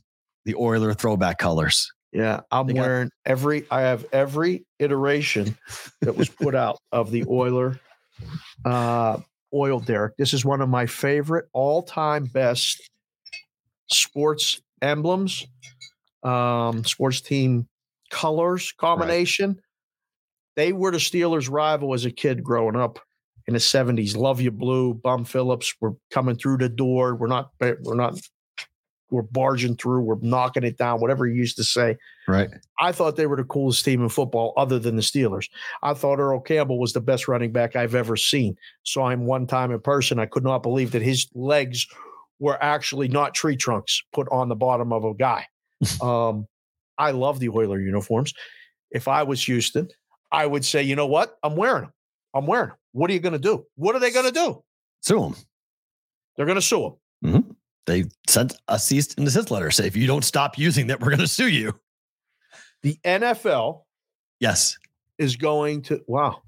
[0.44, 1.90] the Oiler throwback colors.
[2.12, 3.66] Yeah, I'm got- wearing every.
[3.70, 5.56] I have every iteration
[6.00, 7.80] that was put out of the Oiler
[8.64, 9.18] uh,
[9.52, 10.16] oil derrick.
[10.16, 12.90] This is one of my favorite all-time best
[13.90, 15.46] sports emblems,
[16.22, 17.68] um, sports team
[18.10, 19.60] colors combination.
[20.56, 23.00] They were the Steelers' rival as a kid growing up
[23.46, 24.16] in the '70s.
[24.16, 24.94] Love you, blue.
[24.94, 25.74] Bum Phillips.
[25.80, 27.14] We're coming through the door.
[27.14, 27.50] We're not.
[27.60, 28.18] We're not.
[29.10, 30.02] We're barging through.
[30.02, 31.00] We're knocking it down.
[31.00, 31.96] Whatever he used to say.
[32.26, 32.50] Right.
[32.80, 35.48] I thought they were the coolest team in football, other than the Steelers.
[35.82, 38.56] I thought Earl Campbell was the best running back I've ever seen.
[38.82, 40.18] Saw him one time in person.
[40.18, 41.86] I could not believe that his legs
[42.38, 45.46] were actually not tree trunks put on the bottom of a guy.
[46.02, 46.46] um,
[46.98, 48.32] I love the Oiler uniforms.
[48.90, 49.88] If I was Houston,
[50.34, 51.36] I would say, you know what?
[51.42, 51.92] I'm wearing them.
[52.34, 52.76] I'm wearing them.
[52.92, 53.64] What are you going to do?
[53.76, 54.62] What are they going to do?
[55.02, 55.36] Sue them.
[56.36, 57.32] They're going to sue them.
[57.42, 57.50] Mm-hmm.
[57.86, 59.70] They sent a cease and desist letter.
[59.70, 61.78] Say if you don't stop using that, we're going to sue you.
[62.82, 63.82] The NFL
[64.40, 64.76] Yes.
[65.18, 66.42] is going to wow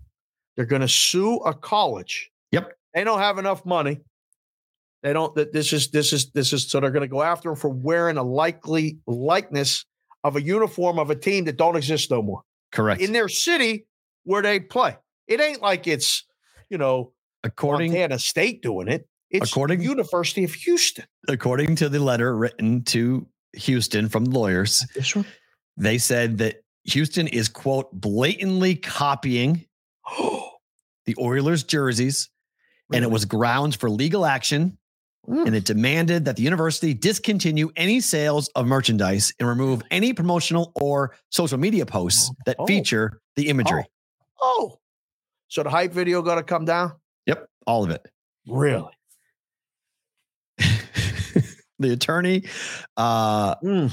[0.56, 2.72] they're going to sue a college Yep.
[2.94, 4.00] they don't have enough money
[5.02, 7.48] they don't that this is this is this is so they're going to go after
[7.48, 9.84] them for wearing a likely likeness
[10.24, 12.42] of a uniform of a team that don't exist no more
[12.72, 13.00] Correct.
[13.00, 13.86] in their city
[14.24, 14.96] where they play.
[15.26, 16.24] It ain't like it's
[16.68, 17.12] you know
[17.44, 19.08] according to montana state doing it.
[19.30, 21.04] It's According- university of houston.
[21.28, 24.84] According to the letter written to Houston from lawyers,
[25.76, 29.64] they said that Houston is quote blatantly copying
[31.06, 32.28] the Oilers jerseys
[32.92, 34.78] and it was grounds for legal action
[35.28, 35.46] Mm.
[35.46, 40.72] and it demanded that the university discontinue any sales of merchandise and remove any promotional
[40.76, 42.66] or social media posts that Oh.
[42.66, 43.84] feature the imagery.
[44.40, 44.78] oh
[45.48, 46.92] so the hype video got to come down
[47.26, 48.06] Yep, all of it.
[48.46, 48.90] really
[51.78, 52.44] the attorney
[52.96, 53.92] uh Mm.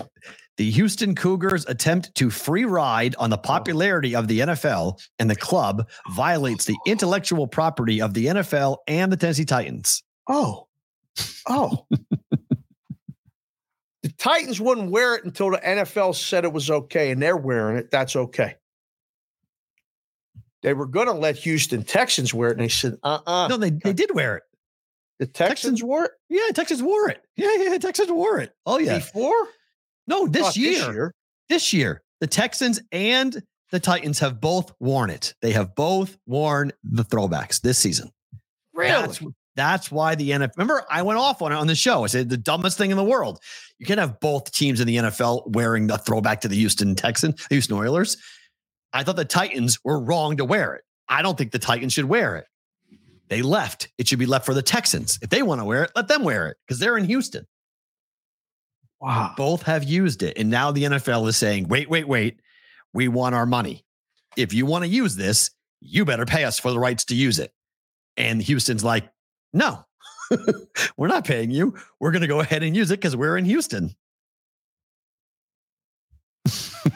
[0.57, 5.35] the Houston Cougars attempt to free ride on the popularity of the NFL and the
[5.35, 10.03] club violates the intellectual property of the NFL and the Tennessee Titans.
[10.30, 10.68] Oh,
[11.48, 11.85] oh.
[14.02, 17.77] the Titans wouldn't wear it until the NFL said it was okay, and they're wearing
[17.77, 17.91] it.
[17.91, 18.56] That's okay.
[20.61, 23.57] They were going to let Houston Texans wear it, and they said, uh uh No,
[23.57, 24.44] they, they did wear it.
[25.19, 27.22] The Texans wore it Yeah, Texans wore it.
[27.35, 28.52] Yeah, yeah, Texans wore it.
[28.65, 28.98] Oh yeah.
[28.98, 29.48] before?
[30.07, 31.14] No, this Not year,
[31.49, 32.02] this year.
[32.19, 33.41] the Texans and
[33.72, 35.34] the Titans have both worn it.
[35.41, 38.11] They have both worn the throwbacks this season.
[38.73, 38.91] Really?
[38.91, 39.23] That's,
[39.55, 40.57] that's why the NFL.
[40.57, 42.03] Remember, I went off on it on the show.
[42.03, 43.39] I said the dumbest thing in the world.
[43.80, 47.45] You can have both teams in the NFL wearing the throwback to the Houston Texans,
[47.49, 48.17] Houston Oilers.
[48.93, 50.84] I thought the Titans were wrong to wear it.
[51.07, 52.45] I don't think the Titans should wear it.
[53.30, 53.89] They left.
[53.97, 55.17] It should be left for the Texans.
[55.21, 57.45] If they want to wear it, let them wear it because they're in Houston.
[58.99, 59.34] wow.
[59.35, 60.38] Both have used it.
[60.38, 62.39] And now the NFL is saying, wait, wait, wait.
[62.93, 63.84] We want our money.
[64.38, 65.51] If you want to use this,
[65.81, 67.51] you better pay us for the rights to use it.
[68.17, 69.09] And Houston's like,
[69.53, 69.85] no,
[70.97, 71.75] we're not paying you.
[71.99, 73.95] We're going to go ahead and use it because we're in Houston.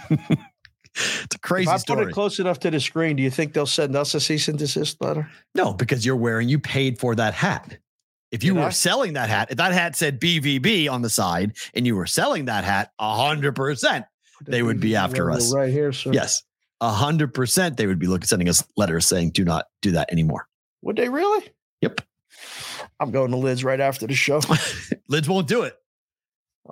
[0.10, 3.54] it's a crazy If I put it close enough to the screen, do you think
[3.54, 5.30] they'll send us a cease and desist letter?
[5.56, 7.78] no, because you're wearing, you paid for that hat.
[8.32, 8.72] If you Did were I?
[8.72, 12.46] selling that hat, if that hat said BVB on the side and you were selling
[12.46, 14.04] that hat, 100%,
[14.46, 15.54] They would be after us.
[15.54, 16.12] right here, sir.
[16.12, 16.44] Yes,
[16.82, 17.78] a hundred percent.
[17.78, 20.48] They would be looking, sending us letters saying, "Do not do that anymore."
[20.84, 21.48] Would they really?
[21.82, 22.02] Yep.
[23.00, 24.42] I'm going to lids right after the show.
[25.08, 25.76] Lids won't do it.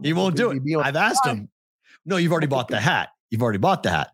[0.02, 0.62] He won't do it.
[0.78, 1.38] I've asked time.
[1.38, 1.50] him.
[2.06, 3.10] No, you've already bought the hat.
[3.30, 4.12] You've already bought the hat.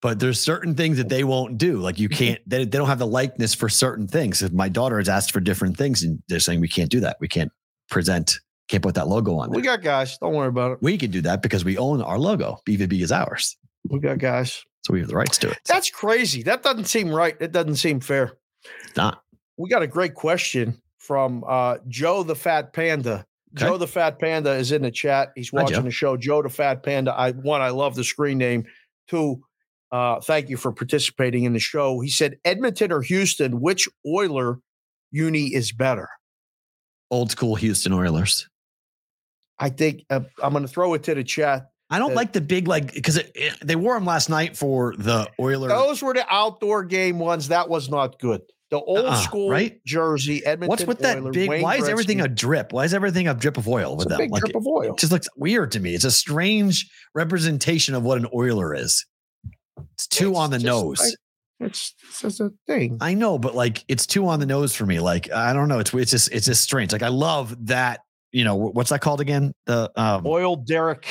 [0.00, 1.78] But there's certain things that they won't do.
[1.78, 4.42] Like you can't, they, they don't have the likeness for certain things.
[4.42, 7.18] If my daughter has asked for different things and they're saying we can't do that.
[7.20, 7.52] We can't
[7.88, 9.56] present, can't put that logo on there.
[9.56, 10.18] We got guys.
[10.18, 10.78] Don't worry about it.
[10.82, 12.58] we can do that because we own our logo.
[12.66, 13.56] BVB is ours.
[13.88, 14.64] We got guys.
[14.84, 15.58] So we have the rights to it.
[15.66, 16.42] That's crazy.
[16.42, 17.36] That doesn't seem right.
[17.40, 18.32] It doesn't seem fair.
[18.84, 19.22] It's not.
[19.56, 23.26] We got a great question from uh, Joe the Fat Panda.
[23.56, 23.66] Okay.
[23.66, 25.32] Joe the Fat Panda is in the chat.
[25.34, 25.82] He's Hi, watching Joe.
[25.82, 26.16] the show.
[26.16, 27.12] Joe the Fat Panda.
[27.12, 28.64] I one, I love the screen name.
[29.08, 29.42] Two,
[29.90, 32.00] uh, thank you for participating in the show.
[32.00, 34.60] He said Edmonton or Houston, which Oiler
[35.10, 36.08] uni is better?
[37.10, 38.48] Old school Houston Oilers.
[39.58, 41.66] I think uh, I'm going to throw it to the chat.
[41.90, 43.20] I don't Uh, like the big, like, because
[43.62, 45.70] they wore them last night for the Oilers.
[45.70, 47.48] Those were the outdoor game ones.
[47.48, 48.40] That was not good.
[48.72, 49.78] The old Uh-uh, school right?
[49.84, 50.68] jersey, Edmonton.
[50.70, 51.46] What's with that big?
[51.48, 52.72] Wayne why is everything a drip?
[52.72, 54.18] Why is everything a drip of oil It's with a them?
[54.18, 54.94] big Like, drip of oil?
[54.94, 55.94] it just looks weird to me.
[55.94, 59.04] It's a strange representation of what an Oiler is.
[59.92, 60.98] It's too It's on the nose.
[61.00, 62.96] like- It's, it's just a thing.
[63.02, 65.00] I know, but like it's too on the nose for me.
[65.00, 65.78] Like I don't know.
[65.78, 66.92] It's it's just it's just strange.
[66.92, 68.00] Like I love that.
[68.32, 69.52] You know what's that called again?
[69.66, 70.26] The um.
[70.26, 71.06] Oil Derrick.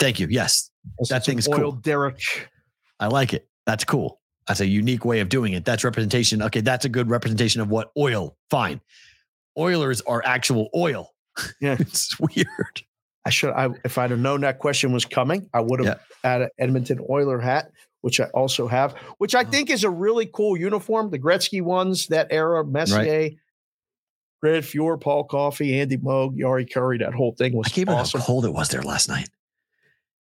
[0.00, 0.26] Thank you.
[0.30, 1.72] Yes, That It's an thing's oil cool.
[1.72, 2.20] Derrick.
[2.98, 3.46] I like it.
[3.66, 4.18] That's cool.
[4.48, 5.64] That's a unique way of doing it.
[5.64, 6.40] That's representation.
[6.42, 8.36] Okay, that's a good representation of what oil.
[8.50, 8.80] Fine.
[9.58, 11.12] Oilers are actual oil.
[11.60, 11.76] Yeah.
[11.78, 12.82] it's weird.
[13.26, 13.50] I should.
[13.52, 17.00] I if I'd have known that question was coming, I would have had an Edmonton
[17.10, 17.70] Oiler hat,
[18.02, 19.44] which I also have, which I Oh.
[19.44, 21.10] think is a really cool uniform.
[21.10, 23.30] The Gretzky ones, that era, Messier,
[24.40, 27.00] Fred Fjord, Paul Coffey, Andy Moog, Jari Kurri.
[27.00, 28.20] That whole thing was I can't awesome.
[28.20, 29.28] how cold it was there last night.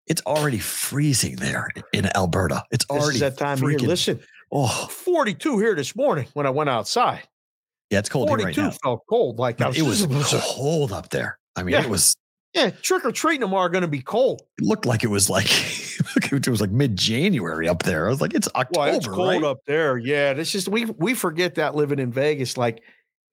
[0.08, 2.64] It's already freezing there in Alberta.
[2.72, 3.80] It's already that time of year.
[3.80, 4.20] Listen,
[4.52, 7.24] Oh, 42 here this morning when I went outside.
[7.90, 8.70] yeah, it's cold here right now.
[8.72, 9.40] felt cold.
[9.40, 11.40] Like No, it was this is- cold up there.
[11.56, 11.84] I mean, Yeah.
[11.84, 12.16] it was.
[12.54, 14.42] Yeah, trick or treating tomorrow going to be cold.
[14.58, 15.48] It looked like it was like
[16.32, 18.06] it was like mid January up there.
[18.06, 19.44] I was like, it's October, Well, it's cold right?
[19.44, 19.98] up there.
[19.98, 22.56] Yeah, this is we we forget that living in Vegas.
[22.56, 22.82] Like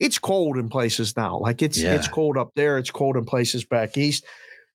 [0.00, 1.38] it's cold in places now.
[1.38, 2.78] Like it's it's cold up there.
[2.78, 4.24] It's cold in places back east.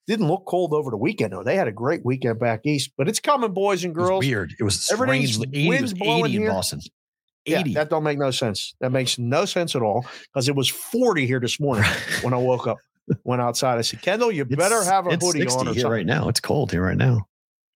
[0.07, 1.43] Didn't look cold over the weekend though.
[1.43, 4.25] They had a great weekend back east, but it's coming, boys and It was girls.
[4.25, 4.53] weird.
[4.59, 5.37] It was strange.
[5.39, 6.51] 80, winds was blowing 80 in here.
[6.51, 6.79] Boston.
[7.45, 7.73] Yeah, 80.
[7.75, 8.73] that don't make no sense.
[8.79, 11.85] That makes no sense at all because it was 40 here this morning
[12.21, 12.77] when I woke up.
[13.23, 13.77] Went outside.
[13.77, 15.91] I said, Kendall, you better have a it's hoodie 60 on or here something.
[15.91, 16.27] right now.
[16.27, 17.25] It's cold here right now.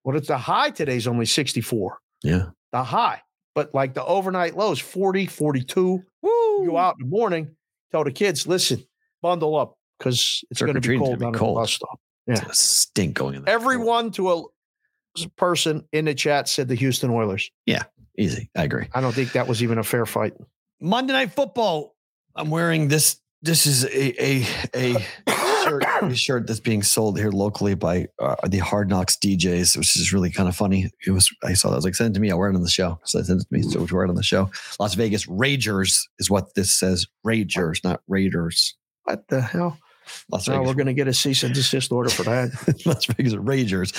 [0.04, 1.98] Well, it's the high today's only 64.
[2.22, 2.46] Yeah.
[2.72, 3.20] The high,
[3.54, 6.02] but like the overnight lows, 40, 42.
[6.22, 6.62] Woo!
[6.62, 7.54] You out in the morning,
[7.92, 8.82] tell the kids, listen,
[9.20, 12.00] bundle up because it's going to be cold down at the bus stop.
[12.28, 12.42] It's Yeah.
[12.44, 13.54] gonna stink going in there.
[13.54, 14.42] Everyone to a
[15.36, 17.50] person in the chat said the Houston Oilers.
[17.66, 17.82] Yeah,
[18.16, 18.50] easy.
[18.56, 18.86] I agree.
[18.94, 20.34] I don't think that was even a fair fight.
[20.80, 21.96] Monday Night Football.
[22.36, 23.20] I'm wearing this.
[23.42, 24.46] This is a a
[24.76, 25.06] a
[25.64, 29.96] shirt, a shirt that's being sold here locally by uh, the Hard Knocks DJs, which
[29.96, 30.90] is really kind of funny.
[31.06, 32.30] It was I saw that I was like send it to me.
[32.30, 32.98] I'll wear it on the show.
[33.04, 33.62] So I sent it to me.
[33.62, 34.50] So we wear it on the show.
[34.78, 37.06] Las Vegas Ragers is what this says.
[37.24, 38.76] Ragers, not Raiders.
[39.04, 39.78] What the hell?
[40.30, 42.82] Las Now Vegas we're going to get a cease and desist order for that.
[42.86, 43.92] Las Vegas Ragers.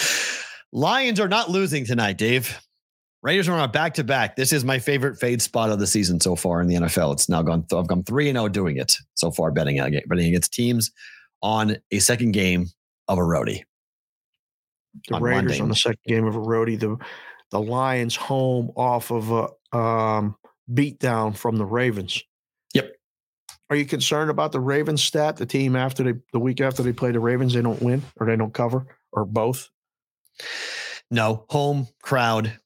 [0.71, 2.59] Lions are not losing tonight, Dave.
[3.21, 4.37] Raiders are on a back to back.
[4.37, 7.13] This is my favorite fade spot of the season so far in the NFL.
[7.13, 7.65] It's now gone.
[7.75, 10.91] I've gone three and zero doing it so far, betting betting against teams
[11.41, 12.67] on a second game
[13.09, 13.63] of a roadie.
[15.09, 15.61] The On Raiders Monday.
[15.61, 16.79] on the second game of a roadie.
[16.79, 16.97] The
[17.51, 20.35] the Lions home off of a um,
[20.71, 22.23] beatdown from the Ravens.
[23.69, 25.37] Are you concerned about the Ravens stat?
[25.37, 28.25] The team after they the week after they play the Ravens, they don't win or
[28.25, 29.69] they don't cover or both.
[31.11, 32.59] No home crowd.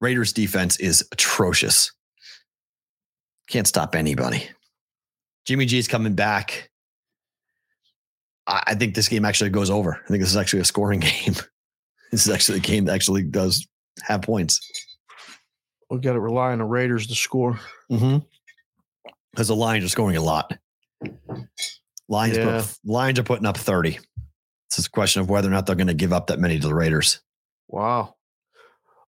[0.00, 1.92] Raiders defense is atrocious.
[3.48, 4.48] Can't stop anybody.
[5.46, 6.70] Jimmy G's coming back.
[8.46, 10.00] I I think this game actually goes over.
[10.04, 11.34] I think this is actually a scoring game.
[12.10, 13.66] This is actually a game that actually does
[14.02, 14.60] have points.
[15.90, 17.58] We've got to rely on the Raiders to score.
[17.90, 18.18] Mm-hmm.
[19.34, 20.56] Because the Lions are scoring a lot.
[22.08, 22.60] Lions, Yeah.
[22.62, 23.98] put, Lions are putting up 30.
[24.68, 26.58] It's just a question of whether or not they're going to give up that many
[26.60, 27.20] to the Raiders.
[27.68, 28.14] Wow.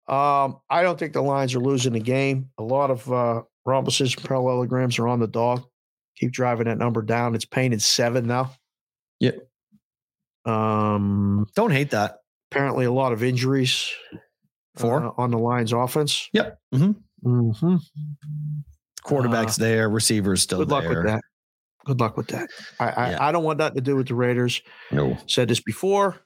[0.09, 2.51] Um, I don't think the Lions are losing the game.
[2.59, 5.65] A lot of uh, rhombuses, parallelograms are on the dog.
[6.17, 7.35] Keep driving that number down.
[7.35, 8.53] It's painted seven now.
[9.21, 9.47] Yep.
[10.47, 12.19] Um, Don't hate that.
[12.51, 13.91] apparently, a lot of injuries.
[14.77, 15.05] Four?
[15.07, 16.29] uh, on the Lions offense.
[16.33, 16.59] Yep.
[16.75, 17.51] Mm-hmm.
[17.53, 17.77] hmm
[19.05, 20.97] Quarterbacks there, receivers still Good luck there.
[21.02, 21.20] with that.
[21.85, 22.48] Good luck with that.
[22.81, 23.18] I I, Yeah.
[23.28, 24.62] I don't want nothing to do with the Raiders.
[24.90, 25.16] No.
[25.26, 26.16] Said this before.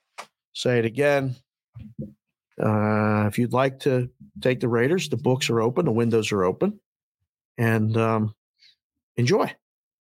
[0.54, 1.34] Say it again.
[2.62, 4.08] Uh, if you'd like to
[4.40, 6.80] take the Raiders, the books are open, the windows are open,
[7.56, 8.34] and um,
[9.16, 9.52] enjoy.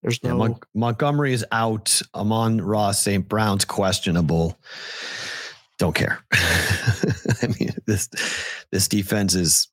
[0.01, 0.37] There's Yeah, no.
[0.37, 2.01] Mon- Montgomery is out.
[2.15, 3.27] Amon-Ra St.
[3.27, 4.57] Brown's questionable.
[5.77, 6.19] Don't care.
[6.33, 8.09] I mean, this
[8.71, 9.67] this defense is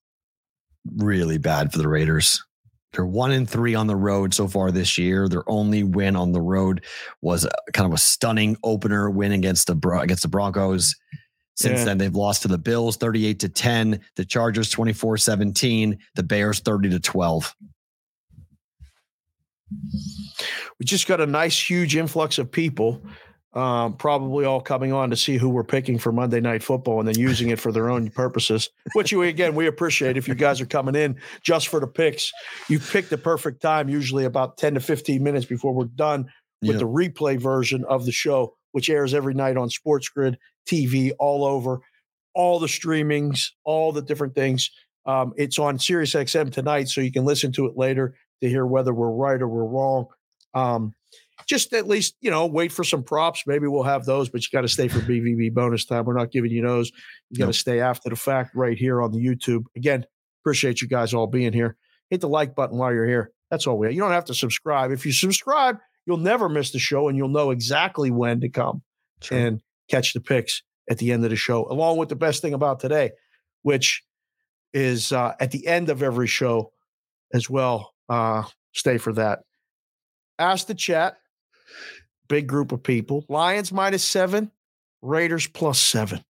[0.96, 2.44] really bad for the Raiders.
[2.92, 5.28] They're one in three on the road so far this year.
[5.28, 6.84] Their only win on the road
[7.20, 10.94] was a, kind of a stunning opener win against the against the Broncos.
[11.56, 11.84] Since Yeah.
[11.86, 16.60] then, they've lost to the Bills 38 to 10, the Chargers 24 17, the Bears
[16.60, 17.54] 30 to 12.
[20.78, 23.02] we just got a nice, huge influx of people,
[23.54, 27.08] um, probably all coming on to see who we're picking for Monday Night Football and
[27.08, 30.60] then using it for their own purposes, which you, again, we appreciate if you guys
[30.60, 32.30] are coming in just for the picks.
[32.68, 36.26] You pick the perfect time, usually about 10 to 15 minutes before we're done
[36.60, 36.78] with Yeah.
[36.78, 40.38] the replay version of the show, which airs every night on Sports Grid
[40.68, 41.80] TV all over,
[42.34, 44.70] all the streamings, all the different things.
[45.06, 48.66] Um, it's on Sirius XM tonight, so you can listen to it later to hear
[48.66, 50.06] whether we're right or we're wrong.
[50.52, 50.94] Um,
[51.46, 53.44] just at least, you know, wait for some props.
[53.46, 56.04] Maybe we'll have those, but you got to stay for BVB bonus time.
[56.04, 56.90] We're not giving you those.
[57.30, 57.54] You got to Nope.
[57.54, 59.64] stay after the fact right here on the YouTube.
[59.76, 60.04] Again,
[60.42, 61.76] appreciate you guys all being here.
[62.10, 63.30] Hit the like button while you're here.
[63.50, 63.92] That's all we.
[63.92, 64.90] You don't have to subscribe.
[64.90, 68.82] If you subscribe, you'll never miss the show, and you'll know exactly when to come
[69.36, 72.54] and catch the picks at the end of the show, along with the best thing
[72.54, 73.10] about today,
[73.62, 74.02] which
[74.74, 76.72] is uh, at the end of every show
[77.32, 77.92] as well.
[78.08, 78.42] Uh,
[78.72, 79.40] stay for that.
[80.38, 81.16] Ask the chat.
[82.28, 83.24] Big group of people.
[83.28, 84.50] Lions minus seven,
[85.02, 86.22] Raiders plus seven.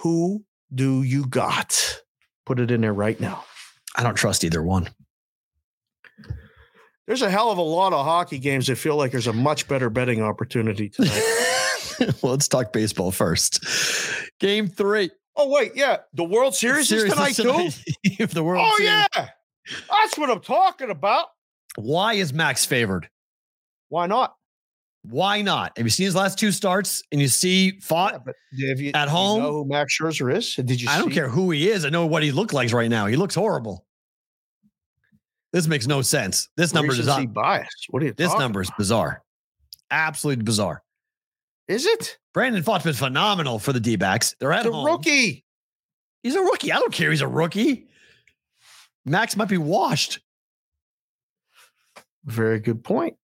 [0.00, 0.44] Who
[0.74, 2.00] do you got?
[2.44, 3.44] Put it in there right now.
[3.96, 4.88] I don't trust either one.
[7.06, 9.68] There's a hell of a lot of hockey games that feel like there's a much
[9.68, 11.22] better betting opportunity tonight.
[12.22, 13.64] well, let's talk baseball first.
[14.40, 15.10] Game three.
[15.36, 15.72] oh, wait.
[15.76, 15.98] Yeah.
[16.14, 17.68] The World Series, is tonight, too?
[18.04, 19.28] if the World Oh, Series- yeah.
[19.90, 21.26] That's what I'm talking about.
[21.76, 23.08] Why is Max favored?
[23.88, 24.35] Why not?
[25.08, 25.76] Why not?
[25.76, 28.22] Have you seen his last two starts and you see fought?
[28.52, 29.42] Yeah, you, At do you home?
[29.42, 30.54] know who Max Scherzer is?
[30.56, 31.84] Did you I don't care who he is.
[31.84, 33.06] I know what he looks like right now.
[33.06, 33.84] He looks horrible.
[35.52, 36.48] This makes no sense.
[36.56, 37.26] This number is not.
[37.90, 39.22] What are you This number is bizarre.
[39.90, 40.82] Absolutely bizarre.
[41.68, 42.18] Is it?
[42.34, 44.34] Brandon Pfaadt's been phenomenal for the D backs.
[44.40, 44.84] They're at The home.
[44.86, 45.44] rookie.
[46.22, 46.72] He's a rookie.
[46.72, 47.10] I don't care.
[47.10, 47.86] He's a rookie.
[49.04, 50.18] Max might be washed.
[52.24, 53.16] Very good point.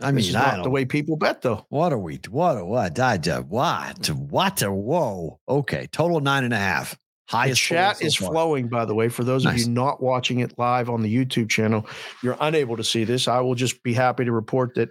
[0.00, 1.64] I mean, I not don't, the way people bet, though.
[1.70, 2.20] What are we?
[2.28, 2.58] What?
[2.58, 2.98] a- What?
[2.98, 4.06] I, what?
[4.10, 4.62] What?
[4.62, 5.40] a- Whoa.
[5.48, 5.86] Okay.
[5.90, 6.98] Total nine and a half.
[7.28, 7.66] Highest.
[7.68, 8.30] total chat is far.
[8.30, 9.08] flowing, by the way.
[9.08, 11.86] For those of you not watching it live on the YouTube channel,
[12.22, 13.26] you're unable to see this.
[13.26, 14.90] I will just be happy to report that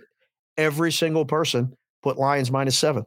[0.57, 1.73] every single person
[2.03, 3.05] put Lions minus seven.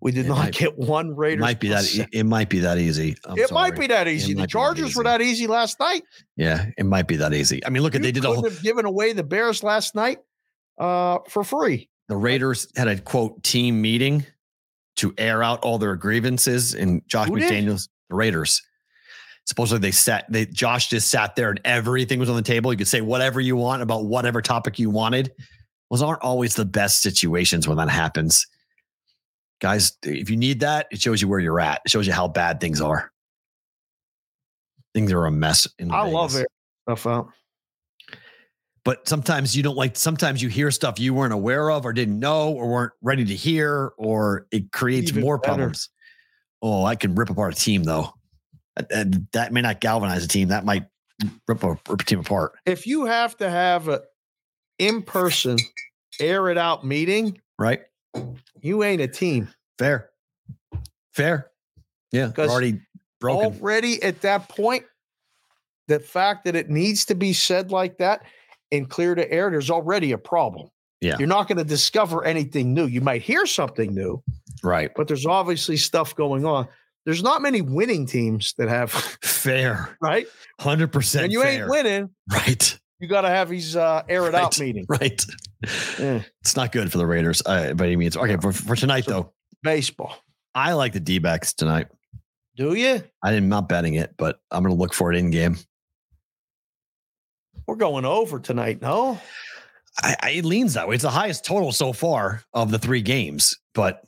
[0.00, 1.40] We did It not might- get one Raiders.
[1.42, 1.82] might be that.
[1.84, 2.08] seven.
[2.12, 3.16] It might be that easy.
[3.24, 4.32] I'm it might be that easy.
[4.32, 6.04] It The be that Chargers were that easy last night.
[6.36, 7.64] Yeah, it might be that easy.
[7.66, 8.44] I mean, look at they did a whole.
[8.44, 10.18] have given away the Bears last night
[10.78, 11.88] uh, for free.
[12.08, 14.24] The Raiders had a quote team meeting
[14.96, 17.50] to air out all their grievances, and Josh Who did?
[17.50, 18.62] McDaniels, the Raiders.
[19.44, 20.26] Supposedly they sat.
[20.28, 22.72] They Josh just sat there, and everything was on the table.
[22.72, 25.32] You could say whatever you want about whatever topic you wanted.
[25.90, 28.46] Those aren't always the best situations when that happens.
[29.60, 31.80] Guys, if you need that, it shows you where you're at.
[31.84, 33.12] It shows you how bad things are.
[34.94, 35.68] Things are a mess.
[35.78, 36.46] In I love it.
[36.82, 37.28] Stuff out.
[38.86, 42.20] But sometimes you don't like sometimes you hear stuff you weren't aware of or didn't
[42.20, 45.54] know or weren't ready to hear or it creates Even more better.
[45.56, 45.90] problems.
[46.62, 48.14] Oh i can rip apart a team though.
[48.76, 50.48] And- and that may not galvanize a team.
[50.48, 50.84] That might
[51.48, 52.52] rip a, rip a team apart.
[52.64, 54.02] If you have to have a
[54.78, 55.56] in person,
[56.20, 57.80] air it out meeting, right.
[58.60, 59.48] you ain't a team.
[59.78, 60.10] fair.
[61.12, 61.50] Fair.
[62.12, 62.80] Yeah already
[63.20, 63.46] broken.
[63.60, 64.84] already at that point,
[65.88, 68.22] the fact that it needs to be said like that
[68.72, 70.68] and clear to air, there's already a problem.
[71.00, 71.16] Yeah.
[71.18, 72.86] You're not going to discover anything new.
[72.86, 74.22] You might hear something new,
[74.62, 76.66] right but there's obviously stuff going on.
[77.04, 78.90] There's not many winning teams that have,
[79.22, 80.26] fair right?
[80.60, 81.52] 100% And you fair.
[81.62, 84.66] ain't winning, right you got to have these uh, air it out Right.
[84.66, 84.86] meeting.
[84.88, 85.24] right
[85.98, 86.22] Yeah.
[86.40, 89.10] it's not good for the raiders uh, by any means okay for, for tonight So-
[89.10, 89.32] though
[89.62, 90.16] Baseball.
[90.54, 91.88] i like the d-backs tonight
[92.56, 93.02] Do you?
[93.22, 95.58] I am not betting it, but I'm going to look for it in game.
[97.66, 99.20] We're going over tonight, no?
[100.02, 100.94] I, I, it leans that way.
[100.94, 104.02] It's the highest total so far of the three games, but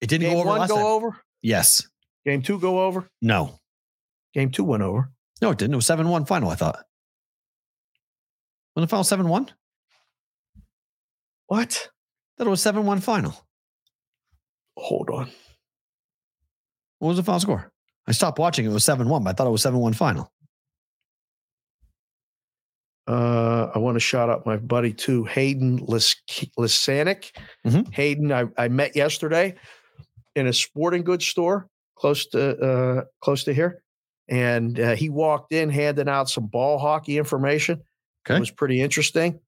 [0.00, 0.84] it didn't Game go over one go time.
[0.84, 1.16] over?
[1.42, 1.88] Yes.
[2.24, 3.08] Game two go over?
[3.22, 3.58] No.
[4.34, 5.10] Game two went over.
[5.40, 5.74] No, it didn't.
[5.74, 6.84] It was 7 1 final, I thought.
[8.74, 9.50] When the final 7 1?
[11.46, 11.88] What?
[12.36, 13.34] That was 7 1 final.
[14.76, 15.30] Hold on.
[16.98, 17.72] What was the final score?
[18.06, 18.66] I stopped watching.
[18.66, 20.30] It was 7 1, but I thought it was 7 1 final.
[23.08, 26.16] Uh, I want to shout out my buddy too, Hayden Lis-
[26.58, 27.32] Lisanic.
[27.66, 27.92] Mhm.
[27.94, 29.54] Hayden, I, I met yesterday
[30.36, 33.82] in a sporting goods store close to uh, close to here,
[34.28, 37.82] and uh, he walked in handing out some ball hockey information.
[38.26, 38.36] Okay.
[38.36, 39.40] It was pretty interesting.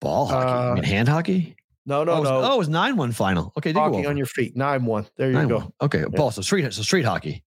[0.00, 0.48] Ball hockey.
[0.70, 1.54] Uh, mean, hand hockey?
[1.86, 2.42] No, no, oh, it was- no.
[2.42, 3.52] oh, it was 9 1 final.
[3.56, 3.72] Okay.
[3.72, 5.06] Hockey on your feet, nine one.
[5.16, 5.58] There you go.
[5.60, 5.72] 9-1.
[5.82, 6.04] Okay.
[6.10, 6.30] Ball.
[6.32, 7.44] So street, so street hockey.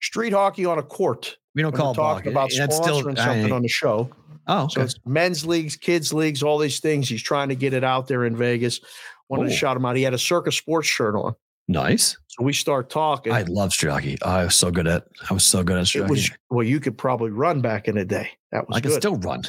[0.00, 1.38] Street hockey on a court.
[1.54, 2.30] We don't And call it talking hockey.
[2.30, 3.18] about That's still- sponsoring
[3.50, 4.10] I- on the show.
[4.46, 7.08] Oh, So it's men's leagues, kids leagues, all these things.
[7.08, 8.80] He's trying to get it out there in Vegas.
[9.28, 9.96] Wanted to shout him out.
[9.96, 11.34] He had a circus sports shirt on.
[11.68, 12.16] nice.
[12.28, 13.32] So we start talking.
[13.32, 13.72] I love.
[13.84, 16.96] Oh, I was so good at I was so good at was well, you could
[16.98, 18.30] probably run back in the day.
[18.52, 19.00] That was I can good.
[19.02, 19.42] still run.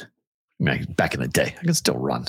[0.60, 2.26] I mean, back in the day, I can still run.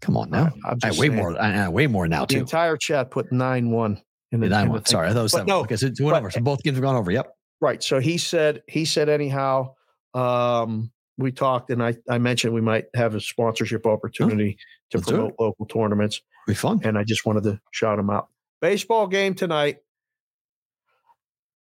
[0.00, 0.50] Come on now.
[0.64, 1.16] I'm I just way saying.
[1.18, 1.40] more.
[1.40, 2.40] I, I way more now The too.
[2.40, 4.00] entire chat put nine one
[4.32, 4.84] in the, Nine one.
[4.86, 5.46] Sorry, I thought it was seven.
[5.46, 6.30] no, okay, so it went but- over.
[6.30, 7.10] So both games have gone over.
[7.10, 7.32] Yep.
[7.60, 7.82] Right.
[7.82, 9.74] So he said, he said, anyhow,
[10.14, 10.90] um,
[11.20, 14.58] we talked and I, I mentioned we might have a sponsorship opportunity
[14.90, 15.12] to let's it.
[15.14, 16.20] promote local tournaments.
[16.46, 16.80] Be fun.
[16.84, 18.28] And I just wanted to shout him out.
[18.60, 19.78] Baseball game tonight.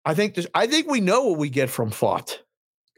[0.06, 2.38] I think this, I think we know what we get from Pfaadt.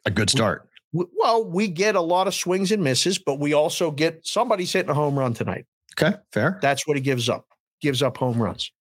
[0.06, 0.70] A good start.
[0.94, 4.72] W- Well, we get a lot of swings and misses, but we also get somebody's
[4.72, 5.66] hitting a home run tonight.
[6.00, 6.58] Okay, fair.
[6.62, 7.46] That's what he gives up.
[7.82, 8.72] Gives up home runs.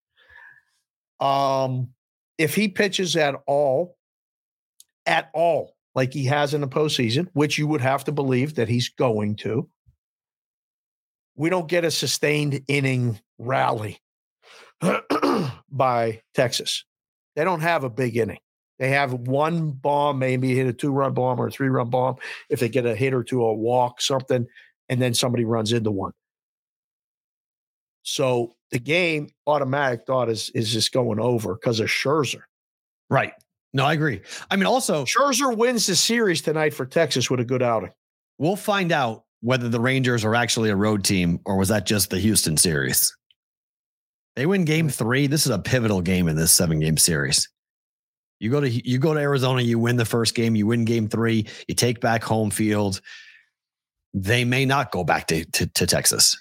[1.19, 1.89] Um,
[2.39, 3.97] if he pitches at all,
[5.07, 8.69] at all, like he has in the postseason, which you would have to believe that
[8.69, 9.69] he's going to,
[11.37, 13.99] we don't get a sustained inning rally
[15.71, 16.85] by Texas.
[17.35, 18.41] They don't have a big inning.
[18.79, 22.17] They have one bomb, maybe hit a two run bomb or a three run bomb.
[22.49, 24.47] If they get a hit or two, a walk, something,
[24.89, 26.13] and then somebody runs into one.
[28.03, 32.43] So the game automatic thought is is just going over because of Scherzer.
[33.09, 33.33] Right.
[33.73, 34.21] No, I agree.
[34.51, 37.93] I mean, also, Scherzer wins the series tonight for Texas with a good outing.
[38.39, 42.11] we'll find out whether the Rangers are actually a road team or was that just
[42.11, 43.17] the Houston series.
[44.37, 44.91] They win game hmm.
[44.91, 45.27] three.
[45.27, 47.49] This is a pivotal game in this seven game series.
[48.39, 51.09] You go to you go to Arizona, you win the first game, you win game
[51.09, 53.01] three, you take back home field.
[54.15, 56.37] They may not go back to, to, to Texas.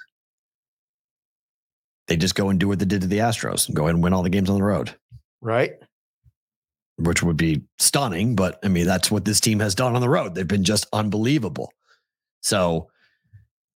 [2.08, 4.04] They just go and do what they did to the Astros and go ahead and
[4.04, 4.96] win all the games on the road,
[5.42, 5.74] Right?
[7.00, 8.36] Which would be stunning.
[8.36, 10.36] But I mean, that's what this team has done on the road.
[10.36, 11.72] They've been just unbelievable.
[12.42, 12.90] So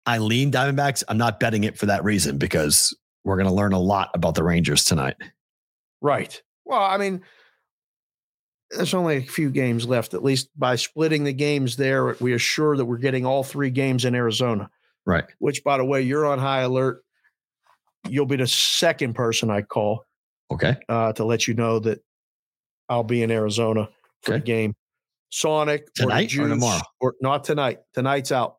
[0.06, 1.04] I lean Diamondbacks.
[1.08, 4.34] I'm not betting it for that reason because we're going to learn a lot about
[4.34, 5.16] the Rangers tonight.
[6.00, 6.40] Right.
[6.64, 7.22] Well, I mean,
[8.70, 10.14] there's only a few games left.
[10.14, 14.04] At least by splitting the games there, we assure that we're getting all three games
[14.04, 14.70] in Arizona.
[15.04, 15.24] Right.
[15.38, 17.02] Which, by the way, you're on high alert.
[18.08, 20.04] You'll be the second person I call
[20.50, 20.76] Okay.
[20.88, 22.00] uh, to let you know that
[22.90, 23.88] I'll be in Arizona
[24.22, 24.74] for the game.
[25.30, 26.82] Sonic or Tonight or Juice, tomorrow?
[27.00, 27.78] or not tonight.
[27.94, 28.56] Tonight's out.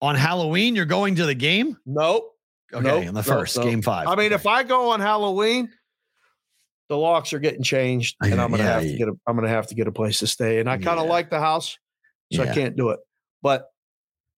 [0.00, 1.76] On Halloween, you're going to the game?
[1.84, 2.30] Nope.
[2.72, 2.82] Okay.
[2.84, 3.66] Nope, in the first, nope.
[3.66, 4.06] game five.
[4.06, 4.36] I mean, Okay.
[4.36, 5.68] if I go on Halloween,
[6.88, 9.48] the locks are getting changed, and I'm gonna Yeah, have to get a I'm gonna
[9.48, 10.60] have to get a place to stay.
[10.60, 11.10] And I kind of Yeah.
[11.12, 11.76] like the house,
[12.32, 13.00] so I can't do it.
[13.42, 13.68] But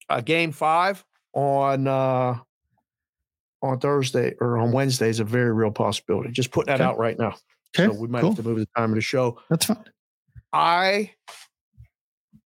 [0.09, 1.05] uh, game five
[1.35, 2.39] on uh
[3.63, 6.31] on Thursday or on Wednesday is a very real possibility.
[6.33, 6.89] Just putting that Okay.
[6.91, 7.35] out right now.
[7.79, 8.31] Okay, So we might cool.
[8.31, 9.41] have to move the time of the show.
[9.51, 9.85] That's fine.
[10.53, 11.11] I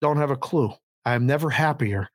[0.02, 0.74] don't have a clue.
[1.06, 2.10] I'm never happier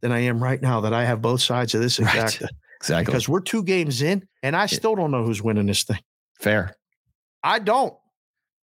[0.00, 2.40] than I am right now that I have both sides of this Right.
[2.80, 3.04] Exactly.
[3.12, 5.98] because we're two games in, and I still don't know who's winning this thing.
[6.38, 6.76] Fair.
[7.42, 7.92] I don't.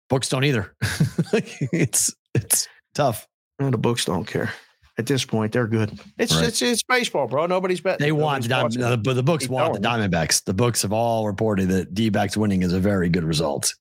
[0.10, 0.76] Books don't either.
[1.34, 3.28] it's it's tough.
[3.60, 4.52] And the books don't care.
[5.00, 6.00] At this point, they're good.
[6.20, 6.46] It's Right.
[6.48, 7.48] it's it's baseball, bro.
[7.48, 8.06] Nobody's betting.
[8.06, 8.94] They want the Nobody's watching.
[8.94, 9.80] uh, but the books want the.
[9.80, 10.44] Diamondbacks.
[10.44, 13.74] The books have all reported that D backs winning is a very good result.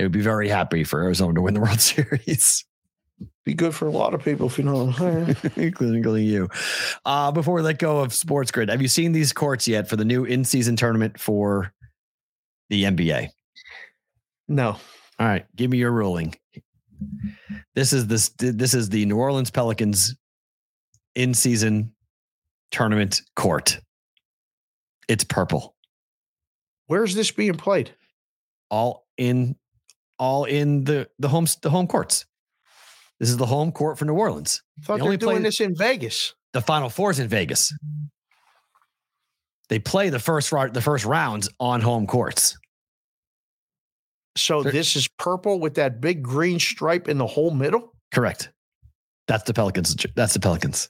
[0.00, 2.64] They would be very happy for Arizona to win the World Series,
[3.44, 4.94] Be good for a lot of people if you know.
[5.56, 6.48] including you.
[7.04, 9.96] Uh, before we let go of Sports Grid, have you seen these courts yet for
[9.96, 11.74] the new in-season tournament for
[12.70, 13.28] the NBA?
[14.48, 14.68] no,
[15.18, 16.34] All right, give me your ruling.
[17.74, 20.16] This is this this is the New Orleans Pelicans
[21.14, 21.92] in season
[22.70, 23.78] tournament court.
[25.08, 25.76] It's purple.
[26.86, 27.90] where's this being played?
[28.70, 29.56] All in
[30.20, 32.26] all in the the home the home courts.
[33.18, 34.62] This is the home court for New Orleans.
[34.78, 36.34] I thought They they're only doing played- this in Vegas.
[36.52, 37.72] The final four is in Vegas.
[39.68, 42.56] They play the first round the first rounds on home courts.
[44.36, 47.94] So They're- this is purple with that big green stripe in the whole middle.
[48.12, 48.50] Correct.
[49.26, 49.96] That's the Pelicans.
[50.16, 50.88] That's the Pelicans.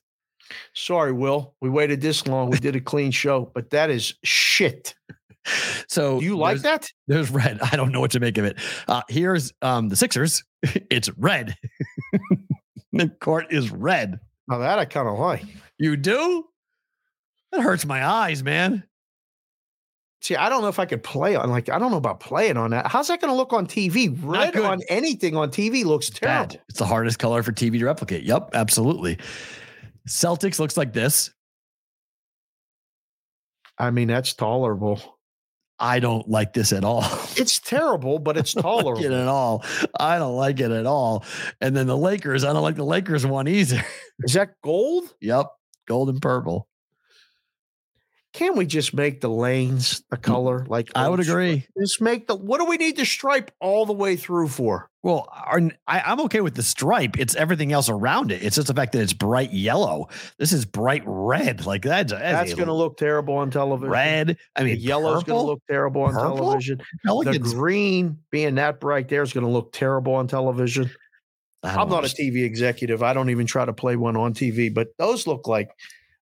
[0.74, 1.54] Sorry, Will.
[1.60, 2.50] We waited this long.
[2.50, 4.94] We did a clean show, but that is shit.
[5.88, 6.88] So Do you like that?
[7.08, 7.58] There's red.
[7.60, 8.58] I don't know what to make of it.
[8.86, 10.44] Uh, here's um, the Sixers.
[10.90, 11.56] It's red.
[12.92, 14.20] the court is red.
[14.46, 15.44] Now that I kind of like.
[15.78, 16.44] You do?
[17.50, 18.84] That hurts my eyes, man.
[20.22, 22.58] See, I don't know if I could play on like I don't know about playing
[22.58, 22.86] on that.
[22.86, 24.16] How's that going to look on TV?
[24.22, 26.48] Red on anything on TV looks terrible.
[26.48, 26.60] Bad.
[26.68, 28.24] It's the hardest color for TV to replicate.
[28.24, 29.18] Yep, absolutely.
[30.06, 31.30] Celtics looks like this.
[33.78, 35.18] I mean, that's tolerable.
[35.80, 37.04] I don't like this at all.
[37.36, 39.14] It's terrible, but it's I don't like it tolerable.
[39.22, 39.64] at all.
[39.98, 41.24] I don't like it at all.
[41.60, 43.82] And then the Lakers, I don't like the Lakers one either.
[44.24, 45.14] Is that gold?
[45.20, 45.46] yep,
[45.88, 46.68] gold and purple.
[48.32, 51.66] Can't we just make the lanes a color like Mm, I would agree.
[51.80, 54.88] Just make the what do we need to stripe all the way through for?
[55.02, 57.18] Well, our, I, I'm okay with the stripe.
[57.18, 58.42] It's everything else around it.
[58.44, 60.08] It's just the fact that it's bright yellow.
[60.38, 61.66] This is bright red.
[61.66, 63.90] Like that's, That's going to look terrible on television.
[63.90, 64.36] red.
[64.54, 66.36] I The mean, yellow's going to look terrible on Purple?
[66.36, 66.82] television.
[67.02, 70.90] The green being that bright there is going to look terrible on television.
[71.62, 72.08] I'm not a.
[72.08, 73.02] TV executive.
[73.02, 75.70] I don't even try to play one on TV, but those look like,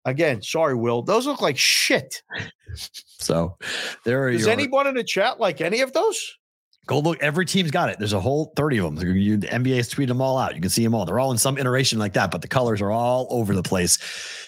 [0.05, 2.21] again, sorry, Will, those look like shit.
[3.19, 3.57] So
[4.03, 6.35] there are Does your anyone in the chat like any of those?
[6.85, 7.21] go look.
[7.21, 7.97] Every team's got it.
[7.99, 9.15] There's a whole 30 of them.
[9.15, 10.55] You, the NBA's tweeted them all out.
[10.55, 11.05] You can see them all.
[11.05, 13.97] They're all in some iteration like that, but the colors are all over the place.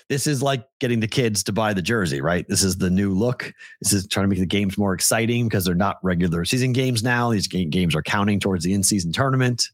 [0.09, 2.47] This is like getting the kids to buy the jersey, right?
[2.47, 3.51] This is the new look.
[3.81, 7.03] This is trying to make the games more exciting because they're not regular season games
[7.03, 7.31] now.
[7.31, 9.69] These games are counting towards the in-season tournament.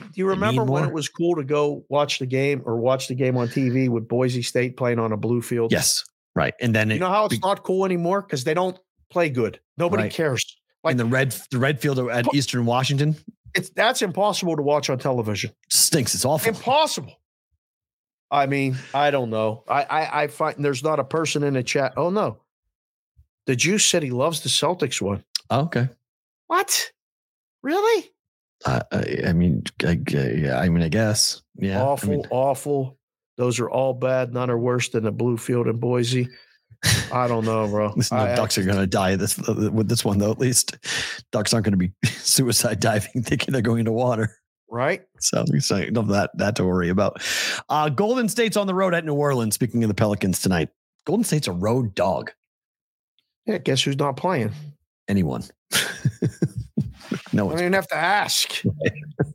[0.00, 3.14] Do you remember when it was cool to go watch the game or watch the
[3.14, 5.72] game on TV with Boise State playing on a blue field?
[5.72, 6.04] Yes,
[6.34, 6.54] right.
[6.60, 8.78] And then You it, know how it's be- not cool anymore because they don't
[9.10, 9.60] play good.
[9.76, 10.12] Nobody Right.
[10.12, 10.56] cares.
[10.82, 13.14] Like in the red the red field at Pu- Eastern Washington
[13.54, 15.50] it's that's impossible to watch on television.
[15.68, 16.14] stinks.
[16.14, 16.48] It's awful.
[16.48, 17.14] Impossible.
[18.30, 19.64] I mean, I don't know.
[19.68, 21.94] I I, I find there's not a person in the chat.
[21.96, 22.38] Oh no,
[23.46, 25.24] the Juice said he loves the Celtics one.
[25.50, 25.88] Oh, okay.
[26.46, 26.92] What?
[27.62, 28.10] Really?
[28.64, 31.42] Uh, I, I mean, I, yeah, I mean, I guess.
[31.56, 31.78] Yeah.
[31.80, 32.98] I awful, mean, awful.
[33.36, 34.34] Those are all bad.
[34.34, 36.28] None are worse than the blue field in Boise.
[37.12, 37.92] I don't know, bro.
[37.96, 40.30] Listen, I- the I Ducks are going to die this with this one, though.
[40.30, 40.76] At least
[41.32, 44.36] Ducks aren't going to be suicide diving, thinking they're going into water.
[44.68, 45.02] right?
[45.20, 47.22] So say of that that to worry about.
[47.68, 49.54] Uh, Golden State's on the road at New Orleans.
[49.54, 50.68] Speaking of the Pelicans tonight,
[51.06, 52.30] Golden State's a road dog.
[53.46, 53.58] Yeah.
[53.58, 54.52] Guess who's not playing?
[55.08, 55.44] Anyone?
[57.44, 58.62] No I don't even have to ask.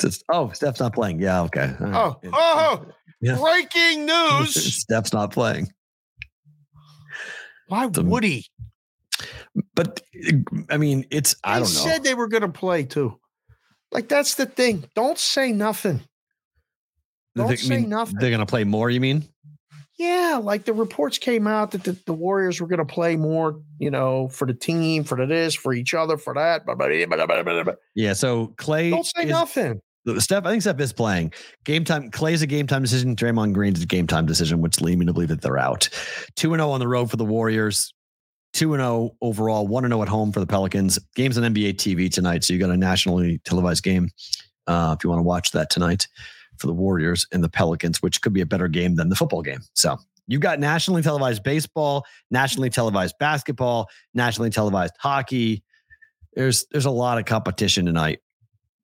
[0.00, 0.24] just.
[0.30, 1.20] Oh, Steph's not playing.
[1.20, 1.42] Yeah.
[1.42, 1.72] Okay.
[1.80, 1.94] Right.
[1.94, 2.86] Oh, oh,
[3.20, 3.36] Yeah.
[3.38, 4.74] breaking news.
[4.82, 5.68] Steph's not playing.
[7.68, 8.46] Why The- would he?
[9.74, 10.02] But
[10.70, 11.66] I mean, it's I don't know.
[11.66, 13.18] said they were going to play too.
[13.92, 14.84] Like that's the thing.
[14.94, 16.00] Don't say nothing.
[17.34, 18.16] Don't They- I say mean, nothing.
[18.18, 18.90] They're going to play more.
[18.90, 19.26] You mean?
[19.98, 23.60] Yeah, like the reports came out that the, the Warriors were going to play more,
[23.78, 26.66] you know, for the team, for the this, for each other, for that.
[26.66, 27.72] blah, blah, blah.
[27.94, 28.12] Yeah.
[28.12, 28.90] So Clay.
[28.90, 29.80] Don't say is- nothing.
[30.18, 31.32] Steph, I think Steph is playing.
[31.64, 32.12] Game time.
[32.12, 33.16] Clay's a game time decision.
[33.16, 35.88] Draymond Green's a game time decision, which lead me to believe that they're out.
[36.36, 37.92] Two and zero on the road for the Warriors.
[38.52, 39.66] Two and zero overall.
[39.66, 40.96] One and zero at home for the Pelicans.
[41.16, 44.10] Games on NBA TV tonight, so you got a nationally televised game.
[44.68, 46.06] Uh, if you want to watch that tonight
[46.58, 49.42] for the Warriors and the Pelicans, which could be a better game than the football
[49.42, 49.60] game.
[49.74, 49.96] So
[50.26, 55.62] you've got nationally televised baseball, nationally televised basketball, nationally televised hockey.
[56.34, 58.20] There's there's a lot of competition tonight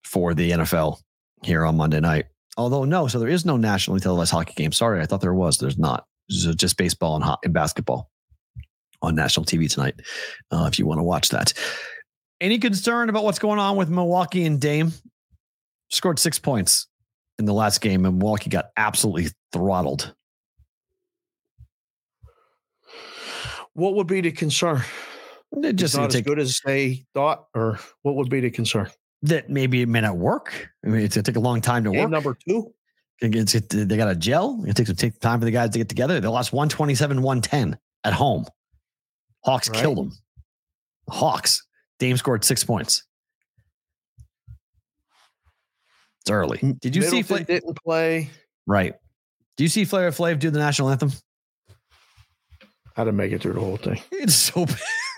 [0.04, 0.98] for the NFL
[1.42, 2.26] here on Monday night.
[2.56, 4.72] Although no, so there is no nationally televised hockey game.
[4.72, 5.58] Sorry, I thought there was.
[5.58, 6.06] There's not.
[6.28, 8.10] There's just baseball and, ho- and basketball
[9.00, 9.94] on national TV tonight.
[10.50, 11.52] Uh, if you want to watch that.
[12.40, 14.92] Any concern about what's going on with Milwaukee and Dame?
[15.90, 16.88] Scored six points
[17.38, 20.14] in the last game, and Milwaukee got absolutely throttled.
[23.74, 24.82] What would be the concern?
[25.52, 28.90] It Just not as take good as they thought, or what would be the concern?
[29.24, 30.68] that maybe it may not work.
[30.84, 32.10] I mean, it's gonna take a long time to Game work.
[32.10, 32.74] number two.
[33.20, 34.64] It's, it, they got a gel.
[34.66, 36.18] It takes some take time for the guys to get together.
[36.18, 38.46] They lost 127, 110 at home.
[39.44, 39.78] Hawks Right.
[39.80, 40.12] killed them.
[41.08, 41.64] Hawks.
[42.00, 43.04] Dame scored six points.
[46.22, 46.58] It's early.
[46.80, 48.30] Did you see Middleton Fla- didn't play?
[48.66, 48.94] right?
[49.56, 51.10] Do you see Flavor Flav do the national anthem?
[52.96, 54.00] I didn't make it through the whole thing.
[54.12, 54.66] It's so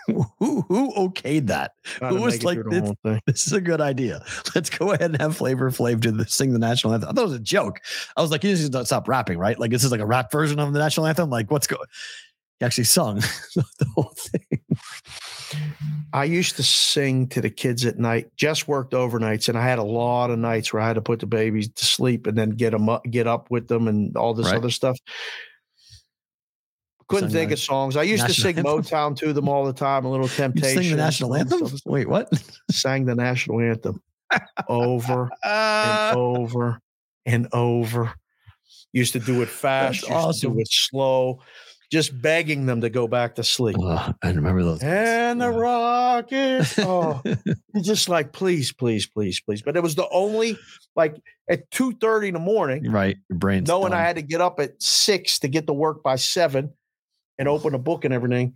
[0.07, 1.73] who who okayed that?
[2.03, 2.91] I Who was like this?
[3.27, 4.23] This is a good idea.
[4.55, 7.09] Let's go ahead and have Flavor Flav do the sing the national anthem.
[7.09, 7.81] I thought it was a joke.
[8.17, 9.59] I was like, you just don't stop rapping, right?
[9.59, 11.31] Like this is like a rap version of the national anthem.
[11.31, 11.87] Like what's going?
[12.61, 13.17] He actually sung
[13.55, 14.59] the whole thing.
[16.13, 18.31] I used to sing to the kids at night.
[18.37, 21.19] Just worked overnights, and I had a lot of nights where I had to put
[21.19, 24.35] the babies to sleep and then get them up, get up with them, and all
[24.35, 24.57] this Right.
[24.57, 24.97] other stuff.
[27.09, 27.97] Couldn't think of songs.
[27.97, 28.65] I used to sing anthem?
[28.83, 30.05] Motown to them all the time.
[30.05, 30.83] A little You temptation.
[30.85, 31.61] sing the national anthem?
[31.85, 32.33] Wait, what?
[32.71, 34.01] Sang the national anthem
[34.69, 36.81] over and Uh, over
[37.27, 38.15] and over
[38.93, 41.41] Used to do it fast, used to do it slow,
[41.91, 43.77] just begging them to go back to sleep.
[43.81, 44.83] Uh, I remember those.
[44.83, 45.59] And the Yeah.
[45.59, 46.79] Rockets.
[46.79, 47.23] Oh,
[47.83, 49.63] just like, please, please, please, please.
[49.63, 50.59] But it was the only
[50.97, 51.17] like
[51.51, 53.17] at 2:30 in the morning, right.
[53.29, 56.17] Your brain's knowing I had to get up at six to get to work by
[56.17, 56.73] seven
[57.39, 58.55] and open a book and everything.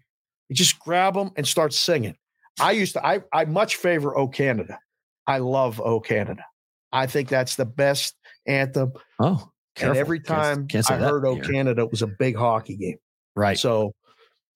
[0.48, 2.16] You just grab them and start singing.
[2.60, 4.78] I used to, I, I much favor O Canada.
[5.26, 6.44] I love O Canada.
[6.90, 8.14] I think that's the best
[8.46, 8.92] anthem.
[9.20, 9.98] Oh, and careful.
[10.00, 11.44] every Can't- time can't I heard O here.
[11.44, 12.96] Canada, it was a big hockey game.
[13.38, 13.58] Right.
[13.58, 13.94] So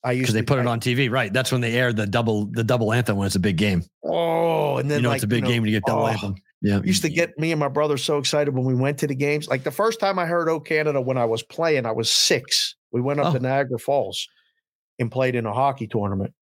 [0.04, 1.10] I used because they to put it on TV.
[1.10, 1.32] Right.
[1.32, 3.82] That's when they aired the double the double anthem when it's a big game.
[4.04, 6.04] Oh, and then you know like, it's a big know, game when you get double
[6.04, 6.34] oh, anthem.
[6.60, 6.80] Yeah.
[6.84, 9.48] used to get me and my brother so excited when we went to the games.
[9.48, 12.76] Like the first time I heard O Canada when I was playing, I was six.
[12.92, 13.32] We went up Oh.
[13.32, 14.28] to Niagara Falls
[14.98, 16.34] and played in a hockey tournament.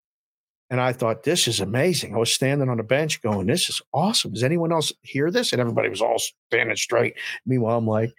[0.69, 2.15] And I thought, this is amazing.
[2.15, 4.33] I was standing on the bench going, this is awesome.
[4.33, 5.53] Does anyone else hear this?
[5.53, 7.15] And everybody was all standing straight.
[7.45, 8.13] Meanwhile, I'm like,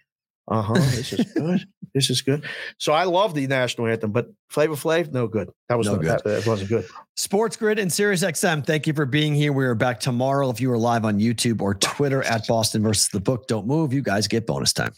[0.48, 1.66] uh huh, this is good.
[1.94, 2.44] this is good.
[2.78, 5.50] So I love the national anthem, but Flavor Flav, no good.
[5.70, 6.06] That was No good.
[6.06, 6.86] That, that wasn't good.
[7.16, 8.66] Sports Grid and Sirius XM.
[8.66, 9.54] Thank you for being here.
[9.54, 10.50] We are back tomorrow.
[10.50, 13.94] If you are live on YouTube or Twitter at Boston versus the book, don't move.
[13.94, 14.94] You guys get bonus time.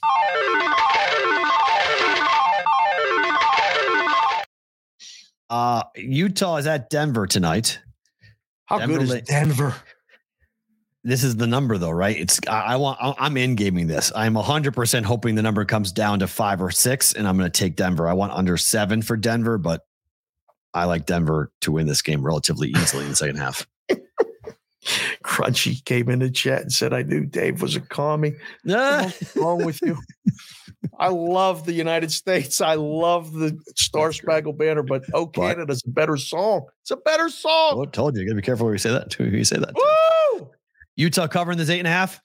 [5.50, 7.80] Uh, Utah is at Denver tonight.
[8.66, 9.76] How Denver good is Denver?
[11.06, 12.18] This is the number though, right?
[12.18, 14.12] It's I, I want I- I'm in gaming this.
[14.16, 17.60] I'm 100% hoping the number comes down to 5 or 6 and I'm going to
[17.60, 18.08] take Denver.
[18.08, 19.82] I want under 7 for Denver, but
[20.74, 23.68] I like Denver to win this game relatively easily in the second half.
[25.24, 28.36] Crunchy came in the chat and said, I knew Dave was a commie.
[28.70, 29.04] Ah.
[29.06, 29.98] What's wrong with you?
[31.00, 32.60] I love the United States.
[32.60, 36.66] I love the Star Spangled Banner, but Oh But- Canada's a better song.
[36.82, 37.82] It's a better song.
[37.88, 38.22] I told you.
[38.24, 39.10] You gotta be careful where you say that.
[39.10, 39.26] Too.
[39.26, 39.74] You say that.
[39.74, 40.50] Woo!
[40.96, 42.22] Utah covering this eight and a half.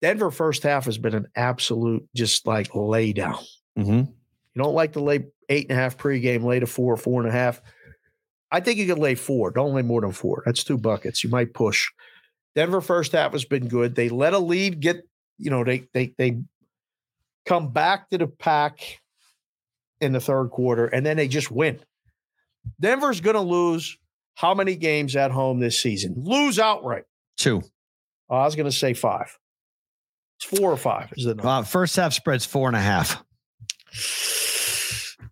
[0.00, 3.38] Denver first half has been an absolute just like lay down.
[3.78, 4.10] Mm-hmm.
[4.54, 7.28] You don't like to lay eight and a half pregame, lay to four, four and
[7.28, 7.62] a half.
[8.50, 9.50] I think you could lay four.
[9.50, 10.42] Don't lay more than four.
[10.44, 11.22] That's two buckets.
[11.24, 11.88] You might push.
[12.54, 13.94] Denver first half has been good.
[13.94, 15.08] They let a lead get,
[15.38, 16.42] you know, they they they
[17.46, 19.00] come back to the pack
[20.00, 21.78] in the third quarter, and then they just win.
[22.78, 23.96] Denver's gonna lose
[24.34, 26.14] how many games at home this season?
[26.16, 27.04] Lose outright.
[27.36, 27.62] Two.
[28.30, 29.36] Oh, I was gonna say five.
[30.38, 31.36] It's four or five, is it?
[31.36, 31.46] not?
[31.46, 33.22] Uh, first half spreads four and a half.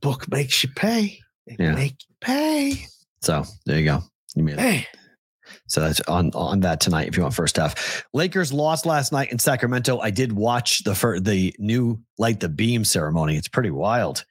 [0.01, 1.19] Book makes you pay.
[1.47, 1.75] They Yeah.
[1.75, 2.87] make you pay.
[3.23, 4.03] So there you go.
[4.35, 4.87] You made it.
[5.67, 8.05] So that's on on that tonight if you want first half.
[8.15, 9.99] Lakers lost last night in Sacramento.
[9.99, 13.37] I did watch the fir- the new light the beam ceremony.
[13.37, 14.25] It's pretty wild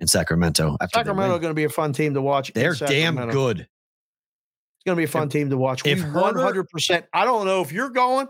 [0.00, 0.76] in Sacramento.
[0.80, 2.52] After Sacramento going to be a fun team to watch.
[2.54, 3.68] they're damn good.
[4.82, 5.86] It's going to be a fun team to watch.
[5.86, 7.04] if 100%.
[7.14, 8.26] I don't know if you're going.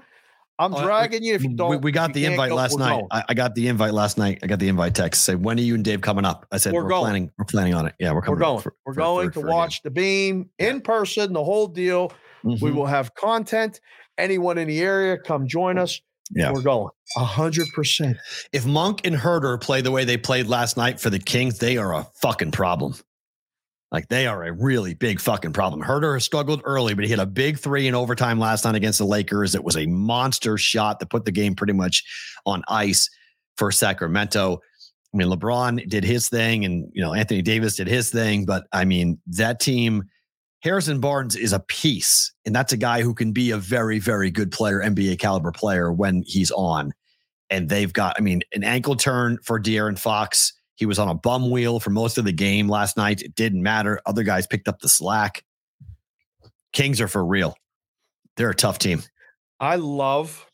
[0.59, 1.35] I'm Uh, dragging you.
[1.35, 3.03] If you don't, We, we got the invite go, last night.
[3.11, 4.41] I, I got the invite last night.
[4.43, 5.23] I got the invite text.
[5.25, 6.45] Say when are you and Dave coming up?
[6.53, 7.05] I said We're we're, going.
[7.05, 7.31] planning.
[7.39, 7.95] We're planning on it.
[7.99, 8.39] Yeah, we're coming.
[8.39, 8.61] We're going.
[8.61, 12.13] for- we're for- going for- to watch the beam in person, the whole deal.
[12.45, 12.75] We Mhm.
[12.75, 13.81] will have content.
[14.19, 16.03] Anyone in the area, come join us.
[16.31, 16.53] Yeah.
[16.53, 16.91] We're going.
[17.17, 18.19] A hundred percent.
[18.53, 21.79] If Monk and Huerter play the way they played last night for the Kings, they
[21.79, 22.95] are a fucking problem.
[23.93, 25.83] Like they are a really big fucking problem.
[25.83, 28.99] Huerter has struggled early, but he hit a big three in overtime last night against
[28.99, 29.55] the Lakers.
[29.55, 32.03] It was a monster shot that put the game pretty much
[32.47, 33.09] on ice
[33.57, 34.61] for Sacramento.
[35.13, 38.67] I mean, LeBron did his thing, and you know Anthony Davis did his thing, but
[38.73, 40.05] I mean that team.
[40.63, 44.31] Harrison Barnes is a piece, and that's a guy who can be a very, very
[44.31, 46.93] good player, NBA caliber player when he's on
[47.53, 50.55] and they've got, I mean, an ankle turn for De'Aaron Fox.
[50.77, 53.23] He was on a bum wheel for most of the game last night.
[53.23, 54.01] It didn't matter.
[54.07, 55.45] Other guys picked up the slack.
[56.73, 57.55] Kings are for real.
[58.37, 59.03] They're a tough team.
[59.61, 60.47] I love,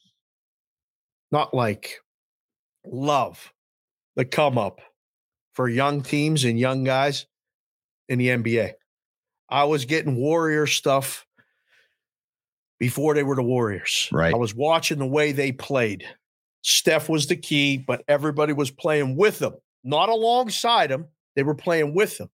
[1.30, 1.98] not like,
[2.84, 3.52] love
[4.16, 4.80] the come up
[5.54, 7.26] for young teams and young guys
[8.08, 8.72] in the NBA.
[9.48, 11.24] I was getting Warrior stuff
[12.78, 14.08] before they were the Warriors.
[14.12, 14.34] Right.
[14.34, 16.04] I was watching the way they played.
[16.62, 21.06] Steph was the key, but everybody was playing with him, not alongside him.
[21.36, 22.30] They were playing with him.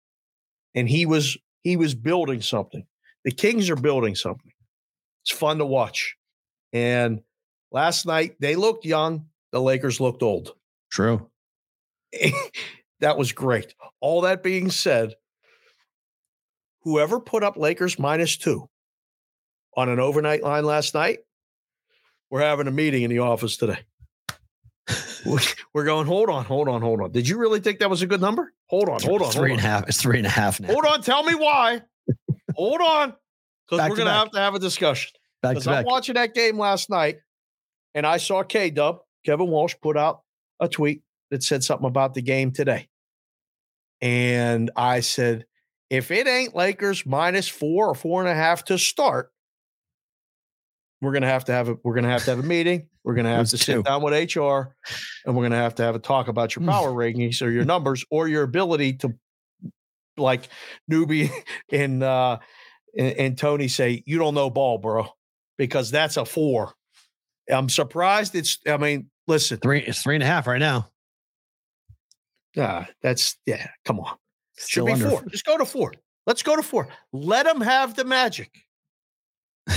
[0.75, 2.85] And he was he was building something.
[3.23, 4.51] The Kings are building something.
[5.23, 6.15] It's fun to watch.
[6.71, 7.21] And
[7.71, 10.53] last night they looked young, the Lakers looked old.
[10.91, 11.29] True.
[12.99, 13.73] that was great.
[14.01, 15.15] All that being said,
[16.81, 18.69] whoever put up Lakers minus two
[19.75, 21.19] on an overnight line last night,
[22.29, 23.79] we're having a meeting in the office today.
[25.25, 25.39] We-
[25.73, 27.11] We're going, hold on, hold on, hold on.
[27.11, 28.53] Did you really think that was a good number?
[28.67, 29.71] Hold on, hold on, Three hold and on.
[29.81, 29.87] half.
[29.89, 30.67] It's three and a half now.
[30.71, 31.81] Hold on, tell me why.
[32.55, 33.13] hold on.
[33.69, 35.11] Because we're going to have to have a discussion.
[35.41, 35.85] Because I'm back.
[35.85, 37.17] watching that game last night
[37.95, 40.21] and I saw K Dub, Kevin Walsh, put out
[40.59, 41.01] a tweet
[41.31, 42.87] that said something about the game today.
[44.01, 45.45] And I said,
[45.89, 49.31] if it ain't Lakers minus four or four and a half to start,
[51.03, 52.87] we're gonna have to have a we're gonna have to have a meeting.
[53.03, 53.83] We're gonna have to sit two.
[53.83, 54.75] down with HR,
[55.25, 56.69] and we're gonna have to have a talk about your Mm.
[56.71, 59.13] power rankings or your numbers or your ability to,
[60.17, 60.47] like
[60.89, 61.29] newbie
[61.71, 62.39] and uh
[62.97, 65.07] and, and Tony say, you don't know ball, bro,
[65.57, 66.73] because that's a four.
[67.51, 68.35] I'm surprised.
[68.35, 68.59] It's.
[68.67, 69.57] I mean, listen.
[69.57, 70.87] Three, it's three and a half right now.
[72.55, 73.67] Uh, that's yeah.
[73.83, 74.15] Come on.
[74.57, 75.09] Should be under.
[75.09, 75.25] four.
[75.25, 75.91] Just go to four.
[76.25, 76.87] Let's go to four.
[77.11, 78.51] Let them have the magic.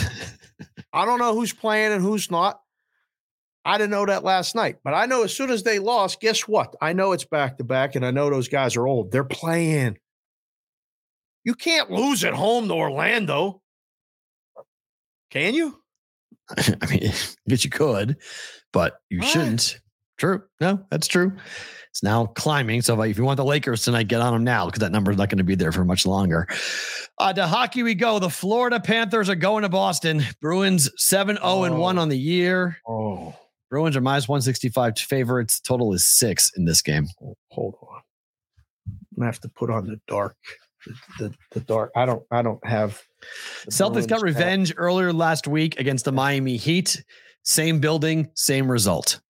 [0.97, 2.59] I don't know who's playing and who's not.
[3.66, 6.48] I didn't know that last night, but I know as soon as they lost, guess
[6.48, 6.74] what?
[6.81, 9.12] I know it's back to back, and I know those guys are old.
[9.12, 9.98] They're playing.
[11.44, 13.60] You can't lose at home to Orlando.
[15.31, 15.82] Can you?
[16.56, 18.16] I mean, I guess you could,
[18.73, 19.27] but you Why?
[19.27, 19.81] shouldn't.
[20.16, 20.44] True.
[20.62, 21.36] No, that's true.
[21.97, 22.82] It's now climbing.
[22.82, 25.16] So if you want the Lakers tonight, get on them now because that number is
[25.16, 26.47] not going to be there for much longer.
[27.16, 28.18] Uh, to hockey we go.
[28.18, 30.23] The Florida Panthers are going to Boston.
[30.43, 32.02] Bruins 7 0 and 1 Oh.
[32.02, 32.77] on the year.
[32.86, 33.35] Oh,
[33.70, 35.59] Bruins are minus 165 favorites.
[35.59, 37.06] Total is six in this game.
[37.51, 38.02] hold on.
[38.86, 40.36] I'm gonna have to put on the dark.
[40.86, 41.93] The, the, the dark.
[41.97, 42.23] I don't.
[42.31, 43.02] I don't have.
[43.70, 44.43] Celtics got Bruins app.
[44.43, 47.02] revenge earlier last week against the Miami Heat.
[47.44, 49.20] Same building, same result.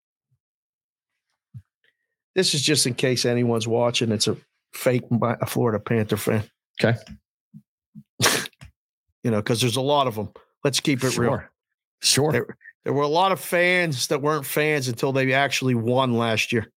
[2.37, 4.13] This is just in case anyone's watching.
[4.13, 4.37] It's a
[4.75, 6.45] fake a Florida Panther fan.
[6.81, 6.99] Okay.
[9.25, 10.29] You know, because there's a lot of them.
[10.63, 11.31] Let's keep it real.
[11.31, 11.51] Sure.
[12.01, 12.31] Sure.
[12.31, 16.53] There, there were a lot of fans that weren't fans until they actually won last
[16.53, 16.71] year.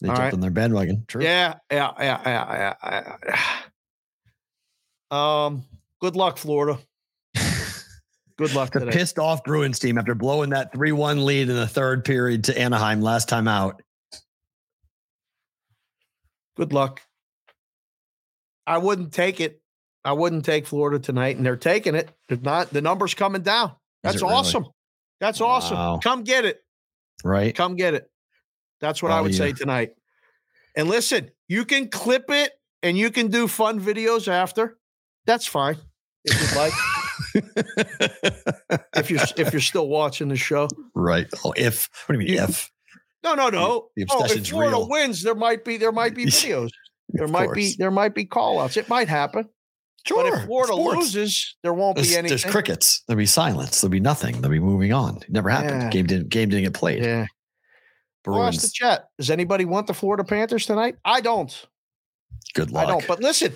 [0.00, 0.32] They all jumped right.
[0.32, 1.04] on their bandwagon.
[1.08, 1.24] True.
[1.24, 3.46] Yeah, yeah, yeah, yeah, yeah, yeah.
[5.10, 5.64] Um,
[6.00, 6.78] good luck, Florida.
[8.38, 8.92] Good luck The today.
[8.92, 12.56] pissed off Bruins team after blowing that 3 1 lead in the third period to
[12.56, 13.82] Anaheim last time out.
[16.56, 17.00] Good luck.
[18.66, 19.60] I wouldn't take it.
[20.04, 22.10] I wouldn't take Florida tonight, and they're taking it.
[22.28, 22.70] They're not.
[22.70, 23.72] The number's coming down.
[24.02, 24.34] That's it really?
[24.34, 24.66] awesome.
[25.20, 25.46] That's Wow.
[25.46, 26.00] awesome.
[26.00, 26.60] Come get it.
[27.24, 27.54] Right.
[27.54, 28.10] Come get it.
[28.80, 29.94] That's what I Oh, would say tonight.
[30.76, 32.52] And listen, you can clip it
[32.82, 34.78] and you can do fun videos after.
[35.24, 35.76] That's fine.
[36.24, 36.72] If you'd like.
[38.96, 40.66] if you're if you're still watching the show.
[40.96, 41.28] right.
[41.44, 41.88] Oh, if.
[42.06, 42.71] What do you mean, You- if?
[43.24, 43.88] No, no, no.
[43.96, 44.88] The oh, if Florida real.
[44.88, 46.70] wins, there might be there might be videos.
[47.10, 48.76] There might be there might be call outs.
[48.76, 49.48] It might happen.
[50.04, 50.24] Sure.
[50.24, 50.96] But if Florida Sports.
[50.96, 52.30] loses, there won't There's, be anything.
[52.30, 53.02] there's crickets.
[53.06, 53.80] There'll be silence.
[53.80, 54.40] There'll be nothing.
[54.40, 55.18] They'll be moving on.
[55.18, 55.82] It never happened.
[55.82, 55.90] Yeah.
[55.90, 57.04] Game didn't game didn't get played.
[57.04, 57.26] Yeah.
[58.24, 59.06] Cross the chat.
[59.18, 60.96] Does anybody want the Florida Panthers tonight?
[61.04, 61.66] I don't.
[62.54, 62.86] Good luck.
[62.86, 63.06] I don't.
[63.06, 63.52] But listen,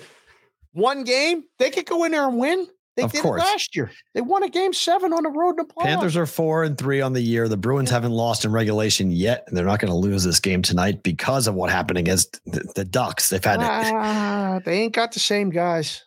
[0.71, 2.67] one game, they could go in there and win.
[2.97, 3.41] They Of did course.
[3.41, 3.89] it last year.
[4.15, 5.85] They won a game seven on the road in the playoffs.
[5.85, 7.47] Panthers are four and three on the year.
[7.47, 10.61] The Bruins haven't lost in regulation yet, and they're not going to lose this game
[10.63, 13.29] tonight because of what happened against the, the Ducks.
[13.29, 13.59] They've had.
[13.61, 16.03] Ah, they ain't got the same guys.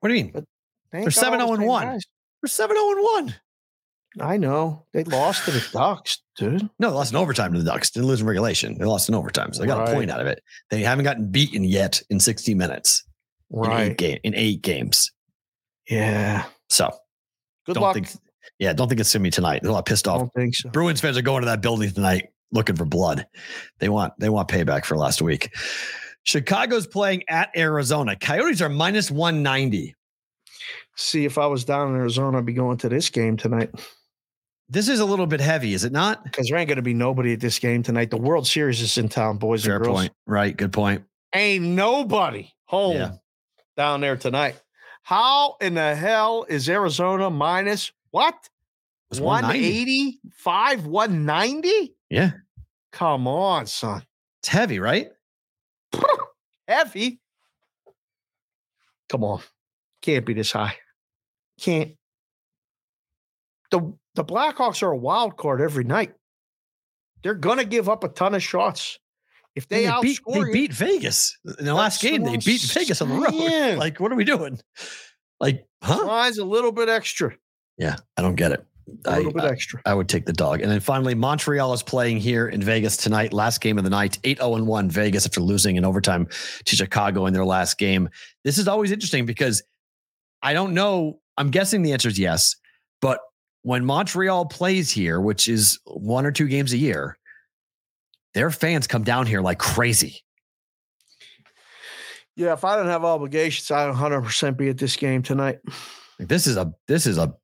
[0.00, 0.32] what do you mean?
[0.92, 1.82] they they're got all 7-0 the and 1.
[1.86, 2.04] guys.
[2.42, 3.34] They're seven zero and one.
[4.20, 4.86] I know.
[4.92, 6.70] They lost to the Ducks, dude.
[6.78, 7.90] No, they lost in overtime to the Ducks.
[7.90, 8.78] Didn't lose in regulation.
[8.78, 9.88] They lost in overtime, so they got Right.
[9.88, 10.40] a point out of it.
[10.70, 13.02] They haven't gotten beaten yet in sixty minutes
[13.50, 15.10] in eight game in eight games.
[15.88, 16.44] Yeah.
[16.68, 16.90] So
[17.66, 17.94] Good don't luck.
[17.94, 18.08] think.
[18.58, 19.62] Yeah, don't think it's gonna be tonight.
[19.62, 20.18] They're a lot pissed off.
[20.20, 20.68] don't think so.
[20.70, 23.26] Bruins fans are going to that building tonight looking for blood.
[23.80, 25.54] They want they want payback for last week.
[26.22, 28.16] Chicago's playing at Arizona.
[28.16, 29.94] Coyotes are minus 190.
[30.96, 33.70] See, if I was down in Arizona, I'd be going to this game tonight
[34.68, 36.24] This is a little bit heavy, is it not?
[36.24, 38.10] because there ain't going to be nobody at this game tonight.
[38.10, 39.98] The World Series is in town, boys Fair and girls.
[40.00, 40.12] point.
[40.26, 40.56] Right.
[40.56, 41.04] Good point.
[41.34, 43.12] Ain't nobody home Yeah.
[43.76, 44.54] down there tonight.
[45.04, 48.48] How in the hell is Arizona minus what?
[49.10, 50.18] It's 190.
[50.32, 51.94] 185, 190?
[52.08, 52.30] Yeah.
[52.90, 54.02] Come on, son.
[54.40, 55.10] It's heavy, right?
[56.68, 57.20] Heavy.
[59.10, 59.42] Come on.
[60.00, 60.76] Can't be this high.
[61.60, 61.92] Can't.
[63.70, 66.14] The the Blackhawks are a wild card every night.
[67.22, 68.98] They're gonna give up a ton of shots.
[69.56, 72.24] If they, And beat, outscore they you, beat Vegas in the last game.
[72.24, 73.30] They beat Vegas on the road.
[73.32, 73.78] saying.
[73.84, 74.58] Like, what are we doing?
[75.40, 76.04] Like, huh?
[76.06, 77.32] line's a little bit extra.
[77.78, 78.66] Yeah, I don't get it.
[79.06, 79.80] A I, little bit I- extra.
[79.86, 80.60] I would take the dog.
[80.60, 83.32] And then finally, Montreal is playing here in Vegas tonight.
[83.32, 86.26] Last game of the night, 8 0 1 Vegas after losing in overtime
[86.64, 88.08] to Chicago in their last game.
[88.44, 89.62] This is always interesting because
[90.42, 91.20] I don't know.
[91.38, 92.56] I'm guessing the answer is yes.
[93.00, 93.20] But
[93.62, 97.16] when Montreal plays here, which is one or two games a year,
[98.34, 100.20] their fans come down here like crazy.
[102.36, 105.60] Yeah, if I didn't have obligations, I'd 100 percent be at this game tonight.
[106.18, 107.34] Like, this is a this is a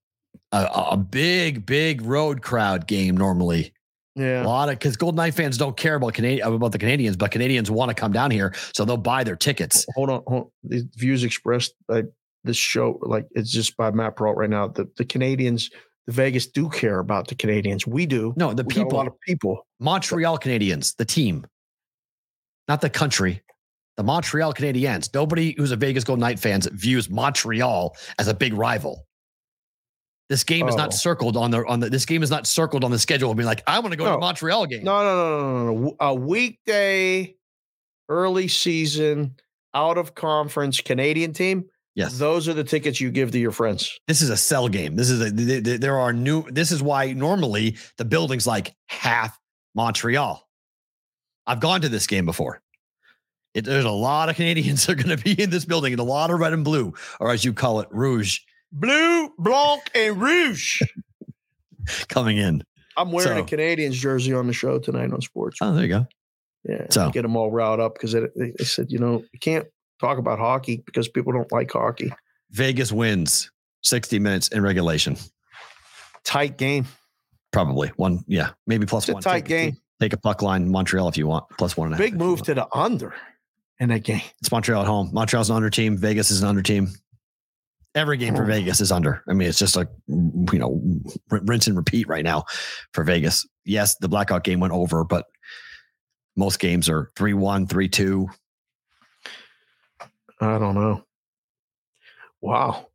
[0.53, 3.73] a, a big big road crowd game normally
[4.17, 7.17] Yeah, A lot of because Golden Knight fans don't care about Canadian about the Canadians,
[7.17, 9.87] but Canadians want to come down here, so they'll buy their tickets.
[9.95, 10.23] Hold on.
[10.27, 10.51] Hold on.
[10.65, 12.05] The views expressed by
[12.43, 14.67] this show, like it's just by Matt Perrault right now.
[14.67, 15.71] The the Canadians,
[16.07, 17.87] the Vegas do care about the Canadians.
[17.87, 18.33] We do.
[18.37, 19.67] No, the We got a lot of people.
[19.79, 21.47] Montreal Canadiens, the team,
[22.69, 23.43] not the country.
[23.97, 25.13] The Montreal Canadiens.
[25.13, 29.07] Nobody who's a Vegas Golden Knight fans views Montreal as a big rival.
[30.31, 30.79] This game is Oh.
[30.79, 31.91] not circled on the on the.
[31.91, 33.35] This game is not circled on the schedule.
[33.35, 34.17] Being like, I want to go to No.
[34.17, 34.85] a Montreal game.
[34.85, 35.97] No, no, no, no, no, no.
[36.01, 37.35] A weekday,
[38.09, 39.35] early season,
[39.75, 41.65] out of conference Canadian team.
[42.01, 43.99] Yes, Those are the tickets you give to your friends.
[44.09, 44.97] this is a sell game.
[44.97, 45.31] This is a.
[45.35, 46.45] th- th- There are new.
[46.51, 49.39] This is why normally the building's like half
[49.75, 50.47] Montreal.
[51.47, 52.61] I've gone to this game before.
[53.55, 56.01] It, there's a lot of Canadians that are going to be in this building, and
[56.01, 58.39] a lot of red and blue, or as you call it, rouge,
[58.73, 60.81] Blue, blanc, and rouge.
[62.09, 62.63] coming in.
[62.97, 65.59] I'm wearing So- a Canadiens jersey on the show tonight on sports.
[65.61, 66.07] Oh, there you go.
[66.69, 69.67] Yeah, So- get them all riled up because they, they said, you know, you can't
[70.01, 72.13] talk about hockey because people don't like hockey.
[72.51, 73.51] Vegas wins
[73.83, 75.17] 60 minutes in regulation.
[76.25, 76.87] Tight game.
[77.53, 78.25] Probably one.
[78.27, 79.23] Yeah, maybe plus It's a one.
[79.23, 79.77] tight Take- game.
[80.01, 82.05] Take a puck line, Montreal, if you want, plus one and a half.
[82.07, 83.15] Big move to the under
[83.81, 84.23] in that game.
[84.41, 85.11] It's Montreal at home.
[85.13, 85.99] Montreal's an under team.
[85.99, 86.89] Vegas is an under team.
[87.95, 88.47] Every game for Oh.
[88.47, 89.23] Vegas is under.
[89.29, 90.81] I mean, it's just like you know,
[91.31, 92.45] rinse and repeat right now
[92.95, 93.47] for Vegas.
[93.67, 95.27] Yes, the blackout game went over, but
[96.35, 98.27] most games are 3-1, 3-2.
[100.41, 101.05] I don't know.
[102.41, 102.89] Wow.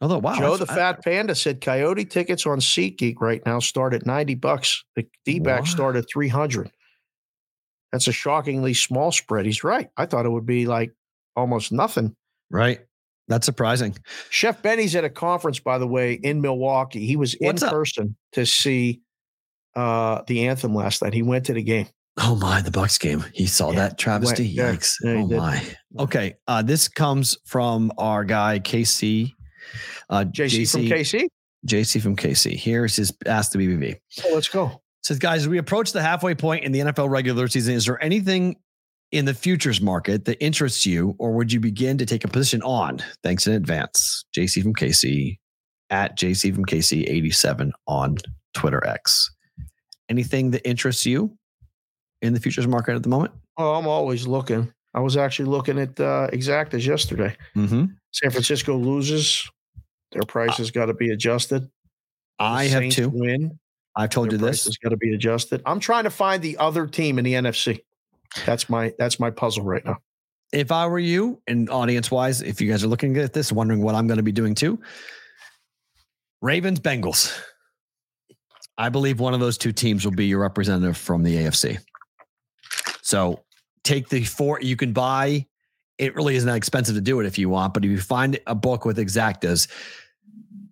[0.00, 3.94] Although, wow, Joe the I- Fat Panda said Coyote tickets on SeatGeek right now start
[3.94, 4.84] at 90 bucks.
[4.94, 6.70] The D back start at 300.
[7.92, 9.46] That's a shockingly small spread.
[9.46, 9.88] He's right.
[9.96, 10.92] I thought it would be like
[11.34, 12.14] almost nothing.
[12.50, 12.80] right.
[13.28, 13.96] That's surprising.
[14.30, 17.04] Chef Benny's at a conference, by the way, in Milwaukee.
[17.06, 17.72] He was in What's up?
[17.72, 19.00] person to see
[19.74, 21.12] uh, the anthem last night.
[21.12, 21.88] He went to the game.
[22.18, 23.24] Oh my, the Bucks game.
[23.34, 24.54] He saw Yeah, that travesty.
[24.54, 24.96] Yikes.
[25.02, 25.36] yeah, oh did.
[25.38, 25.62] my.
[25.98, 26.36] Okay.
[26.48, 29.32] Uh, this comes from our guy KC.
[30.08, 31.28] Uh, JC, from KC.
[31.66, 32.56] JC from KC.
[32.56, 33.96] Here's his ask the BVB.
[34.24, 34.80] Oh, let's go.
[35.02, 38.02] says, guys, as we approach the halfway point in the NFL regular season, is there
[38.02, 38.56] anything
[39.12, 42.62] in the futures market that interests you, or would you begin to take a position
[42.62, 42.98] on?
[43.22, 44.24] Thanks in advance.
[44.36, 45.38] JC from KC
[45.90, 48.16] at JC from KC 87 on
[48.54, 49.30] Twitter X.
[50.08, 51.36] Anything that interests you
[52.26, 53.32] in the futures market at the moment?
[53.56, 54.72] Oh, I'm always looking.
[54.94, 57.36] I was actually looking at uh, Exactas yesterday.
[57.54, 57.84] Mm-hmm.
[58.12, 59.48] San Francisco loses.
[60.12, 61.68] Their price has got to be adjusted.
[62.38, 63.08] I have to.
[63.08, 63.58] Win.
[63.96, 64.64] I've told you this.
[64.64, 65.62] has got to be adjusted.
[65.64, 67.80] I'm trying to find the other team in the NFC.
[68.44, 69.96] That's my that's my puzzle right now.
[70.52, 73.82] if I were you, and audience wise, if you guys are looking at this, wondering
[73.82, 74.78] what I'm going to be doing too,
[76.42, 77.38] Ravens, Bengals.
[78.78, 81.78] I believe one of those two teams will be your representative from the AFC.
[83.06, 83.44] So
[83.84, 85.46] take the four, you can buy,
[85.96, 88.36] it really isn't that expensive to do it if you want, but if you find
[88.48, 89.68] a book with exactas,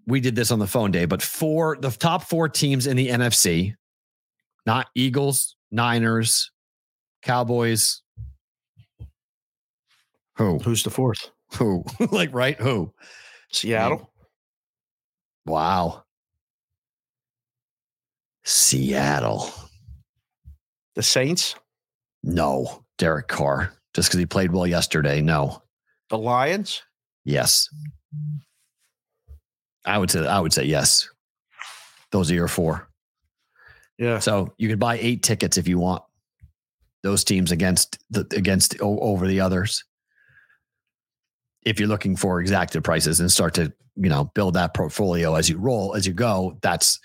[0.08, 3.06] we did this on the phone day, but four, the top four teams in the
[3.06, 3.76] NFC,
[4.66, 6.50] not Eagles, Niners,
[7.22, 8.02] Cowboys,
[10.34, 10.58] who?
[10.58, 11.30] Who's the fourth?
[11.54, 11.84] Who?
[12.10, 12.58] like, right?
[12.60, 12.92] Who?
[13.52, 14.10] Seattle.
[15.46, 16.02] Wow.
[18.42, 19.52] Seattle.
[20.96, 21.54] The Saints.
[22.24, 22.84] No.
[22.98, 23.72] Derek Carr.
[23.92, 25.20] Just because he played well yesterday.
[25.20, 25.62] No.
[26.08, 26.82] The Lions.
[27.24, 27.68] Yes.
[29.84, 31.08] I would say I would say yes.
[32.10, 32.88] Those are your four.
[33.98, 34.18] Yeah.
[34.18, 36.02] So you could buy eight tickets if you want.
[37.02, 39.84] Those teams against the against over the others.
[41.62, 45.48] If you're looking for exacta prices and start to you know build that portfolio as
[45.48, 46.98] you roll as you go, that's.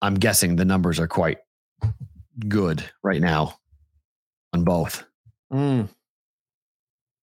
[0.00, 1.38] I'm guessing the numbers are quite
[2.48, 3.56] good right now
[4.52, 5.04] on both
[5.52, 5.88] Mm.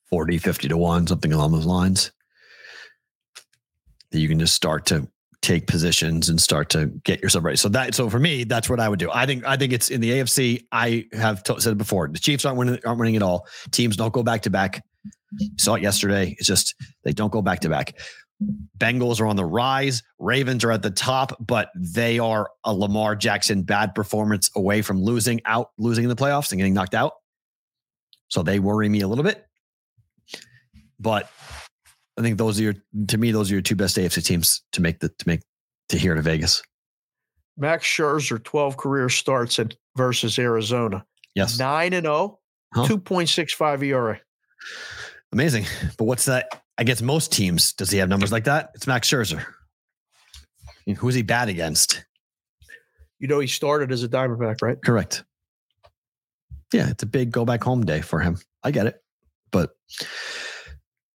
[0.09, 2.11] 40, 50 to 1, something along those lines.
[4.11, 5.07] That you can just start to
[5.41, 7.57] take positions and start to get yourself ready.
[7.57, 9.09] So that so for me, that's what I would do.
[9.11, 10.65] I think I think it's in the AFC.
[10.71, 12.07] I have said it before.
[12.07, 13.47] The Chiefs aren't winning aren't winning at all.
[13.71, 14.83] Teams don't go back to back.
[15.57, 16.35] Saw it yesterday.
[16.37, 17.97] It's just they don't go back to back.
[18.77, 20.01] Bengals are on the rise.
[20.17, 25.01] Ravens are at the top, but they are a Lamar Jackson bad performance away from
[25.01, 27.13] losing out, losing in the playoffs and getting knocked out.
[28.29, 29.45] So they worry me a little bit.
[30.99, 31.29] But
[32.17, 32.75] I think those are your
[33.07, 35.41] to me, those are your two best AFC teams to make the to make
[35.89, 36.61] to here to Vegas.
[37.57, 41.05] Max Scherzer, 12 career starts at versus Arizona.
[41.35, 41.59] Yes.
[41.59, 42.39] 9 and 0,
[42.73, 42.85] Huh?
[42.85, 44.19] 2.65 ERA.
[45.31, 45.65] Amazing.
[45.97, 47.73] But what's that against most teams?
[47.73, 48.71] Does he have numbers like that?
[48.73, 49.45] It's Max Scherzer.
[50.87, 52.03] Mean, Who's he bad against?
[53.19, 54.77] You know, he started as a Diamondback, right?
[54.83, 55.23] Correct.
[56.73, 58.37] Yeah, it's a big go back home day for him.
[58.63, 59.01] I get it.
[59.51, 59.71] But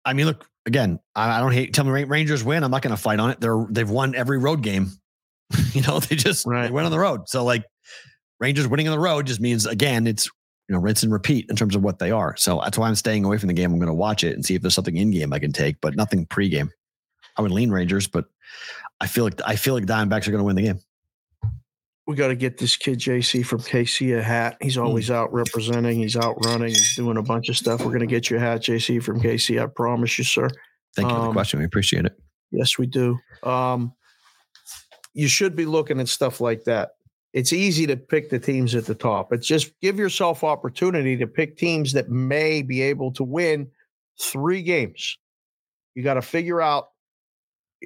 [0.06, 2.64] I mean, look, again, I, I don't hate tell me Rangers win.
[2.64, 3.42] I'm not gonna fight on it.
[3.42, 4.92] They're they've won every road game.
[5.74, 7.28] you know, they just they went on the road.
[7.28, 7.66] So like
[8.40, 10.30] Rangers winning on the road just means again, it's
[10.70, 12.36] you know, rinse and repeat in terms of what they are.
[12.38, 13.74] So that's why I'm staying away from the game.
[13.74, 15.96] I'm gonna watch it and see if there's something in game I can take, but
[15.96, 16.72] nothing pre-game.
[17.36, 18.26] I would lean Rangers, but
[19.02, 20.80] I feel like I feel like Diamondbacks are gonna win the game.
[22.06, 24.58] We got to get this kid JC from KC a hat.
[24.62, 24.82] He's Hmm.
[24.82, 26.00] always out representing.
[26.00, 26.70] He's out running.
[26.70, 27.82] He's doing a bunch of stuff.
[27.82, 29.62] We're going to get you a hat, JC from KC.
[29.62, 30.50] I promise you, sir.
[30.96, 31.60] Thank you for the Um, question.
[31.60, 32.20] We appreciate it.
[32.50, 33.20] Yes, we do.
[33.44, 33.94] Um,
[35.14, 36.94] you should be looking at stuff like that.
[37.34, 39.32] It's easy to pick the teams at the top.
[39.32, 43.68] It's just give yourself opportunity to pick teams that may be able to win
[44.20, 45.18] three games.
[45.96, 46.88] You got to figure out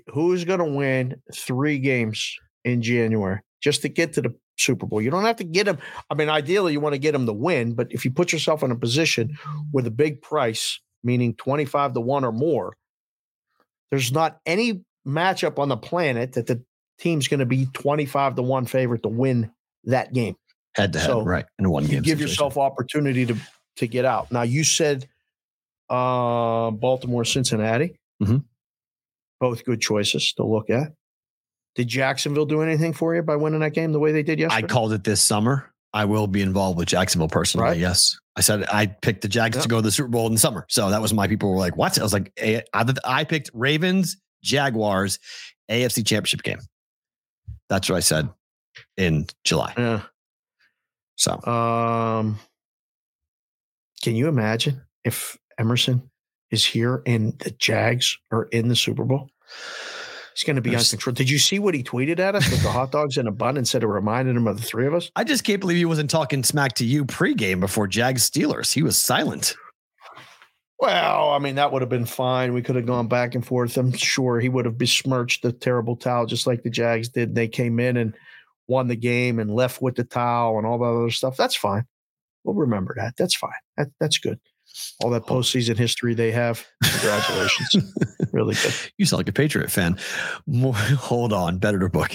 [0.08, 5.02] who's going to win three games in January just to get to the Super Bowl.
[5.02, 5.78] You don't have to get them.
[6.10, 8.64] I mean, ideally, you want to get them to win, but if you put yourself
[8.64, 9.36] in a position
[9.72, 12.78] with a big price, meaning 25 to 1 or more,
[13.90, 16.64] there's not any matchup on the planet that the
[17.00, 19.52] team's going to be 25 to 1 favorite to win
[19.86, 20.36] that game.
[20.76, 21.46] Head to head, right?
[21.60, 22.02] In one You game.
[22.02, 22.28] give situation.
[22.30, 23.36] yourself opportunity to
[23.78, 24.32] to get out.
[24.32, 25.08] Now you said
[25.90, 28.00] uh Baltimore, Cincinnati.
[28.22, 28.44] Mhm.
[29.40, 30.94] Both good choices to look at.
[31.76, 34.64] Did Jacksonville do anything for you by winning that game the way they did yesterday?
[34.64, 35.72] I called it this summer.
[35.94, 37.66] I will be involved with Jacksonville personally.
[37.66, 37.78] Right.
[37.78, 38.18] Yes.
[38.36, 39.64] I said I picked the Jags Yep.
[39.64, 40.66] to go to the Super Bowl in the summer.
[40.70, 42.00] So that was my people were like, what?
[42.00, 42.64] I was like, I,
[43.06, 45.20] I picked Ravens, Jaguars,
[45.70, 46.60] AFC championship game.
[47.74, 48.30] That's what I said
[48.98, 49.74] in July.
[49.76, 50.02] yeah.
[51.16, 52.38] So Um,
[54.04, 56.12] can you imagine if Emerson
[56.52, 59.32] is here and the Jags are in the Super Bowl?
[60.36, 61.16] He's going to be on control.
[61.16, 63.58] Did you see what he tweeted at us with the hot dogs in a bun
[63.58, 65.10] and said it reminded him of the three of us?
[65.16, 68.72] I just can't believe he wasn't talking smack to you pregame before Jags Steelers.
[68.72, 69.56] He was silent.
[70.84, 72.54] Well, I mean, that would have been fine.
[72.54, 73.78] We could have gone back and forth.
[73.78, 77.36] I'm sure he would have besmirched the terrible towel just like the Jags did.
[77.36, 78.14] They came in and
[78.68, 81.38] won the game and left with the towel and all that other stuff.
[81.38, 81.86] That's fine.
[82.44, 83.14] We'll remember that.
[83.18, 83.52] That's fine.
[83.78, 84.42] That, that's good.
[85.02, 85.36] All that oh.
[85.36, 86.68] postseason history they have.
[86.84, 87.78] Congratulations.
[88.34, 88.74] really good.
[88.98, 89.98] You sound like a Patriot fan.
[90.46, 91.60] More, hold on.
[91.60, 92.12] Better to book.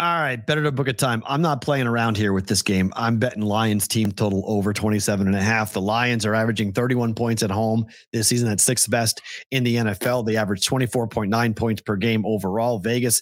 [0.00, 1.22] All right, better to book a time.
[1.26, 2.90] I'm not playing around here with this game.
[2.96, 5.74] I'm betting Lions team total over 27 and a half.
[5.74, 8.48] The Lions are averaging 31 points at home this season.
[8.48, 9.20] That's sixth best
[9.50, 10.24] in the NFL.
[10.24, 12.78] They average 24.9 points per game overall.
[12.78, 13.20] Vegas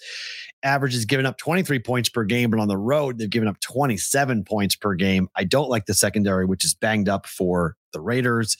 [0.63, 4.45] averages giving up 23 points per game, but on the road, they've given up 27
[4.45, 5.29] points per game.
[5.35, 8.57] I don't like the secondary, which is banged up for the Raiders.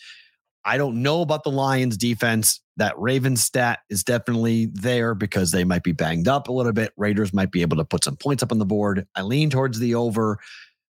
[0.69, 2.61] I don't know about the Lions defense.
[2.77, 6.93] That Ravens stat is definitely there because they might be banged up a little bit.
[6.99, 9.07] Raiders might be able to put some points up on the board.
[9.15, 10.39] I lean towards the over,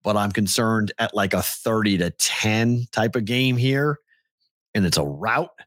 [0.05, 3.99] but I'm concerned at like a 30 to 10 type of game here.
[4.75, 5.49] And it's a route.
[5.59, 5.65] I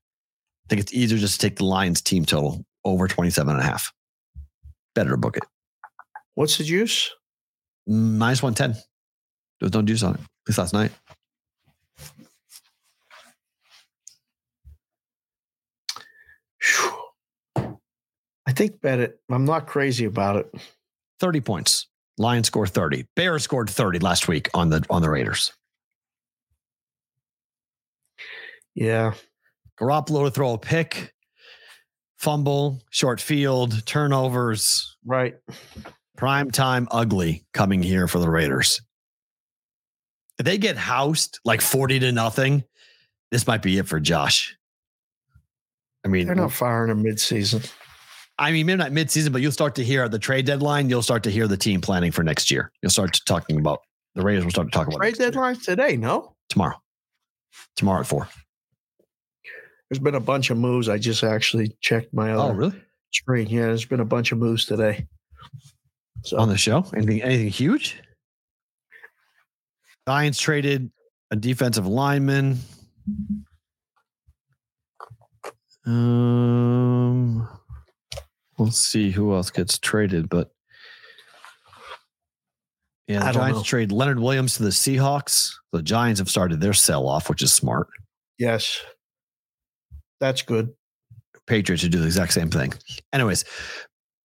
[0.69, 3.91] think it's easier just to take the Lions team total over 27 and a half.
[4.93, 5.43] Better to book it.
[6.35, 7.09] What's the juice?
[7.87, 8.73] Minus 110.
[8.73, 10.19] There was no juice on it.
[10.19, 10.91] At least last night.
[16.65, 17.77] Phew.
[18.47, 19.19] I think bet it.
[19.29, 20.51] I'm not crazy about it.
[21.19, 21.87] 30 points.
[22.17, 23.05] Lions score 30.
[23.15, 25.51] Bears scored 30 last week on the on the Raiders.
[28.73, 29.13] Yeah.
[29.79, 31.13] Garoppolo to throw a pick,
[32.17, 35.35] fumble, short field, turnovers, Right.
[36.17, 38.81] prime time ugly coming here for the Raiders.
[40.39, 42.63] If they get housed like 40 to nothing,
[43.31, 44.57] this might be it for Josh.
[46.05, 47.69] I mean, They're not firing him midseason.
[48.37, 51.01] I mean, maybe not midseason, but you'll start to hear at the trade deadline, you'll
[51.01, 52.71] start to hear the team planning for next year.
[52.81, 53.79] You'll start talking about
[54.13, 56.35] the Raiders will start to talk about Trade deadline today, no?
[56.49, 56.75] tomorrow.
[57.75, 58.29] Tomorrow at four.
[59.89, 60.89] There's been a bunch of moves.
[60.89, 62.81] I just actually checked my oh, other Oh, really?
[63.13, 63.47] screen.
[63.47, 65.07] Yeah, there's been a bunch of moves today.
[66.23, 66.85] So on the show?
[66.95, 68.01] Anything anything huge?
[70.07, 70.91] Giants traded
[71.31, 72.59] a defensive lineman.
[75.85, 77.47] Um
[78.57, 80.51] we'll see who else gets traded, but
[83.07, 83.63] yeah, the Giants know.
[83.63, 85.51] trade Leonard Williams to the Seahawks.
[85.71, 87.87] The Giants have started their sell off, which is smart.
[88.39, 88.81] yes,
[90.19, 90.73] that's good.
[91.45, 92.73] Patriots should do the exact same thing.
[93.13, 93.45] Anyways,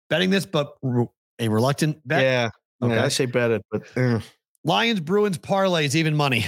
[0.10, 1.08] betting this, but re-
[1.40, 2.22] a reluctant bet.
[2.22, 2.50] yeah,
[2.82, 2.96] Okay.
[2.96, 4.20] yeah, I say bet it, but eh.
[4.64, 6.46] Lions Bruins parlays even money.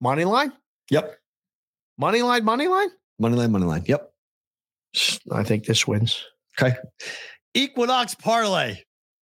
[0.00, 0.52] money line,
[0.90, 1.16] Yep.
[1.98, 2.88] Money line, money line.
[3.18, 3.84] Money line, money line.
[3.86, 4.10] Yep.
[5.32, 6.22] I think this wins.
[6.60, 6.76] Okay.
[7.54, 8.78] Equinox parlay.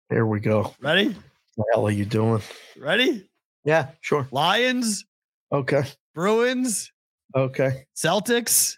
[0.09, 0.73] There we go.
[0.79, 1.07] Ready?
[1.07, 1.15] What
[1.55, 2.41] the hell are you doing?
[2.77, 3.27] Ready?
[3.63, 4.27] Yeah, sure.
[4.31, 5.05] Lions,
[5.51, 5.83] Okay.
[6.13, 6.91] Bruins,
[7.35, 7.85] Okay.
[7.95, 8.75] Celtics,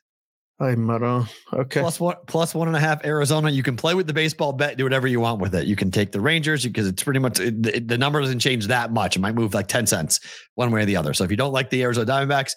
[0.60, 1.28] Hi, Maron.
[1.53, 1.82] Okay.
[1.82, 3.49] plus one plus one and a half Arizona.
[3.52, 5.68] You can play with the baseball bet, do whatever you want with it.
[5.68, 8.68] You can take the Rangers because it's pretty much it, the- the number doesn't change
[8.68, 9.15] that much.
[9.15, 10.19] It might move like 10 cents
[10.56, 11.14] one way or the other.
[11.14, 12.53] So if you don't like the Arizona Diamondbacks,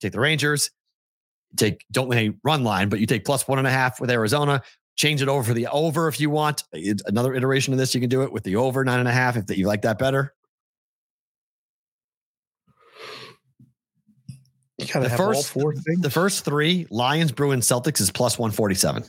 [0.00, 0.70] take the Rangers.
[1.56, 4.62] Take don't lay run line, but you take plus one and a half with Arizona.
[4.96, 6.62] Change it over for the over if you want.
[6.74, 7.94] Uh, it's another iteration of this.
[7.94, 9.82] You can do it with the over nine and a half if that you like
[9.82, 10.32] that better.
[14.78, 16.00] you gotta the have all first- four things.
[16.00, 19.04] The first three Lions, Bruins, Celtics is plus 147.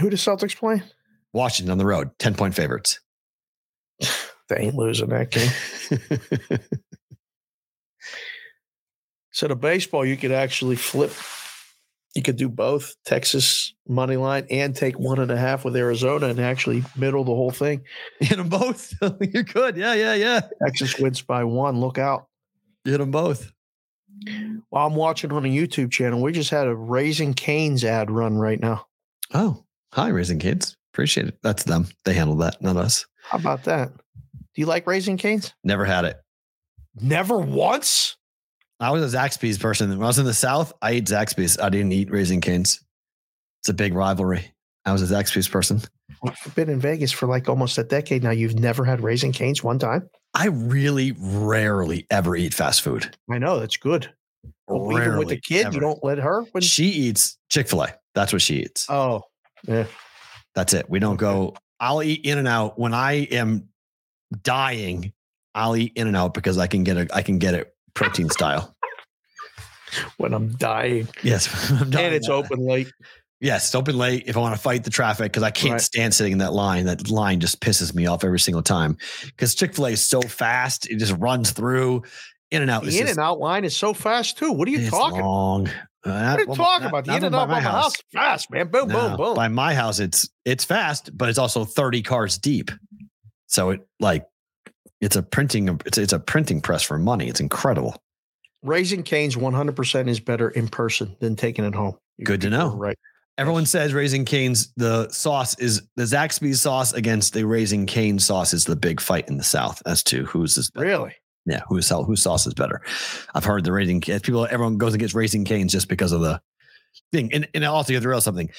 [0.00, 0.82] Who the Celtics play?
[1.32, 3.00] Washington on the road, 10 point favorites.
[4.48, 5.50] They ain't losing that game.
[9.34, 11.12] So the baseball, you could actually flip.
[12.14, 16.28] You could do both Texas money line and take one and a half with Arizona
[16.28, 17.82] and actually middle the whole thing.
[18.20, 18.94] Hit them both.
[19.20, 19.76] You're good.
[19.76, 20.40] Yeah, yeah, yeah.
[20.64, 21.80] Texas wins by one.
[21.80, 22.28] Look out.
[22.84, 23.50] Hit them both.
[24.70, 28.38] While I'm watching on a YouTube channel, we just had a Raising Canes ad run
[28.38, 28.86] right now.
[29.34, 30.76] Oh, hi, Raising Kids.
[30.92, 31.38] Appreciate it.
[31.42, 31.88] That's them.
[32.04, 33.04] They handled that, not us.
[33.24, 33.88] How about that?
[33.92, 35.52] Do you like Raising Canes?
[35.64, 36.20] Never had it.
[37.00, 38.16] Never once.
[38.80, 39.90] I was a Zaxby's person.
[39.90, 41.58] When I was in the South, I ate Zaxby's.
[41.58, 42.80] I didn't eat Raising Canes.
[43.62, 44.52] It's a big rivalry.
[44.84, 45.80] I was a Zaxby's person.
[46.26, 48.30] I've been in Vegas for like almost a decade now.
[48.30, 50.08] You've never had Raising Canes one time?
[50.34, 53.16] I really rarely ever eat fast food.
[53.30, 54.12] I know that's good.
[54.66, 55.74] But even with the kid, ever.
[55.74, 56.42] you don't let her.
[56.52, 57.94] When, She eats Chick fil A.
[58.14, 58.88] That's what she eats.
[58.90, 59.22] oh,
[59.66, 59.86] yeah.
[60.54, 60.88] That's it.
[60.88, 61.54] We don't go.
[61.80, 63.68] I'll eat In and Out when I am
[64.42, 65.12] dying.
[65.54, 68.28] I'll eat In and Out because I can get a I can get it protein
[68.30, 68.74] style.
[70.16, 72.06] When I'm dying, Yes, I'm dying.
[72.06, 72.90] and it's open late.
[73.40, 75.80] Yes, it's open late if I want to fight the traffic because I can't Right.
[75.80, 76.86] stand sitting in that line.
[76.86, 78.96] That line just pisses me off every single time
[79.26, 82.02] because Chick Fil A is so fast; it just runs through.
[82.50, 84.52] In and Out The in just and out line is so fast too.
[84.52, 85.18] What are you talking?
[85.18, 85.26] about?
[85.28, 85.68] long.
[85.68, 85.70] Uh,
[86.04, 87.04] What are you well, talking not- about?
[87.06, 88.68] The in and out by my house, fast man.
[88.68, 89.34] Boom, No, boom, boom.
[89.34, 92.70] By my house, it's it's fast, but it's also 30 cars deep.
[93.46, 94.24] So it like
[95.00, 97.28] it's a printing it's it's a printing press for money.
[97.28, 97.96] It's incredible.
[98.62, 101.98] Raising Cane's 100% is better in person than taking it home.
[102.16, 102.74] You Good to know.
[102.74, 102.96] Right.
[103.36, 108.54] Everyone says raising canes, the sauce is the Zaxby's sauce against the raising cane sauce
[108.54, 110.86] is the big fight in the South as to who's is better.
[110.86, 111.14] Really?
[111.44, 112.80] Yeah, who's whose sauce is better.
[113.34, 116.20] I've heard the raising Cane's- people everyone goes and gets raising canes just because of
[116.22, 116.40] the
[117.12, 117.34] thing.
[117.34, 118.50] And, and also you have to realize something.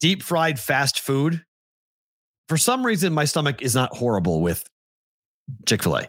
[0.00, 1.44] Deep fried fast food.
[2.48, 4.64] For some reason, my stomach is not horrible with
[5.66, 6.06] Chick-fil-A.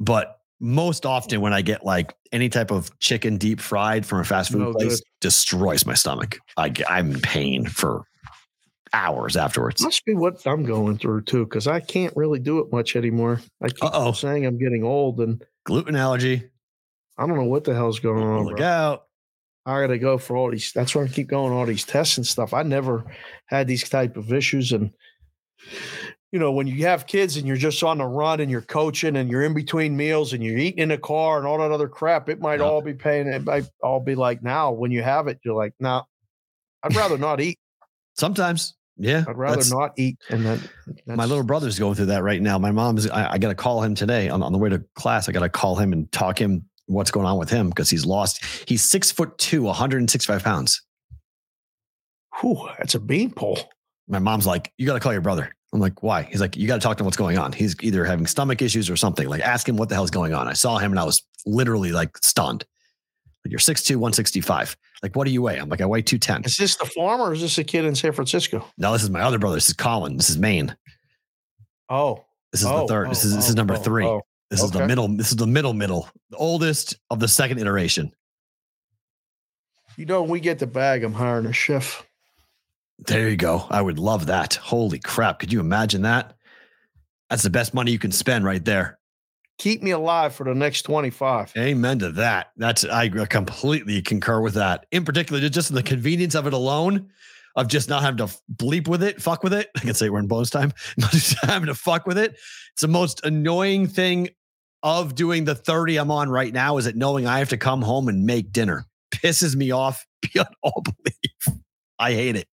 [0.00, 4.24] But most often when I get like any type of chicken deep fried from a
[4.24, 5.04] fast food No place, good.
[5.20, 6.38] destroys my stomach.
[6.56, 8.04] I, I'm in pain for
[8.92, 9.82] hours afterwards.
[9.82, 13.40] Must be what I'm going through too, because I can't really do it much anymore.
[13.62, 14.12] I keep Uh-oh.
[14.12, 16.48] saying I'm getting old, and Gluten allergy.
[17.18, 18.44] I don't know what the hell's going on.
[18.44, 18.66] Look bro.
[18.66, 19.02] out.
[19.66, 20.72] I gotta go for all these.
[20.72, 22.54] That's why I keep going all these tests and stuff.
[22.54, 23.04] I never
[23.46, 24.92] had these type of issues, and
[26.34, 29.14] you know, when you have kids and you're just on the run and you're coaching
[29.14, 31.86] and you're in between meals and you're eating in a car and all that other
[31.86, 32.66] crap, it might Yeah.
[32.66, 33.28] all be paying.
[33.28, 36.02] It might all be like now when you have it, you're like, nah,
[36.82, 37.60] I'd rather not eat.
[38.14, 38.74] Sometimes.
[38.96, 39.22] Yeah.
[39.28, 40.18] I'd rather not eat.
[40.28, 40.60] And then
[41.06, 42.58] My little brother's going through that right now.
[42.58, 45.28] My mom's, I, I got to call him today on, on the way to class.
[45.28, 48.04] I got to call him and talk him what's going on with him because he's
[48.04, 48.44] lost.
[48.66, 50.82] He's six foot two, 165 pounds.
[52.40, 53.60] Whew, that's a beanpole.
[54.08, 55.54] My mom's like, you got to call your brother.
[55.74, 56.22] I'm like, why?
[56.22, 57.52] He's like, you got to talk to him what's going on.
[57.52, 59.28] He's either having stomach issues or something.
[59.28, 60.46] Like, ask him what the hell's going on.
[60.46, 62.64] I saw him and I was literally like stunned.
[63.44, 64.76] Like, you're 6'2, 165.
[65.02, 65.58] Like, what do you weigh?
[65.58, 66.44] I'm like, I weigh 210.
[66.44, 68.64] Is this the farmer or is this a kid in San Francisco?
[68.78, 69.56] No, this is my other brother.
[69.56, 70.16] This is Colin.
[70.16, 70.76] This is Maine.
[71.88, 73.10] Oh, This is oh, the third.
[73.10, 74.06] this oh, is this is oh, number oh, oh three.
[74.06, 74.22] oh.
[74.50, 75.08] This is the middle.
[75.08, 76.08] This is the middle middle.
[76.30, 78.12] The oldest of the second iteration.
[79.96, 82.06] You know, when we get the bag, I'm hiring a chef.
[82.98, 83.66] There you go.
[83.70, 84.54] I would love that.
[84.54, 85.38] Holy crap.
[85.40, 86.34] Could you imagine that?
[87.30, 88.98] That's the best money you can spend right there.
[89.58, 91.52] Keep me alive for the next 25.
[91.56, 92.48] Amen to that.
[92.56, 94.86] That's I completely concur with that.
[94.90, 97.10] In particular, just in the convenience of it alone,
[97.56, 99.70] of just not having to bleep with it, fuck with it.
[99.76, 102.32] I can say we're in bonus time, not just having to fuck with it.
[102.72, 104.28] It's the most annoying thing
[104.82, 107.80] of doing the 30 I'm on right now is that knowing I have to come
[107.80, 108.86] home and make dinner.
[109.12, 111.60] Pisses me off beyond all belief.
[111.98, 112.48] I hate it.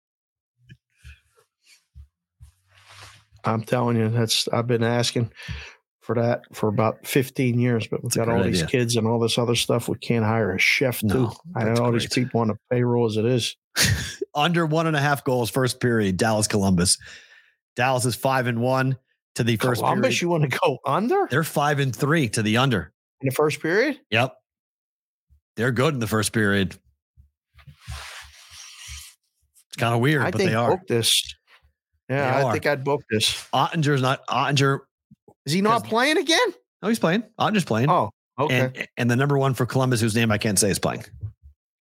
[3.43, 5.31] I'm telling you, that's I've been asking
[6.01, 9.07] for that for about 15 years, but we've That's got all great these kids and
[9.07, 9.87] all this other stuff.
[9.87, 11.31] We can't hire a chef No, too.
[11.55, 13.55] I know all these people on the payroll as it is.
[14.35, 16.17] Under one and a half goals first period.
[16.17, 16.97] Dallas Columbus.
[17.75, 18.97] Dallas is five and one
[19.35, 20.21] to the first Columbus, period.
[20.21, 22.91] you want to go under They're five and three to the under.
[23.21, 23.99] in the first period?
[24.09, 24.33] Yep.
[25.55, 26.75] They're good in the first period.
[29.67, 30.81] It's kind of weird, I but they are.
[30.87, 31.23] this.
[32.11, 32.51] Yeah, They I are.
[32.53, 33.47] think I'd book this.
[33.53, 34.79] Oettinger's not Oettinger.
[35.45, 36.53] Is he not playing again?
[36.83, 37.23] Oh, he's playing.
[37.39, 37.89] Oettinger's playing.
[37.89, 38.09] Oh,
[38.39, 38.59] okay.
[38.75, 41.05] And and the number one for Columbus, whose name I can't say, is playing.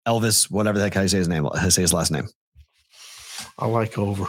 [0.08, 2.28] Elvis, whatever the heck I say his name, say his last name.
[3.58, 4.28] I like over.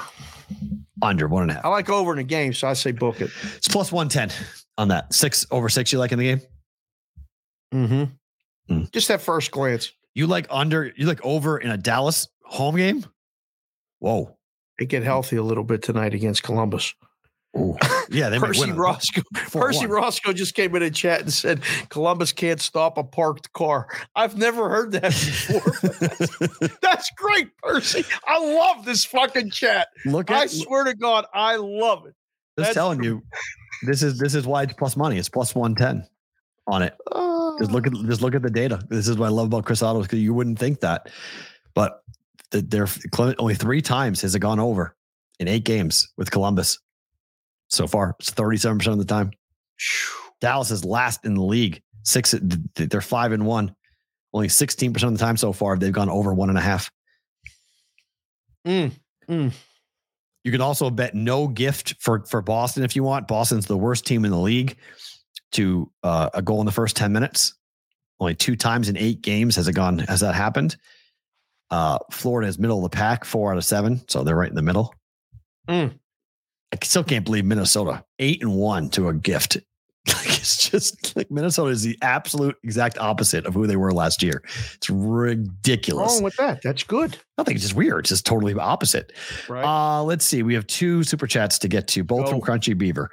[1.03, 1.65] Under one and a half.
[1.65, 3.31] I like over in a game, so I say book it.
[3.57, 4.31] It's plus one ten
[4.79, 5.13] on that.
[5.15, 5.93] Six over six.
[5.93, 6.41] You like in the game?
[7.73, 8.75] Mm-hmm.
[8.75, 8.91] Mm.
[8.93, 10.93] Just at first glance, You like under?
[10.97, 13.05] You like over in a Dallas home game?
[14.01, 14.37] Whoa.
[14.81, 16.95] They get healthy a little bit tonight against Columbus.
[17.57, 17.77] Ooh.
[18.09, 18.73] Yeah, they Percy.
[18.73, 19.23] Roscoe.
[19.35, 19.91] Percy one.
[19.91, 23.89] Roscoe just came in a chat and said Columbus can't stop a parked car.
[24.17, 26.09] I've never heard that before.
[26.09, 28.05] that's, that's great, Percy.
[28.27, 29.89] I love this fucking chat.
[30.07, 32.15] Look at, I swear to God, I love it.
[32.59, 33.07] Just that's telling true.
[33.07, 33.23] you,
[33.83, 35.19] this is this is why it's plus money.
[35.19, 36.07] It's plus one ten
[36.67, 36.97] on it.
[37.13, 37.57] Ah.
[37.59, 38.81] Just look at just look at the data.
[38.89, 41.11] This is what I love about Chris Otto because you wouldn't think that,
[41.75, 42.00] but
[42.51, 42.89] they're
[43.39, 44.95] only three times has it gone over
[45.39, 46.79] in eight games with Columbus
[47.69, 48.17] so far.
[48.19, 49.31] It's thirty seven percent of the time.
[50.41, 51.83] Dallas is last in the league.
[52.03, 52.35] Six,
[52.75, 53.75] they're five and one.
[54.33, 56.91] Only sixteen percent of the time so far they've gone over one and a half.
[58.67, 58.93] Mm,
[59.29, 59.53] mm.
[60.45, 63.29] You can also bet no gift for for Boston if you want.
[63.29, 64.77] Boston's the worst team in the league
[65.53, 67.55] to uh, a goal in the first ten minutes.
[68.19, 69.99] Only two times in eight games has it gone.
[70.01, 70.77] Has that happened?
[71.71, 74.57] Uh, Florida is middle of the pack, four out of seven, so they're right in
[74.57, 74.95] the middle.
[75.69, 75.95] Mm.
[76.73, 79.59] I still can't believe Minnesota eight and one to a gift.
[80.09, 84.23] Like it's just like Minnesota is the absolute exact opposite of who they were last
[84.23, 84.43] year.
[84.75, 86.15] It's ridiculous.
[86.15, 86.63] wrong with that?
[86.63, 88.01] That's good, I think it's just weird.
[88.01, 89.13] It's just totally opposite.
[89.47, 89.63] right?
[89.63, 90.43] Uh, let's see.
[90.43, 93.11] We have two super chats to get to, both from Crunchy Beaver.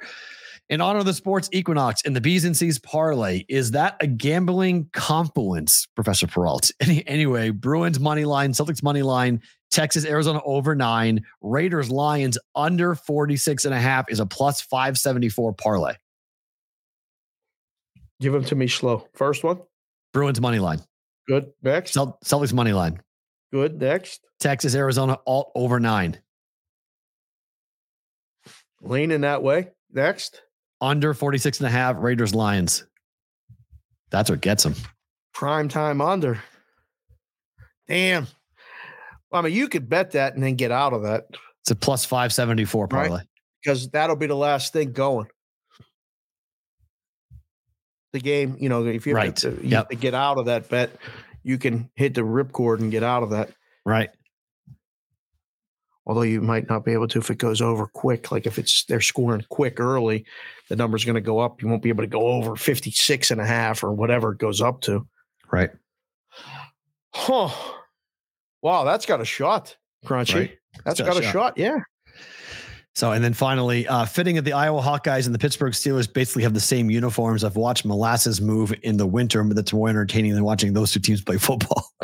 [0.70, 4.06] In honor of the sports equinox and the B's and C's parlay, is that a
[4.06, 6.70] gambling confluence, Professor Perrault?
[6.80, 9.40] Any, anyway, Bruins money line, Celtics money line,
[9.70, 15.54] Texas, Arizona over nine, Raiders, Lions under 46 and a half is a plus 574
[15.54, 15.94] parlay.
[18.20, 19.06] Give them to me slow.
[19.14, 19.60] First one,
[20.12, 20.80] Bruins money line,
[21.26, 21.52] good.
[21.62, 23.00] Next, Cel- Celtics money line,
[23.52, 23.80] good.
[23.80, 26.18] Next, Texas, Arizona alt over nine,
[28.82, 29.68] leaning that way.
[29.92, 30.42] Next,
[30.80, 32.84] under 46 and a half, Raiders, Lions.
[34.10, 34.74] That's what gets them.
[35.34, 36.42] prime time under.
[37.86, 38.26] Damn.
[39.32, 41.26] I mean, you could bet that and then get out of that
[41.62, 43.26] It's a plus 574 Right.
[43.62, 45.26] because that'll be the last thing going.
[48.12, 49.36] The game, you know, if you Right.
[49.36, 49.72] to, you Yep.
[49.72, 50.90] have to get out of that bet,
[51.42, 53.50] you can hit the ripcord and get out of that.
[53.84, 54.10] Right.
[56.08, 58.32] Although you might not be able to if it goes over quick.
[58.32, 60.24] Like if it's they're scoring quick early,
[60.70, 61.62] the number's going to go up.
[61.62, 64.62] You won't be able to go over 56 and a half or whatever it goes
[64.62, 65.06] up to.
[65.52, 65.70] Right.
[67.14, 67.50] Huh.
[68.62, 70.34] Wow, that's got a shot, Crunchy.
[70.34, 70.58] Right.
[70.84, 71.32] That's got got, a a shot.
[71.32, 71.58] shot.
[71.58, 71.78] Yeah.
[72.94, 76.42] So, and then finally, uh, fitting that the Iowa Hawkeyes and the Pittsburgh Steelers basically
[76.42, 77.44] have the same uniforms.
[77.44, 80.98] I've watched molasses move in the winter, but that's more entertaining than watching those two
[80.98, 81.84] teams play football.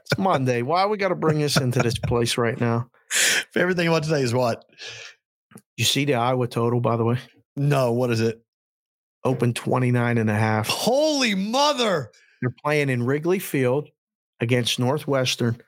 [0.00, 0.62] It's Monday.
[0.62, 2.88] Why we got to bring this into this place right now?
[3.10, 4.64] Favorite thing about today is what?
[5.76, 7.18] You see the Iowa total, by the way?
[7.56, 8.42] No, what is it?
[9.24, 10.66] Open 29 and a half.
[10.68, 12.10] Holy mother!
[12.40, 13.88] They're playing in Wrigley Field
[14.40, 15.58] against Northwestern.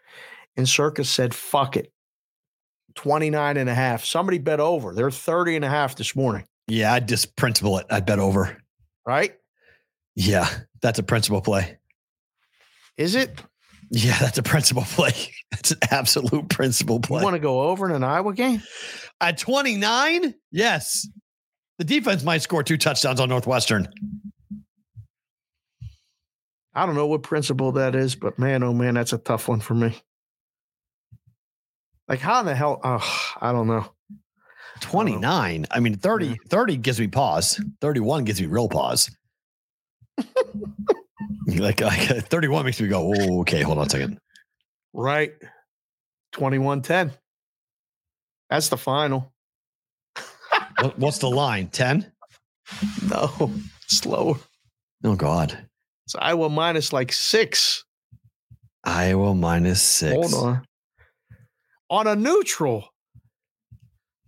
[0.57, 1.93] And Circa said, fuck it.
[2.97, 4.05] 29 and a half.
[4.05, 4.95] Somebody bet over.
[4.95, 7.87] They're 30 and a half this morning, Yeah, I'd just principle it.
[7.91, 8.57] I'd bet over.
[9.07, 9.35] right?
[10.17, 10.49] Yeah,
[10.81, 11.79] that's a principle play.
[12.97, 13.41] Is it?
[13.95, 15.13] Yeah, that's a principal play.
[15.53, 17.21] That's an absolute principal play.
[17.21, 18.61] You want to go over in an Iowa game?
[19.21, 21.09] At 29, yes.
[21.79, 23.89] The defense might score two touchdowns on Northwestern.
[26.75, 29.61] I don't know what principle that is, but man, oh man, that's a tough one
[29.61, 29.97] for me.
[32.09, 32.81] Like, how in the hell?
[32.83, 33.93] Oh, I don't know.
[34.81, 35.67] 29.
[35.71, 37.63] I mean, 30, 30 gives me pause.
[37.81, 39.09] 31 gives me real pause.
[41.47, 44.19] like, like 31 makes me go, oh, okay, hold on a second.
[44.93, 45.33] Right.
[46.33, 47.13] 21 10.
[48.51, 49.33] That's the final.
[50.81, 51.69] What, what's the line?
[51.69, 52.11] 10?
[53.09, 53.53] No,
[53.87, 54.35] slower.
[55.05, 55.57] Oh, God.
[56.07, 57.85] It's Iowa minus like six.
[58.83, 60.15] Iowa minus six.
[60.15, 60.63] Hold on.
[61.91, 62.89] On a neutral.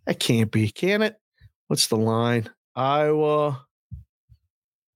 [0.06, 1.16] That can't be, can it?
[1.66, 2.48] What's the line?
[2.74, 3.65] Iowa.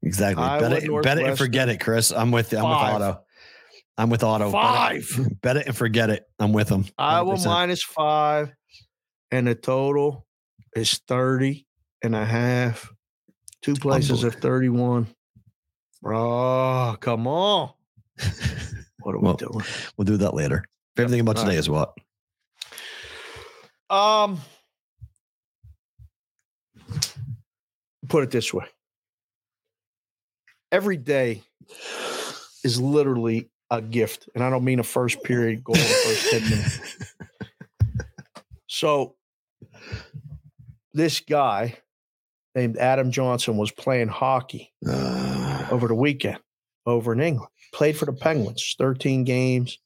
[0.02, 0.42] Exactly.
[0.42, 2.10] Iowa, bet it, bet it and forget it, Chris.
[2.10, 2.94] I'm with I'm Five.
[2.94, 3.20] with Otto.
[3.98, 4.50] I'm with Otto.
[4.52, 4.60] Bet
[4.96, 5.40] it- Five.
[5.42, 6.24] Bet it, and forget it.
[6.38, 6.86] I'm with him.
[6.96, 7.44] Iowa 100%.
[7.46, 8.50] minus five,
[9.30, 10.26] and the total
[10.74, 11.66] is 30
[12.02, 12.90] and a half.
[13.62, 15.06] Two places of 31.
[16.02, 17.72] Bro, come on.
[19.02, 19.64] What are we Well, doing?
[19.96, 20.62] We'll do that later.
[20.94, 21.58] Favorite thing about All today right.
[21.58, 21.94] is what?
[23.88, 24.40] Um,
[28.08, 28.64] put it this way:
[30.72, 31.42] every day
[32.64, 37.06] is literally a gift, and I don't mean a first period goal, first minutes.
[38.66, 39.16] So,
[40.92, 41.76] this guy
[42.54, 46.38] named Adam Johnson was playing hockey Uh, over the weekend
[46.86, 47.50] over in England.
[47.72, 49.78] Played for the Penguins, 13 games,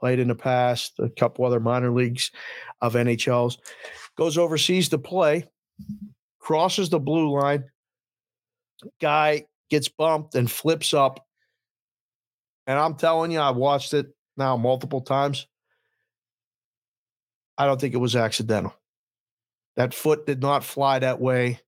[0.00, 2.30] played in the past, a couple other minor leagues
[2.80, 3.58] of NHLs.
[4.16, 5.48] Goes overseas to play,
[6.38, 7.64] crosses the blue line.
[9.00, 11.26] Guy gets bumped and flips up.
[12.66, 15.46] And I'm telling you, I've watched it now multiple times.
[17.56, 18.74] I don't think it was accidental.
[19.76, 21.58] That foot did not fly that way.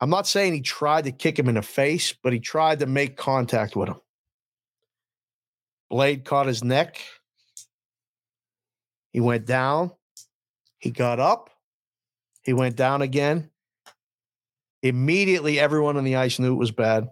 [0.00, 2.86] I'm not saying he tried to kick him in the face, but he tried to
[2.86, 4.00] make contact with him.
[5.88, 7.00] Blade caught his neck.
[9.12, 9.92] He went down.
[10.80, 11.50] He got up.
[12.42, 13.50] He went down again.
[14.82, 17.08] Immediately, everyone on the ice knew it was bad.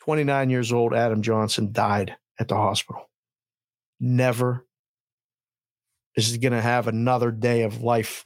[0.00, 3.08] 29 years old, Adam Johnson died at the hospital.
[3.98, 4.66] Never
[6.16, 8.24] is he going to have another day of life.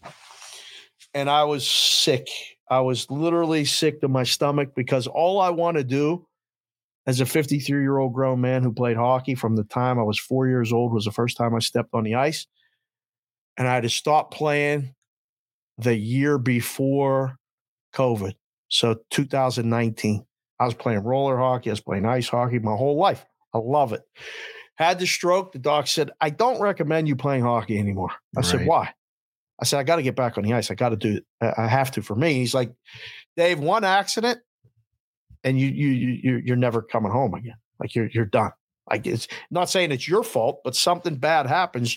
[1.12, 2.28] And I was sick.
[2.70, 6.26] I was literally sick to my stomach because all I want to do
[7.06, 10.20] as a 53 year old grown man who played hockey from the time I was
[10.20, 12.46] four years old was the first time I stepped on the ice.
[13.56, 14.94] And I had to stop playing
[15.78, 17.39] the year before
[17.94, 18.32] COVID.
[18.68, 20.24] So 2019,
[20.58, 23.24] I was playing roller hockey, I was playing ice hockey my whole life.
[23.54, 24.02] I love it.
[24.76, 25.52] Had the stroke.
[25.52, 28.10] The doc said, I don't recommend you playing hockey anymore.
[28.36, 28.94] I said, why?
[29.60, 30.70] I said, I got to get back on the ice.
[30.70, 31.54] I got to do it.
[31.58, 32.34] I have to for me.
[32.34, 32.72] He's like,
[33.36, 34.38] Dave, one accident
[35.44, 37.56] and you you you you're- you're never coming home again.
[37.78, 38.52] Like you're you're done.
[38.90, 41.96] Like it's not saying it's your fault, but something bad happens,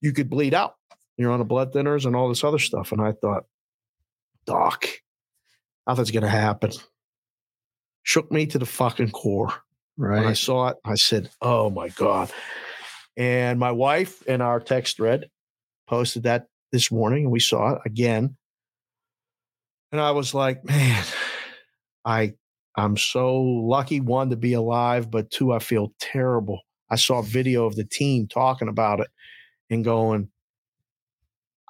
[0.00, 0.74] you could bleed out.
[1.16, 2.92] You're on the blood thinners and all this other stuff.
[2.92, 3.44] And I thought,
[4.46, 4.86] Doc,
[5.86, 6.72] nothing's gonna happen.
[8.02, 9.52] Shook me to the fucking core.
[9.96, 12.32] When I saw it, I said, "Oh my god!"
[13.16, 15.30] And my wife in our text thread
[15.86, 18.36] posted that this morning, and we saw it again.
[19.92, 21.04] And I was like, "Man,
[22.04, 22.34] I
[22.76, 27.22] I'm so lucky one to be alive, but two, I feel terrible." I saw a
[27.22, 29.08] video of the team talking about it
[29.68, 30.30] and going,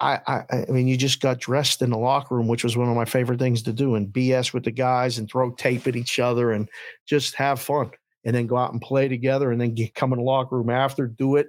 [0.01, 2.89] I, I, I mean, you just got dressed in the locker room, which was one
[2.89, 5.95] of my favorite things to do, and BS with the guys and throw tape at
[5.95, 6.67] each other and
[7.05, 7.91] just have fun
[8.25, 10.71] and then go out and play together and then get, come in the locker room
[10.71, 11.47] after, do it,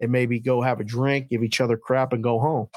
[0.00, 2.68] and maybe go have a drink, give each other crap, and go home.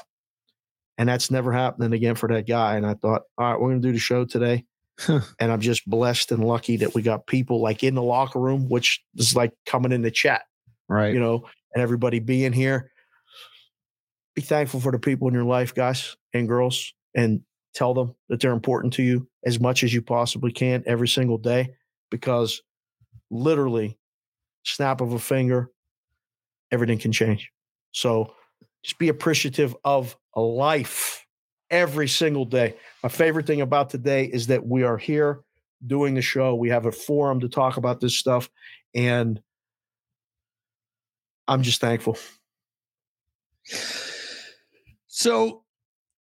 [0.98, 2.76] And that's never happening again for that guy.
[2.76, 4.64] And I thought, all right, we're going to do the show today.
[5.08, 5.22] and
[5.52, 9.02] I'm just blessed and lucky that we got people like in the locker room, which
[9.16, 10.42] is like coming in the chat,
[10.88, 11.12] Right.
[11.12, 12.90] you know, and everybody being here.
[14.36, 17.40] Be thankful for the people in your life, guys and girls, and
[17.74, 21.38] tell them that they're important to you as much as you possibly can every single
[21.38, 21.74] day
[22.10, 22.62] because
[23.30, 23.98] literally
[24.62, 25.70] snap of a finger
[26.70, 27.50] everything can change.
[27.92, 28.34] So
[28.84, 31.26] just be appreciative of life
[31.70, 32.76] every single day.
[33.02, 35.40] My favorite thing about today is that we are here
[35.86, 36.54] doing the show.
[36.54, 38.48] We have a forum to talk about this stuff
[38.96, 39.40] and
[41.46, 42.16] i'm just thankful
[45.16, 45.62] So,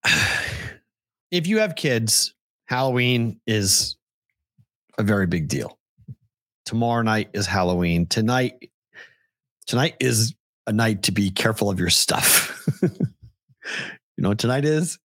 [1.31, 2.33] if you have kids,
[2.65, 3.95] Halloween is
[4.97, 5.79] a very big deal.
[6.65, 8.05] Tomorrow night is Halloween.
[8.05, 8.69] Tonight,
[9.65, 10.35] tonight is
[10.67, 12.67] a night to be careful of your stuff.
[12.81, 12.89] you
[14.17, 14.99] know what tonight is?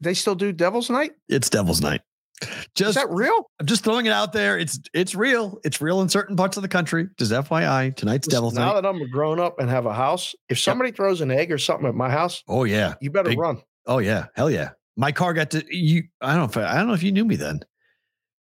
[0.00, 2.00] they still do devil's night It's Devil's Night.
[2.42, 4.58] Is Just that real I'm just throwing it out there.
[4.58, 5.58] It's it's real.
[5.64, 7.08] It's real in certain parts of the country.
[7.18, 8.82] Just FYI, tonight's Listen, Devil's now Night.
[8.82, 11.58] that i'm a grown up and have a house if somebody throws an egg or
[11.58, 12.94] something at my house Oh yeah.
[13.00, 14.70] you better Big- run Oh yeah, hell yeah.
[14.96, 16.04] My car got to you.
[16.20, 17.60] I don't know if I don't know if you knew me then.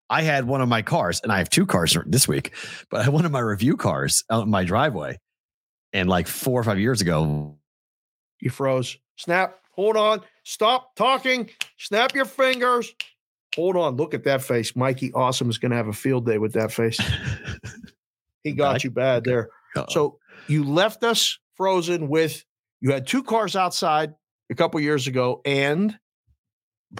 [0.10, 2.53] I had one of my cars, and I have two cars this week,
[2.90, 5.18] but I had one of my review cars out in my driveway.
[5.91, 7.57] And like four or five years ago,
[8.40, 8.98] You froze.
[9.18, 9.60] Snap.
[9.72, 10.22] Hold on.
[10.44, 11.49] Stop talking.
[11.78, 12.94] Snap your fingers.
[13.55, 13.95] Hold on.
[13.95, 14.75] Look at that face.
[14.75, 16.99] Mikey Awesome is going to have a field day with that face.
[18.43, 18.84] He got Back?
[18.84, 19.49] you bad there.
[19.75, 19.85] Uh-oh.
[19.89, 22.43] So you left us frozen with
[22.81, 24.13] you had two cars outside
[24.49, 25.97] a couple years ago and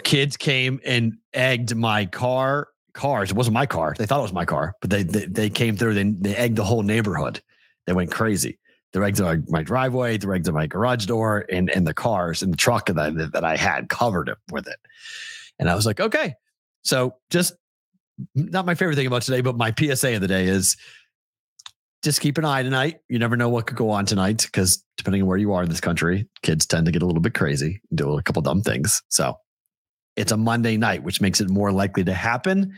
[0.04, 2.70] kids came and egged my car.
[2.94, 3.32] Cars.
[3.32, 3.96] It wasn't my car.
[3.98, 5.96] They thought it was my car, but they they, they came through.
[5.96, 7.42] They they egged the whole neighborhood.
[7.88, 8.60] They went crazy.
[8.92, 10.18] They egged my, my driveway.
[10.18, 13.44] They egged my garage door, and and the cars and the truck that I, that
[13.44, 14.78] I had covered it with it.
[15.58, 16.36] And I was like, okay.
[16.84, 17.54] So just
[18.36, 20.78] not my favorite thing about today, but my PSA of the day is
[22.04, 23.00] just keep an eye tonight.
[23.10, 25.70] You never know what could go on tonight because depending on where you are in
[25.70, 28.62] this country, kids tend to get a little bit crazy, and do a couple dumb
[28.62, 29.02] things.
[29.10, 29.36] So
[30.16, 32.74] it's a Monday night, which makes it more likely to happen.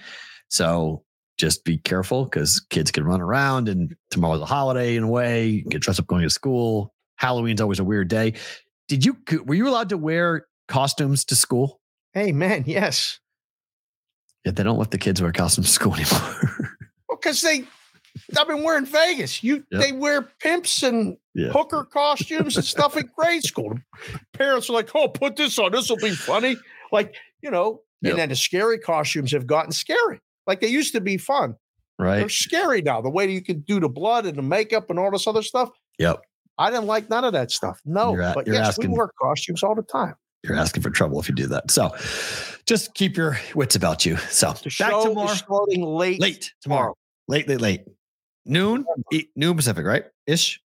[0.50, 1.04] So
[1.38, 5.48] just be careful because kids can run around and tomorrow's a holiday in a way.
[5.48, 6.94] You get dressed up going to school.
[7.18, 8.34] Halloween's always a weird day.
[8.88, 11.82] Did you were you allowed to wear costumes to school?
[12.14, 13.20] Hey man, yes.
[14.46, 16.40] Yeah, they don't let the kids wear costumes to school anymore.
[17.10, 17.66] well, because they
[18.38, 19.44] I've been wearing Vegas.
[19.44, 19.82] You yep.
[19.82, 21.50] they wear pimps and yeah.
[21.50, 23.78] hooker costumes and stuff in grade school.
[24.34, 25.72] Parents are like, "Oh, put this on.
[25.72, 26.58] This will be funny."
[26.92, 28.12] Like you know, yep.
[28.12, 30.22] and then the scary costumes have gotten scary.
[30.48, 31.56] Like they used to be fun.
[31.98, 32.20] Right.
[32.20, 33.02] They're scary now.
[33.02, 35.70] The way you can do the blood and the makeup and all this other stuff.
[36.00, 36.22] Yep.
[36.58, 37.80] I didn't like none of that stuff.
[37.86, 40.16] No, at, but yes, asking, we wear costumes all the time.
[40.48, 41.72] You're asking for trouble if you do that.
[41.72, 41.96] So
[42.66, 44.18] just keep your wits about you.
[44.30, 45.34] So the back tomorrow.
[45.34, 46.20] starting late.
[46.20, 46.96] Late tomorrow.
[47.28, 47.82] Late, late, late.
[48.46, 48.86] Noon,
[49.36, 50.06] noon Pacific, right?
[50.28, 50.62] Ish.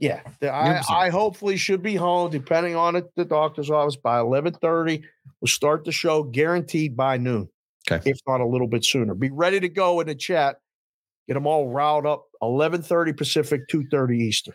[0.00, 4.52] Yeah, I, I hopefully should be home, depending on it, the doctor's office by eleven
[4.52, 5.04] thirty.
[5.40, 7.48] We'll start the show guaranteed by noon.
[7.90, 9.14] Okay, if not a little bit sooner.
[9.14, 10.56] Be ready to go in the chat.
[11.28, 12.26] Get them all riled up.
[12.42, 14.54] Eleven thirty Pacific, two thirty Eastern.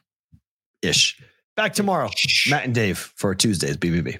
[0.81, 1.21] Ish.
[1.60, 2.10] Back tomorrow,
[2.49, 4.18] Matt and Dave for Tuesdays BVB.